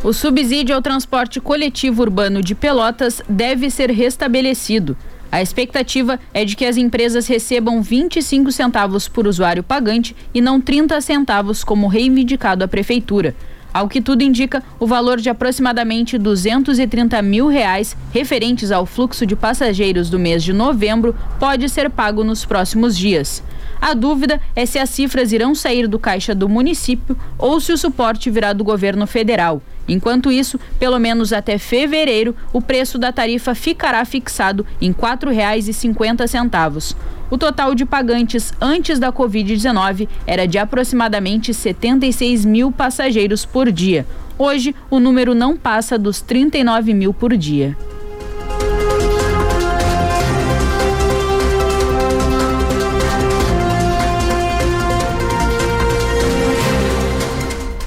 O 0.03 0.13
subsídio 0.13 0.75
ao 0.75 0.83
transporte 0.83 1.41
coletivo 1.41 2.03
urbano 2.03 2.43
de 2.43 2.55
Pelotas 2.55 3.23
deve 3.27 3.71
ser 3.71 3.91
restabelecido. 3.91 4.95
A 5.35 5.43
expectativa 5.43 6.21
é 6.33 6.45
de 6.45 6.55
que 6.55 6.65
as 6.65 6.77
empresas 6.77 7.27
recebam 7.27 7.83
25 7.83 8.53
centavos 8.53 9.09
por 9.09 9.27
usuário 9.27 9.65
pagante 9.65 10.15
e 10.33 10.41
não 10.41 10.61
30 10.61 11.01
centavos, 11.01 11.65
como 11.65 11.89
reivindicado 11.89 12.63
a 12.63 12.69
prefeitura. 12.69 13.35
Ao 13.73 13.89
que 13.89 14.01
tudo 14.01 14.23
indica, 14.23 14.63
o 14.79 14.87
valor 14.87 15.21
de 15.21 15.29
aproximadamente 15.29 16.17
230 16.17 17.21
mil 17.21 17.49
reais 17.49 17.97
referentes 18.13 18.71
ao 18.71 18.87
fluxo 18.87 19.27
de 19.27 19.35
passageiros 19.35 20.09
do 20.09 20.21
mês 20.21 20.41
de 20.41 20.53
novembro 20.53 21.17
pode 21.41 21.69
ser 21.69 21.91
pago 21.91 22.23
nos 22.23 22.45
próximos 22.45 22.97
dias. 22.97 23.43
A 23.85 23.93
dúvida 23.93 24.41
é 24.57 24.65
se 24.65 24.79
as 24.79 24.89
cifras 24.89 25.31
irão 25.31 25.55
sair 25.55 25.87
do 25.87 25.99
caixa 25.99 26.35
do 26.35 26.49
município 26.49 27.15
ou 27.37 27.61
se 27.61 27.71
o 27.71 27.77
suporte 27.77 28.31
virá 28.31 28.55
do 28.55 28.65
governo 28.65 29.07
federal. 29.07 29.61
Enquanto 29.87 30.33
isso, 30.33 30.59
pelo 30.79 30.99
menos 30.99 31.35
até 31.35 31.59
fevereiro, 31.59 32.35
o 32.51 32.63
preço 32.63 32.99
da 32.99 33.13
tarifa 33.13 33.55
ficará 33.55 34.03
fixado 34.07 34.67
em 34.81 34.89
R$ 34.89 34.95
4,50. 34.95 36.97
O 37.31 37.37
total 37.37 37.75
de 37.75 37.85
pagantes 37.85 38.55
antes 38.59 38.99
da 38.99 39.13
Covid-19 39.13 40.09
era 40.27 40.49
de 40.49 40.57
aproximadamente 40.57 41.53
76 41.53 42.47
mil 42.47 42.73
passageiros 42.73 43.45
por 43.45 43.71
dia. 43.71 44.07
Hoje, 44.39 44.75
o 44.89 44.99
número 44.99 45.35
não 45.35 45.59
passa 45.59 45.99
dos 45.99 46.23
39 46.23 46.95
mil 46.95 47.13
por 47.13 47.37
dia. 47.37 47.77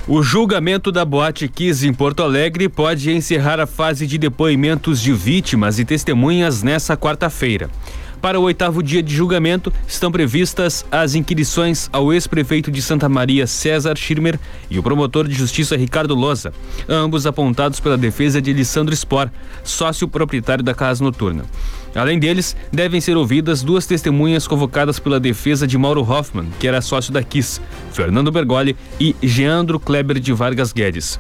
O 0.09 0.23
julgamento 0.23 0.89
da 0.89 1.03
Boate 1.03 1.49
Kiss 1.49 1.85
em 1.85 1.93
Porto 1.93 2.23
Alegre 2.23 2.69
pode 2.69 3.11
encerrar 3.11 3.59
a 3.59 3.67
fase 3.67 4.07
de 4.07 4.17
depoimentos 4.17 5.01
de 5.01 5.11
vítimas 5.11 5.79
e 5.79 5.83
testemunhas 5.85 6.63
nessa 6.63 6.95
quarta-feira. 6.95 7.69
Para 8.27 8.41
o 8.41 8.43
oitavo 8.43 8.83
dia 8.83 9.01
de 9.01 9.15
julgamento, 9.15 9.71
estão 9.87 10.11
previstas 10.11 10.85
as 10.91 11.15
inquirições 11.15 11.89
ao 11.93 12.11
ex-prefeito 12.11 12.69
de 12.69 12.81
Santa 12.81 13.07
Maria, 13.07 13.47
César 13.47 13.95
Schirmer, 13.95 14.37
e 14.69 14.77
o 14.77 14.83
promotor 14.83 15.29
de 15.29 15.33
justiça 15.33 15.77
Ricardo 15.77 16.13
Loza, 16.13 16.51
ambos 16.89 17.25
apontados 17.25 17.79
pela 17.79 17.97
defesa 17.97 18.41
de 18.41 18.51
Alessandro 18.51 18.93
Spor, 18.93 19.31
sócio 19.63 20.09
proprietário 20.09 20.61
da 20.61 20.73
casa 20.73 21.01
noturna. 21.01 21.45
Além 21.95 22.19
deles, 22.19 22.53
devem 22.69 22.99
ser 22.99 23.15
ouvidas 23.15 23.63
duas 23.63 23.85
testemunhas 23.85 24.45
convocadas 24.45 24.99
pela 24.99 25.21
defesa 25.21 25.65
de 25.65 25.77
Mauro 25.77 26.01
Hoffman, 26.01 26.49
que 26.59 26.67
era 26.67 26.81
sócio 26.81 27.13
da 27.13 27.23
KISS, 27.23 27.61
Fernando 27.93 28.29
Bergoli 28.29 28.75
e 28.99 29.15
Geandro 29.23 29.79
Kleber 29.79 30.19
de 30.19 30.33
Vargas 30.33 30.73
Guedes. 30.73 31.17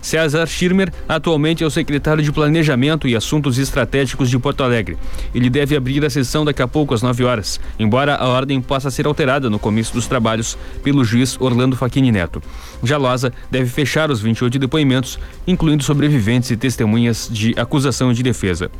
César 0.00 0.46
Schirmer 0.46 0.92
atualmente 1.08 1.62
é 1.62 1.66
o 1.66 1.70
secretário 1.70 2.22
de 2.22 2.32
Planejamento 2.32 3.08
e 3.08 3.16
Assuntos 3.16 3.58
Estratégicos 3.58 4.30
de 4.30 4.38
Porto 4.38 4.62
Alegre. 4.62 4.96
Ele 5.34 5.50
deve 5.50 5.76
abrir 5.76 6.04
a 6.04 6.10
sessão 6.10 6.44
daqui 6.44 6.62
a 6.62 6.68
pouco 6.68 6.94
às 6.94 7.02
9 7.02 7.24
horas, 7.24 7.60
embora 7.78 8.14
a 8.14 8.28
ordem 8.28 8.60
possa 8.60 8.90
ser 8.90 9.06
alterada 9.06 9.50
no 9.50 9.58
começo 9.58 9.92
dos 9.92 10.06
trabalhos 10.06 10.56
pelo 10.82 11.04
juiz 11.04 11.36
Orlando 11.40 11.76
Facchini 11.76 12.12
Neto. 12.12 12.42
Jalosa 12.82 13.32
deve 13.50 13.66
fechar 13.66 14.10
os 14.10 14.20
28 14.20 14.58
depoimentos, 14.58 15.18
incluindo 15.46 15.82
sobreviventes 15.82 16.50
e 16.50 16.56
testemunhas 16.56 17.28
de 17.30 17.54
acusação 17.56 18.10
e 18.10 18.14
de 18.14 18.22
defesa. 18.22 18.70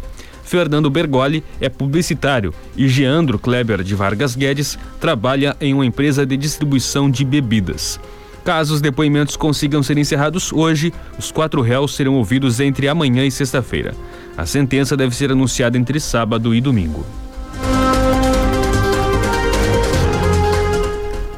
Fernando 0.49 0.89
Bergoli 0.89 1.45
é 1.61 1.69
publicitário 1.69 2.55
e 2.75 2.89
Geandro 2.89 3.39
Kleber 3.39 3.83
de 3.83 3.95
Vargas 3.95 4.35
Guedes 4.35 4.79
trabalha 4.99 5.55
em 5.61 5.75
uma 5.75 5.85
empresa 5.85 6.25
de 6.25 6.39
distribuição 6.39 7.11
de 7.11 7.23
bebidas. 7.23 8.01
Caso 8.49 8.73
os 8.73 8.81
depoimentos 8.81 9.37
consigam 9.37 9.83
ser 9.83 9.99
encerrados 9.99 10.55
hoje, 10.55 10.91
os 11.19 11.31
quatro 11.31 11.61
réus 11.61 11.95
serão 11.95 12.15
ouvidos 12.15 12.61
entre 12.61 12.89
amanhã 12.89 13.23
e 13.27 13.31
sexta-feira. 13.31 13.95
A 14.39 14.47
sentença 14.47 14.97
deve 14.97 15.15
ser 15.15 15.31
anunciada 15.31 15.77
entre 15.77 16.01
sábado 16.01 16.55
e 16.55 16.61
domingo. 16.63 17.05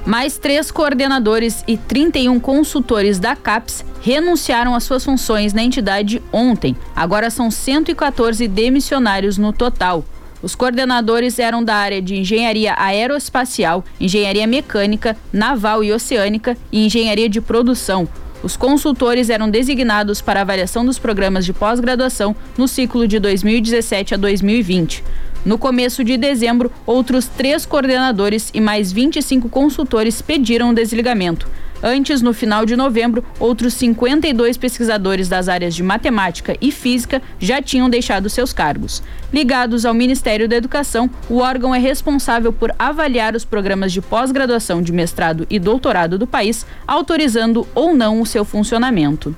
Mais 0.07 0.39
três 0.39 0.71
coordenadores 0.71 1.65
e 1.67 1.77
31 1.77 2.39
consultores 2.39 3.19
da 3.19 3.35
CAPES 3.35 3.85
renunciaram 4.01 4.73
às 4.73 4.85
suas 4.85 5.05
funções 5.05 5.53
na 5.53 5.65
entidade 5.65 6.23
ontem. 6.33 6.77
Agora 6.95 7.29
são 7.29 7.51
114 7.51 8.47
demissionários 8.47 9.37
no 9.37 9.53
total. 9.53 10.05
Os 10.43 10.55
coordenadores 10.55 11.39
eram 11.39 11.63
da 11.63 11.75
área 11.75 12.01
de 12.01 12.17
engenharia 12.17 12.75
aeroespacial, 12.79 13.85
engenharia 14.01 14.47
mecânica, 14.47 15.17
naval 15.33 15.85
e 15.85 15.93
oceânica 15.93 16.57
e 16.73 16.87
engenharia 16.87 17.29
de 17.29 17.41
produção. 17.41 18.09
Os 18.43 18.57
consultores 18.57 19.29
eram 19.29 19.51
designados 19.51 20.23
para 20.23 20.41
avaliação 20.41 20.85
dos 20.85 20.99
programas 20.99 21.45
de 21.45 21.53
pós-graduação 21.53 22.35
no 22.57 22.67
ciclo 22.67 23.07
de 23.07 23.19
2017 23.19 24.15
a 24.15 24.17
2020. 24.17 25.05
No 25.45 25.59
começo 25.59 26.03
de 26.03 26.17
dezembro, 26.17 26.71
outros 26.87 27.27
três 27.27 27.67
coordenadores 27.67 28.51
e 28.55 28.61
mais 28.61 28.93
25 28.93 29.49
consultores 29.49 30.23
pediram 30.23 30.71
o 30.71 30.75
desligamento. 30.75 31.47
Antes, 31.83 32.21
no 32.21 32.35
final 32.35 32.67
de 32.67 32.77
novembro, 32.77 33.25
outros 33.39 33.75
52 33.75 34.57
pesquisadores 34.57 35.29
das 35.29 35.49
áreas 35.49 35.75
de 35.75 35.83
matemática 35.83 36.57
e 36.61 36.71
física 36.71 37.23
já 37.39 37.63
tinham 37.63 37.89
deixado 37.89 38.29
seus 38.29 38.53
cargos. 38.53 39.03
Ligados 39.33 39.87
ao 39.87 39.95
Ministério 39.95 40.49
da 40.49 40.57
Educação, 40.57 41.09
o 41.29 41.39
órgão 41.39 41.75
é 41.75 41.79
responsável 41.79 42.53
por 42.53 42.75
avaliar 42.79 43.35
os 43.35 43.45
programas 43.45 43.93
de 43.93 44.03
pós-graduação 44.03 44.83
de 44.83 44.93
mestrado 44.93 45.47
e 45.49 45.59
doutorado 45.59 46.19
do 46.19 46.27
país, 46.27 46.67
autorizando 46.87 47.67
ou 47.75 47.95
não 47.95 48.21
o 48.21 48.27
seu 48.27 48.45
funcionamento. 48.45 49.35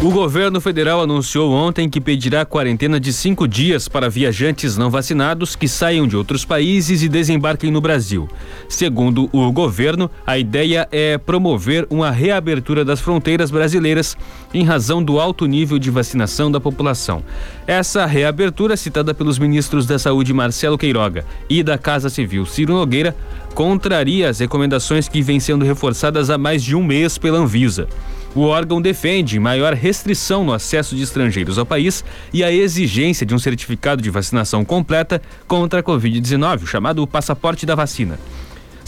O 0.00 0.12
governo 0.12 0.60
federal 0.60 1.02
anunciou 1.02 1.52
ontem 1.52 1.90
que 1.90 2.00
pedirá 2.00 2.44
quarentena 2.44 3.00
de 3.00 3.12
cinco 3.12 3.48
dias 3.48 3.88
para 3.88 4.08
viajantes 4.08 4.76
não 4.76 4.90
vacinados 4.90 5.56
que 5.56 5.66
saiam 5.66 6.06
de 6.06 6.16
outros 6.16 6.44
países 6.44 7.02
e 7.02 7.08
desembarquem 7.08 7.72
no 7.72 7.80
Brasil. 7.80 8.28
Segundo 8.68 9.28
o 9.32 9.50
governo, 9.50 10.08
a 10.24 10.38
ideia 10.38 10.86
é 10.92 11.18
promover 11.18 11.84
uma 11.90 12.12
reabertura 12.12 12.84
das 12.84 13.00
fronteiras 13.00 13.50
brasileiras 13.50 14.16
em 14.54 14.62
razão 14.62 15.02
do 15.02 15.18
alto 15.18 15.46
nível 15.46 15.80
de 15.80 15.90
vacinação 15.90 16.48
da 16.48 16.60
população. 16.60 17.20
Essa 17.66 18.06
reabertura, 18.06 18.76
citada 18.76 19.12
pelos 19.12 19.36
ministros 19.36 19.84
da 19.84 19.98
Saúde 19.98 20.32
Marcelo 20.32 20.78
Queiroga 20.78 21.24
e 21.50 21.60
da 21.60 21.76
Casa 21.76 22.08
Civil 22.08 22.46
Ciro 22.46 22.72
Nogueira, 22.72 23.16
contraria 23.52 24.28
as 24.28 24.38
recomendações 24.38 25.08
que 25.08 25.22
vêm 25.22 25.40
sendo 25.40 25.64
reforçadas 25.64 26.30
há 26.30 26.38
mais 26.38 26.62
de 26.62 26.76
um 26.76 26.84
mês 26.84 27.18
pela 27.18 27.38
Anvisa. 27.38 27.88
O 28.34 28.42
órgão 28.42 28.80
defende 28.80 29.38
maior 29.40 29.72
restrição 29.74 30.44
no 30.44 30.52
acesso 30.52 30.94
de 30.94 31.02
estrangeiros 31.02 31.58
ao 31.58 31.66
país 31.66 32.04
e 32.32 32.44
a 32.44 32.52
exigência 32.52 33.24
de 33.24 33.34
um 33.34 33.38
certificado 33.38 34.02
de 34.02 34.10
vacinação 34.10 34.64
completa 34.64 35.20
contra 35.46 35.80
a 35.80 35.82
Covid-19, 35.82 36.66
chamado 36.66 37.06
passaporte 37.06 37.64
da 37.64 37.74
vacina. 37.74 38.18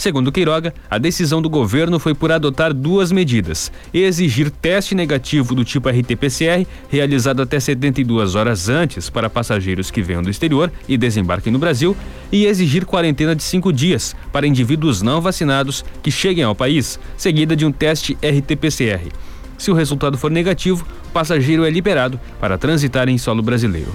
Segundo 0.01 0.31
Queiroga, 0.31 0.73
a 0.89 0.97
decisão 0.97 1.43
do 1.43 1.47
governo 1.47 1.99
foi 1.99 2.15
por 2.15 2.31
adotar 2.31 2.73
duas 2.73 3.11
medidas: 3.11 3.71
exigir 3.93 4.49
teste 4.49 4.95
negativo 4.95 5.53
do 5.53 5.63
tipo 5.63 5.89
RT-PCR, 5.89 6.65
realizado 6.89 7.39
até 7.39 7.59
72 7.59 8.33
horas 8.33 8.67
antes 8.67 9.11
para 9.11 9.29
passageiros 9.29 9.91
que 9.91 10.01
venham 10.01 10.23
do 10.23 10.29
exterior 10.31 10.71
e 10.87 10.97
desembarquem 10.97 11.53
no 11.53 11.59
Brasil, 11.59 11.95
e 12.31 12.47
exigir 12.47 12.83
quarentena 12.83 13.35
de 13.35 13.43
cinco 13.43 13.71
dias 13.71 14.15
para 14.31 14.47
indivíduos 14.47 15.03
não 15.03 15.21
vacinados 15.21 15.85
que 16.01 16.09
cheguem 16.09 16.43
ao 16.43 16.55
país, 16.55 16.99
seguida 17.15 17.55
de 17.55 17.63
um 17.63 17.71
teste 17.71 18.17
RT-PCR. 18.23 19.11
Se 19.61 19.69
o 19.69 19.75
resultado 19.75 20.17
for 20.17 20.31
negativo, 20.31 20.83
o 21.07 21.11
passageiro 21.11 21.63
é 21.63 21.69
liberado 21.69 22.19
para 22.39 22.57
transitar 22.57 23.07
em 23.07 23.19
solo 23.19 23.43
brasileiro. 23.43 23.93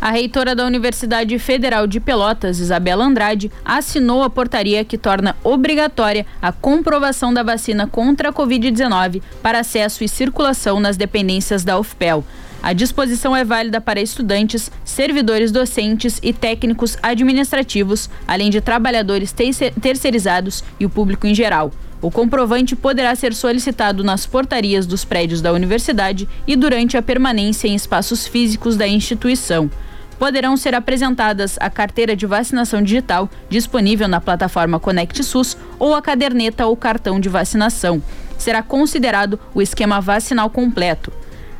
A 0.00 0.10
reitora 0.12 0.54
da 0.54 0.64
Universidade 0.64 1.36
Federal 1.40 1.88
de 1.88 1.98
Pelotas, 1.98 2.60
Isabela 2.60 3.04
Andrade, 3.04 3.50
assinou 3.64 4.22
a 4.22 4.30
portaria 4.30 4.84
que 4.84 4.96
torna 4.96 5.34
obrigatória 5.42 6.24
a 6.40 6.52
comprovação 6.52 7.34
da 7.34 7.42
vacina 7.42 7.88
contra 7.88 8.28
a 8.28 8.32
Covid-19 8.32 9.22
para 9.42 9.58
acesso 9.58 10.04
e 10.04 10.08
circulação 10.08 10.78
nas 10.78 10.96
dependências 10.96 11.64
da 11.64 11.76
UFPEL. 11.80 12.22
A 12.64 12.72
disposição 12.72 13.36
é 13.36 13.44
válida 13.44 13.78
para 13.78 14.00
estudantes, 14.00 14.70
servidores 14.86 15.52
docentes 15.52 16.18
e 16.22 16.32
técnicos 16.32 16.96
administrativos, 17.02 18.08
além 18.26 18.48
de 18.48 18.58
trabalhadores 18.62 19.34
terceirizados 19.82 20.64
e 20.80 20.86
o 20.86 20.88
público 20.88 21.26
em 21.26 21.34
geral. 21.34 21.70
O 22.00 22.10
comprovante 22.10 22.74
poderá 22.74 23.14
ser 23.14 23.34
solicitado 23.34 24.02
nas 24.02 24.24
portarias 24.24 24.86
dos 24.86 25.04
prédios 25.04 25.42
da 25.42 25.52
universidade 25.52 26.26
e 26.46 26.56
durante 26.56 26.96
a 26.96 27.02
permanência 27.02 27.68
em 27.68 27.74
espaços 27.74 28.26
físicos 28.26 28.78
da 28.78 28.88
instituição. 28.88 29.70
Poderão 30.18 30.56
ser 30.56 30.74
apresentadas 30.74 31.58
a 31.60 31.68
carteira 31.68 32.16
de 32.16 32.24
vacinação 32.24 32.80
digital 32.80 33.28
disponível 33.50 34.08
na 34.08 34.22
plataforma 34.22 34.80
Conect 34.80 35.22
SUS 35.22 35.54
ou 35.78 35.94
a 35.94 36.00
caderneta 36.00 36.64
ou 36.64 36.74
cartão 36.78 37.20
de 37.20 37.28
vacinação. 37.28 38.02
Será 38.38 38.62
considerado 38.62 39.38
o 39.54 39.60
esquema 39.60 40.00
vacinal 40.00 40.48
completo. 40.48 41.12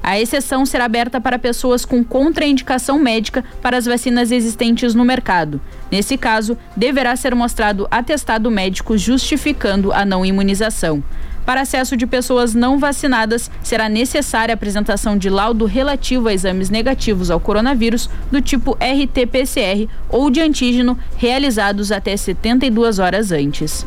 A 0.06 0.20
exceção 0.20 0.66
será 0.66 0.84
aberta 0.84 1.18
para 1.18 1.38
pessoas 1.38 1.86
com 1.86 2.04
contraindicação 2.04 2.98
médica 2.98 3.42
para 3.62 3.78
as 3.78 3.86
vacinas 3.86 4.30
existentes 4.30 4.94
no 4.94 5.02
mercado. 5.02 5.58
Nesse 5.90 6.18
caso, 6.18 6.58
deverá 6.76 7.16
ser 7.16 7.34
mostrado 7.34 7.88
atestado 7.90 8.50
médico 8.50 8.98
justificando 8.98 9.94
a 9.94 10.04
não 10.04 10.22
imunização. 10.22 11.02
Para 11.46 11.62
acesso 11.62 11.96
de 11.96 12.06
pessoas 12.06 12.54
não 12.54 12.78
vacinadas, 12.78 13.50
será 13.62 13.88
necessária 13.88 14.52
a 14.52 14.56
apresentação 14.56 15.16
de 15.16 15.30
laudo 15.30 15.64
relativo 15.64 16.28
a 16.28 16.34
exames 16.34 16.68
negativos 16.68 17.30
ao 17.30 17.40
coronavírus 17.40 18.10
do 18.30 18.42
tipo 18.42 18.76
RT-PCR 18.78 19.88
ou 20.10 20.28
de 20.28 20.42
antígeno 20.42 20.98
realizados 21.16 21.90
até 21.90 22.14
72 22.14 22.98
horas 22.98 23.32
antes. 23.32 23.86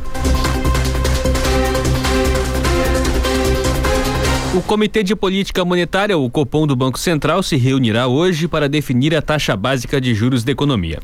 O 4.57 4.61
Comitê 4.63 5.03
de 5.03 5.15
Política 5.15 5.63
Monetária, 5.63 6.17
o 6.17 6.27
Copom 6.31 6.65
do 6.65 6.75
Banco 6.75 6.97
Central, 6.97 7.43
se 7.43 7.55
reunirá 7.55 8.07
hoje 8.07 8.47
para 8.47 8.67
definir 8.67 9.15
a 9.15 9.21
taxa 9.21 9.55
básica 9.55 10.01
de 10.01 10.15
juros 10.15 10.43
da 10.43 10.51
economia. 10.51 10.99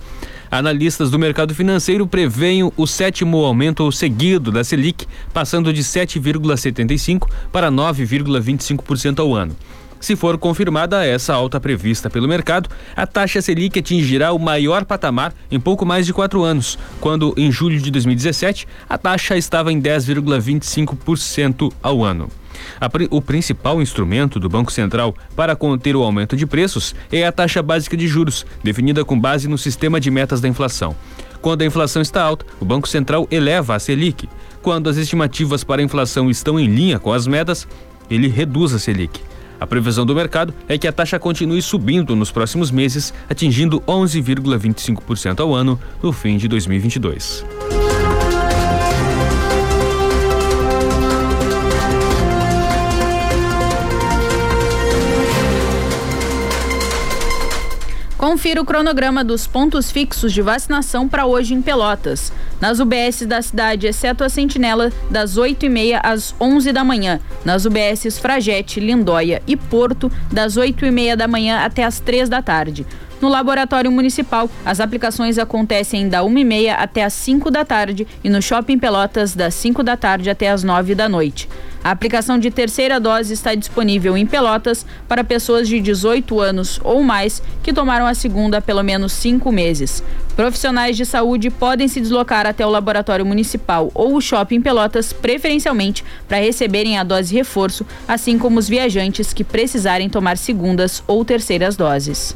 Analistas 0.49 1.12
do 1.12 1.20
mercado 1.20 1.54
financeiro 1.54 2.08
preveem 2.08 2.64
o 2.76 2.88
sétimo 2.88 3.45
aumento 3.45 3.91
seguido 3.91 4.51
da 4.51 4.64
Selic, 4.64 5.06
passando 5.32 5.72
de 5.72 5.84
7,75% 5.84 7.28
para 7.51 7.70
9,25% 7.70 9.20
ao 9.20 9.36
ano. 9.36 9.56
Se 9.99 10.16
for 10.16 10.36
confirmada 10.39 11.06
essa 11.06 11.36
alta 11.36 11.60
prevista 11.60 12.10
pelo 12.10 12.28
mercado, 12.28 12.68
a 12.95 13.06
taxa 13.06 13.39
Selic 13.39 13.78
atingirá 13.78 14.34
o 14.34 14.39
maior 14.39 14.84
patamar 14.84 15.32
em 15.51 15.60
pouco 15.60 15.86
mais 15.86 16.08
de 16.08 16.12
quatro 16.12 16.41
anos, 16.41 16.80
quando, 16.99 17.36
em 17.38 17.51
julho 17.51 17.80
de 17.80 17.91
2017, 17.91 18.68
a 18.89 18.97
taxa 18.97 19.38
estava 19.38 19.72
em 19.72 19.80
10,25% 19.80 21.72
ao 21.84 22.04
ano. 22.04 22.32
O 23.09 23.22
principal 23.22 23.82
instrumento 23.82 24.39
do 24.39 24.49
Banco 24.49 24.72
Central 24.72 25.16
para 25.36 25.55
conter 25.55 25.95
o 25.95 26.03
aumento 26.03 26.36
de 26.36 26.45
preços 26.45 26.93
é 27.11 27.26
a 27.26 27.32
taxa 27.32 27.61
básica 27.61 27.95
de 27.97 28.07
juros, 28.07 28.45
definida 28.64 29.03
com 29.03 29.20
base 29.20 29.47
no 29.47 29.57
sistema 29.57 29.99
de 29.99 30.11
metas 30.11 30.41
da 30.41 30.47
inflação. 30.47 30.95
Quando 31.41 31.61
a 31.61 31.66
inflação 31.66 32.01
está 32.01 32.24
alta, 32.24 32.45
o 32.59 32.66
Banco 32.66 32.88
Central 32.88 33.28
eleva 33.30 33.76
a 33.76 33.80
Selic. 33.80 34.30
Quando 34.61 34.89
as 34.89 34.95
estimativas 34.95 35.64
para 35.64 35.82
a 35.82 35.84
inflação 35.84 36.30
estão 36.30 36.59
em 36.59 36.68
linha 36.68 36.99
com 36.99 37.11
as 37.11 37.28
metas, 37.28 37.68
ele 38.09 38.30
reduz 38.30 38.74
a 38.74 38.80
Selic. 38.80 39.20
A 39.59 39.68
previsão 39.68 40.05
do 40.05 40.16
mercado 40.16 40.53
é 40.68 40.78
que 40.78 40.88
a 40.88 40.91
taxa 40.91 41.18
continue 41.20 41.61
subindo 41.61 42.16
nos 42.16 42.32
próximos 42.32 42.72
meses, 42.72 43.14
atingindo 43.30 43.82
11,25% 43.82 45.39
ao 45.39 45.53
ano 45.53 45.80
no 46.01 46.11
fim 46.11 46.38
de 46.38 46.47
2022. 46.47 47.45
Confira 58.24 58.62
o 58.62 58.66
cronograma 58.66 59.22
dos 59.22 59.46
pontos 59.46 59.92
fixos 59.92 60.32
de 60.32 60.42
vacinação 60.42 61.10
para 61.10 61.26
hoje 61.26 61.54
em 61.54 61.62
Pelotas. 61.62 62.32
Nas 62.62 62.80
UBS 62.80 63.26
da 63.26 63.42
cidade, 63.42 63.86
exceto 63.86 64.24
a 64.24 64.30
Sentinela, 64.30 64.94
das 65.12 65.38
8h30 65.38 66.00
às 66.02 66.34
11 66.40 66.72
da 66.72 66.86
manhã. 66.86 67.20
Nas 67.44 67.66
UBSs 67.66 68.20
Fragete, 68.20 68.80
Lindóia 68.80 69.44
e 69.46 69.58
Porto, 69.58 70.10
das 70.32 70.56
8h30 70.56 71.18
da 71.18 71.28
manhã 71.28 71.66
até 71.66 71.84
as 71.84 72.00
3 72.00 72.30
da 72.30 72.42
tarde. 72.42 72.88
No 73.20 73.28
Laboratório 73.28 73.92
Municipal, 73.92 74.50
as 74.66 74.80
aplicações 74.80 75.38
acontecem 75.38 76.08
da 76.08 76.22
1h30 76.22 76.76
até 76.78 77.04
as 77.04 77.12
5 77.12 77.52
da 77.52 77.66
tarde 77.66 78.08
e 78.24 78.30
no 78.30 78.42
Shopping 78.42 78.80
Pelotas, 78.80 79.36
das 79.36 79.54
5 79.56 79.84
da 79.84 79.98
tarde 79.98 80.30
até 80.30 80.50
as 80.50 80.64
9 80.64 80.96
da 80.96 81.10
noite. 81.10 81.50
A 81.84 81.92
aplicação 81.92 82.40
de 82.40 82.50
terceira 82.50 82.98
dose 82.98 83.34
está 83.34 83.54
disponível 83.54 84.16
em 84.16 84.26
Pelotas 84.26 84.86
para 85.06 85.24
pessoas 85.24 85.68
de 85.68 85.82
18 85.82 86.40
anos 86.40 86.80
ou 86.82 87.04
mais 87.04 87.44
que 87.62 87.74
tomaram 87.74 88.06
a 88.08 88.14
segunda 88.14 88.60
há 88.60 88.62
pelo 88.62 88.82
menos 88.82 89.12
cinco 89.12 89.52
meses. 89.52 90.02
Profissionais 90.34 90.96
de 90.96 91.06
saúde 91.06 91.50
podem 91.50 91.90
se 91.90 92.00
deslocar 92.00 92.46
até 92.46 92.66
o 92.66 92.70
laboratório 92.70 93.26
municipal 93.26 93.92
ou 93.94 94.16
o 94.16 94.22
shopping 94.22 94.62
Pelotas, 94.62 95.12
preferencialmente, 95.12 96.06
para 96.28 96.38
receberem 96.38 96.98
a 96.98 97.04
dose 97.04 97.36
reforço, 97.36 97.86
assim 98.08 98.38
como 98.38 98.60
os 98.60 98.70
viajantes 98.70 99.34
que 99.34 99.44
precisarem 99.44 100.10
tomar 100.10 100.38
segundas 100.38 101.04
ou 101.06 101.26
terceiras 101.26 101.76
doses. 101.76 102.34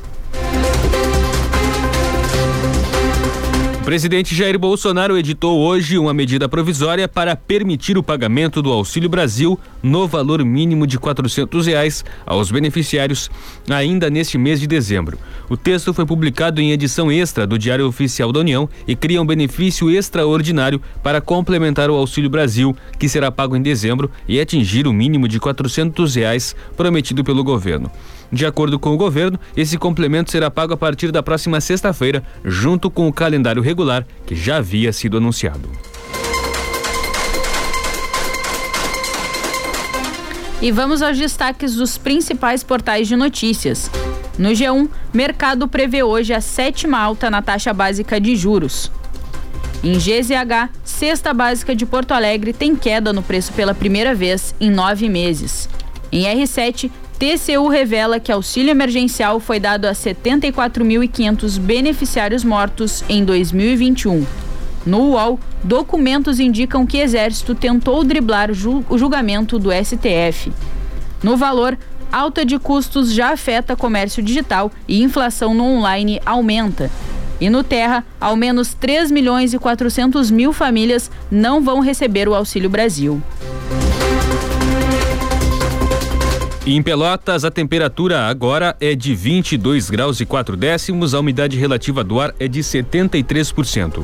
Presidente 3.87 4.35
Jair 4.35 4.59
Bolsonaro 4.59 5.17
editou 5.17 5.59
hoje 5.59 5.97
uma 5.97 6.13
medida 6.13 6.49
provisória 6.49 7.07
para 7.07 7.37
permitir 7.37 7.97
o 7.97 8.03
pagamento 8.03 8.61
do 8.61 8.69
Auxílio 8.69 9.07
Brasil 9.07 9.57
no 9.81 10.05
valor 10.05 10.43
mínimo 10.43 10.85
de 10.85 10.99
quatrocentos 10.99 11.67
reais 11.67 12.03
aos 12.25 12.51
beneficiários 12.51 13.31
ainda 13.69 14.09
neste 14.09 14.37
mês 14.37 14.59
de 14.59 14.67
dezembro. 14.67 15.17
O 15.49 15.55
texto 15.55 15.93
foi 15.93 16.05
publicado 16.05 16.59
em 16.59 16.73
edição 16.73 17.09
extra 17.09 17.47
do 17.47 17.57
Diário 17.57 17.87
Oficial 17.87 18.33
da 18.33 18.41
União 18.41 18.67
e 18.85 18.93
cria 18.93 19.21
um 19.21 19.25
benefício 19.25 19.89
extraordinário 19.89 20.81
para 21.01 21.21
complementar 21.21 21.89
o 21.89 21.95
Auxílio 21.95 22.29
Brasil, 22.29 22.75
que 22.99 23.07
será 23.07 23.31
pago 23.31 23.55
em 23.55 23.61
dezembro 23.61 24.11
e 24.27 24.37
atingir 24.37 24.85
o 24.85 24.91
mínimo 24.91 25.29
de 25.29 25.39
quatrocentos 25.39 26.15
reais 26.15 26.53
prometido 26.75 27.23
pelo 27.23 27.41
governo. 27.41 27.89
De 28.31 28.45
acordo 28.45 28.77
com 28.77 28.93
o 28.93 28.97
governo, 28.97 29.39
esse 29.55 29.77
complemento 29.77 30.31
será 30.31 30.51
pago 30.51 30.73
a 30.73 30.77
partir 30.77 31.11
da 31.11 31.23
próxima 31.23 31.61
sexta-feira, 31.61 32.23
junto 32.43 32.89
com 32.89 33.07
o 33.07 33.13
calendário 33.13 33.61
regular 33.61 34.05
que 34.25 34.35
já 34.35 34.57
havia 34.57 34.91
sido 34.91 35.17
anunciado. 35.17 35.69
E 40.61 40.71
vamos 40.71 41.01
aos 41.03 41.17
destaques 41.17 41.75
dos 41.75 41.97
principais 41.97 42.63
portais 42.63 43.07
de 43.07 43.15
notícias. 43.15 43.91
No 44.39 44.49
G1, 44.49 44.89
mercado 45.13 45.67
prevê 45.67 46.01
hoje 46.01 46.33
a 46.33 46.41
sétima 46.41 46.97
alta 46.97 47.29
na 47.29 47.41
taxa 47.41 47.71
básica 47.73 48.19
de 48.19 48.35
juros. 48.35 48.91
Em 49.83 49.93
GZH, 49.93 50.69
cesta 50.83 51.33
básica 51.33 51.75
de 51.75 51.85
Porto 51.85 52.11
Alegre 52.11 52.53
tem 52.53 52.75
queda 52.75 53.13
no 53.13 53.21
preço 53.21 53.53
pela 53.53 53.75
primeira 53.75 54.15
vez 54.15 54.55
em 54.59 54.71
nove 54.71 55.07
meses. 55.07 55.69
Em 56.11 56.23
R7, 56.23 56.89
TCU 57.17 57.67
revela 57.67 58.19
que 58.19 58.31
auxílio 58.31 58.69
emergencial 58.69 59.39
foi 59.39 59.59
dado 59.59 59.85
a 59.85 59.91
74.500 59.91 61.59
beneficiários 61.59 62.43
mortos 62.43 63.03
em 63.09 63.25
2021. 63.25 64.23
No 64.85 64.99
UOL, 64.99 65.39
documentos 65.63 66.39
indicam 66.39 66.85
que 66.85 66.99
Exército 66.99 67.55
tentou 67.55 68.03
driblar 68.03 68.51
o 68.51 68.97
julgamento 68.97 69.57
do 69.57 69.71
STF. 69.71 70.53
No 71.23 71.35
valor, 71.35 71.75
alta 72.11 72.45
de 72.45 72.59
custos 72.59 73.11
já 73.11 73.33
afeta 73.33 73.75
comércio 73.75 74.21
digital 74.21 74.71
e 74.87 75.01
inflação 75.01 75.55
no 75.55 75.63
online 75.63 76.21
aumenta. 76.23 76.91
E 77.41 77.49
no 77.49 77.63
Terra, 77.63 78.05
ao 78.21 78.35
menos 78.35 78.75
3 78.75 79.09
milhões 79.09 79.55
e 79.55 79.59
400 79.59 80.29
mil 80.29 80.53
famílias 80.53 81.09
não 81.31 81.61
vão 81.61 81.79
receber 81.79 82.29
o 82.29 82.35
Auxílio 82.35 82.69
Brasil. 82.69 83.21
Em 86.69 86.81
Pelotas, 86.81 87.45
a 87.45 87.49
temperatura 87.49 88.27
agora 88.27 88.75
é 88.81 88.93
de 88.93 89.15
22 89.15 89.89
graus 89.89 90.19
e 90.19 90.25
4 90.25 90.57
décimos, 90.57 91.13
a 91.13 91.19
umidade 91.21 91.57
relativa 91.57 92.03
do 92.03 92.19
ar 92.19 92.35
é 92.37 92.45
de 92.45 92.59
73%. 92.59 94.03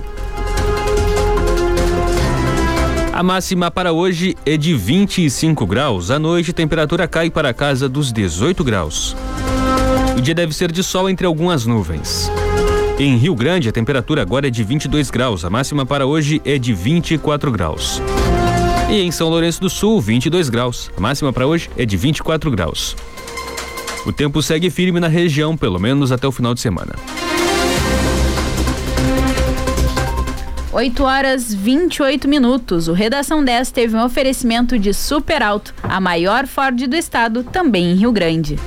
A 3.12 3.22
máxima 3.22 3.70
para 3.70 3.92
hoje 3.92 4.38
é 4.46 4.56
de 4.56 4.74
25 4.74 5.66
graus. 5.66 6.10
À 6.10 6.18
noite, 6.18 6.52
a 6.52 6.54
temperatura 6.54 7.06
cai 7.06 7.30
para 7.30 7.50
a 7.50 7.54
casa 7.54 7.90
dos 7.90 8.14
18 8.14 8.64
graus. 8.64 9.14
O 10.18 10.22
dia 10.22 10.34
deve 10.34 10.54
ser 10.56 10.72
de 10.72 10.82
sol 10.82 11.10
entre 11.10 11.28
algumas 11.28 11.66
nuvens. 11.66 12.32
Em 12.98 13.18
Rio 13.18 13.36
Grande, 13.36 13.68
a 13.68 13.74
temperatura 13.74 14.22
agora 14.22 14.48
é 14.48 14.50
de 14.50 14.64
22 14.64 15.12
graus. 15.12 15.44
A 15.44 15.50
máxima 15.50 15.86
para 15.86 16.06
hoje 16.06 16.42
é 16.46 16.58
de 16.58 16.74
24 16.74 17.52
graus. 17.52 18.02
E 18.94 19.02
em 19.02 19.10
São 19.10 19.28
Lourenço 19.28 19.60
do 19.60 19.72
Sul, 19.72 20.00
22 20.00 20.50
graus. 20.50 20.92
A 20.96 21.02
máxima 21.02 21.34
para 21.34 21.48
hoje 21.48 21.68
é 21.76 21.84
de 21.84 21.98
24 21.98 22.52
graus. 22.52 22.96
O 24.06 24.14
tempo 24.14 24.40
segue 24.40 24.70
firme 24.70 25.00
na 25.00 25.08
região, 25.08 25.58
pelo 25.58 25.80
menos 25.80 26.12
até 26.12 26.28
o 26.28 26.32
final 26.32 26.54
de 26.54 26.62
semana. 26.62 26.94
8 30.72 31.04
horas 31.04 31.52
28 31.52 32.28
minutos. 32.28 32.88
O 32.88 32.94
Redação 32.94 33.44
10 33.44 33.72
teve 33.72 33.96
um 33.96 34.06
oferecimento 34.06 34.78
de 34.78 34.94
Super 34.94 35.42
Alto, 35.42 35.74
a 35.82 36.00
maior 36.00 36.46
Ford 36.46 36.86
do 36.86 36.96
estado, 36.96 37.44
também 37.44 37.94
em 37.94 37.96
Rio 37.96 38.12
Grande. 38.12 38.60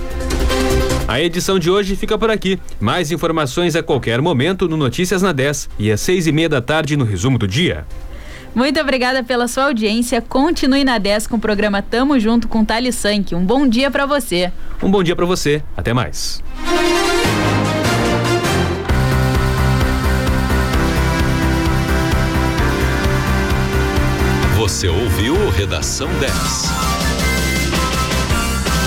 A 1.06 1.20
edição 1.20 1.56
de 1.56 1.70
hoje 1.70 1.94
fica 1.94 2.18
por 2.18 2.32
aqui. 2.32 2.58
Mais 2.80 3.12
informações 3.12 3.76
a 3.76 3.82
qualquer 3.82 4.20
momento 4.20 4.68
no 4.68 4.76
Notícias 4.76 5.22
na 5.22 5.30
10 5.30 5.70
e 5.78 5.92
às 5.92 6.00
seis 6.00 6.26
e 6.26 6.32
meia 6.32 6.48
da 6.48 6.60
tarde 6.60 6.96
no 6.96 7.04
resumo 7.04 7.38
do 7.38 7.46
dia. 7.46 7.86
Muito 8.56 8.80
obrigada 8.80 9.22
pela 9.22 9.46
sua 9.48 9.64
audiência. 9.64 10.22
Continue 10.22 10.82
na 10.82 10.96
10 10.96 11.26
com 11.26 11.36
o 11.36 11.38
programa 11.38 11.82
Tamo 11.82 12.18
Junto 12.18 12.48
com 12.48 12.64
Thales 12.64 12.94
Sank. 12.94 13.34
Um 13.34 13.44
bom 13.44 13.68
dia 13.68 13.90
para 13.90 14.06
você. 14.06 14.50
Um 14.82 14.90
bom 14.90 15.02
dia 15.02 15.14
para 15.14 15.26
você. 15.26 15.62
Até 15.76 15.92
mais. 15.92 16.42
Você 24.56 24.88
ouviu 24.88 25.50
Redação 25.50 26.08
10. 26.18 26.32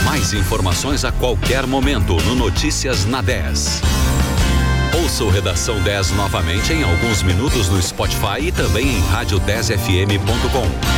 Mais 0.04 0.34
informações 0.34 1.06
a 1.06 1.12
qualquer 1.12 1.68
momento 1.68 2.18
no 2.24 2.34
Notícias 2.34 3.06
na 3.06 3.22
10. 3.22 3.84
Ouça 4.94 5.24
o 5.24 5.30
Redação 5.30 5.82
10 5.82 6.12
novamente 6.12 6.74
em 6.74 6.84
alguns 6.84 7.22
minutos 7.22 7.70
no 7.70 7.82
Spotify 7.82 8.42
e 8.42 8.52
também 8.52 8.88
em 8.88 9.02
rádio10fm.com. 9.04 10.90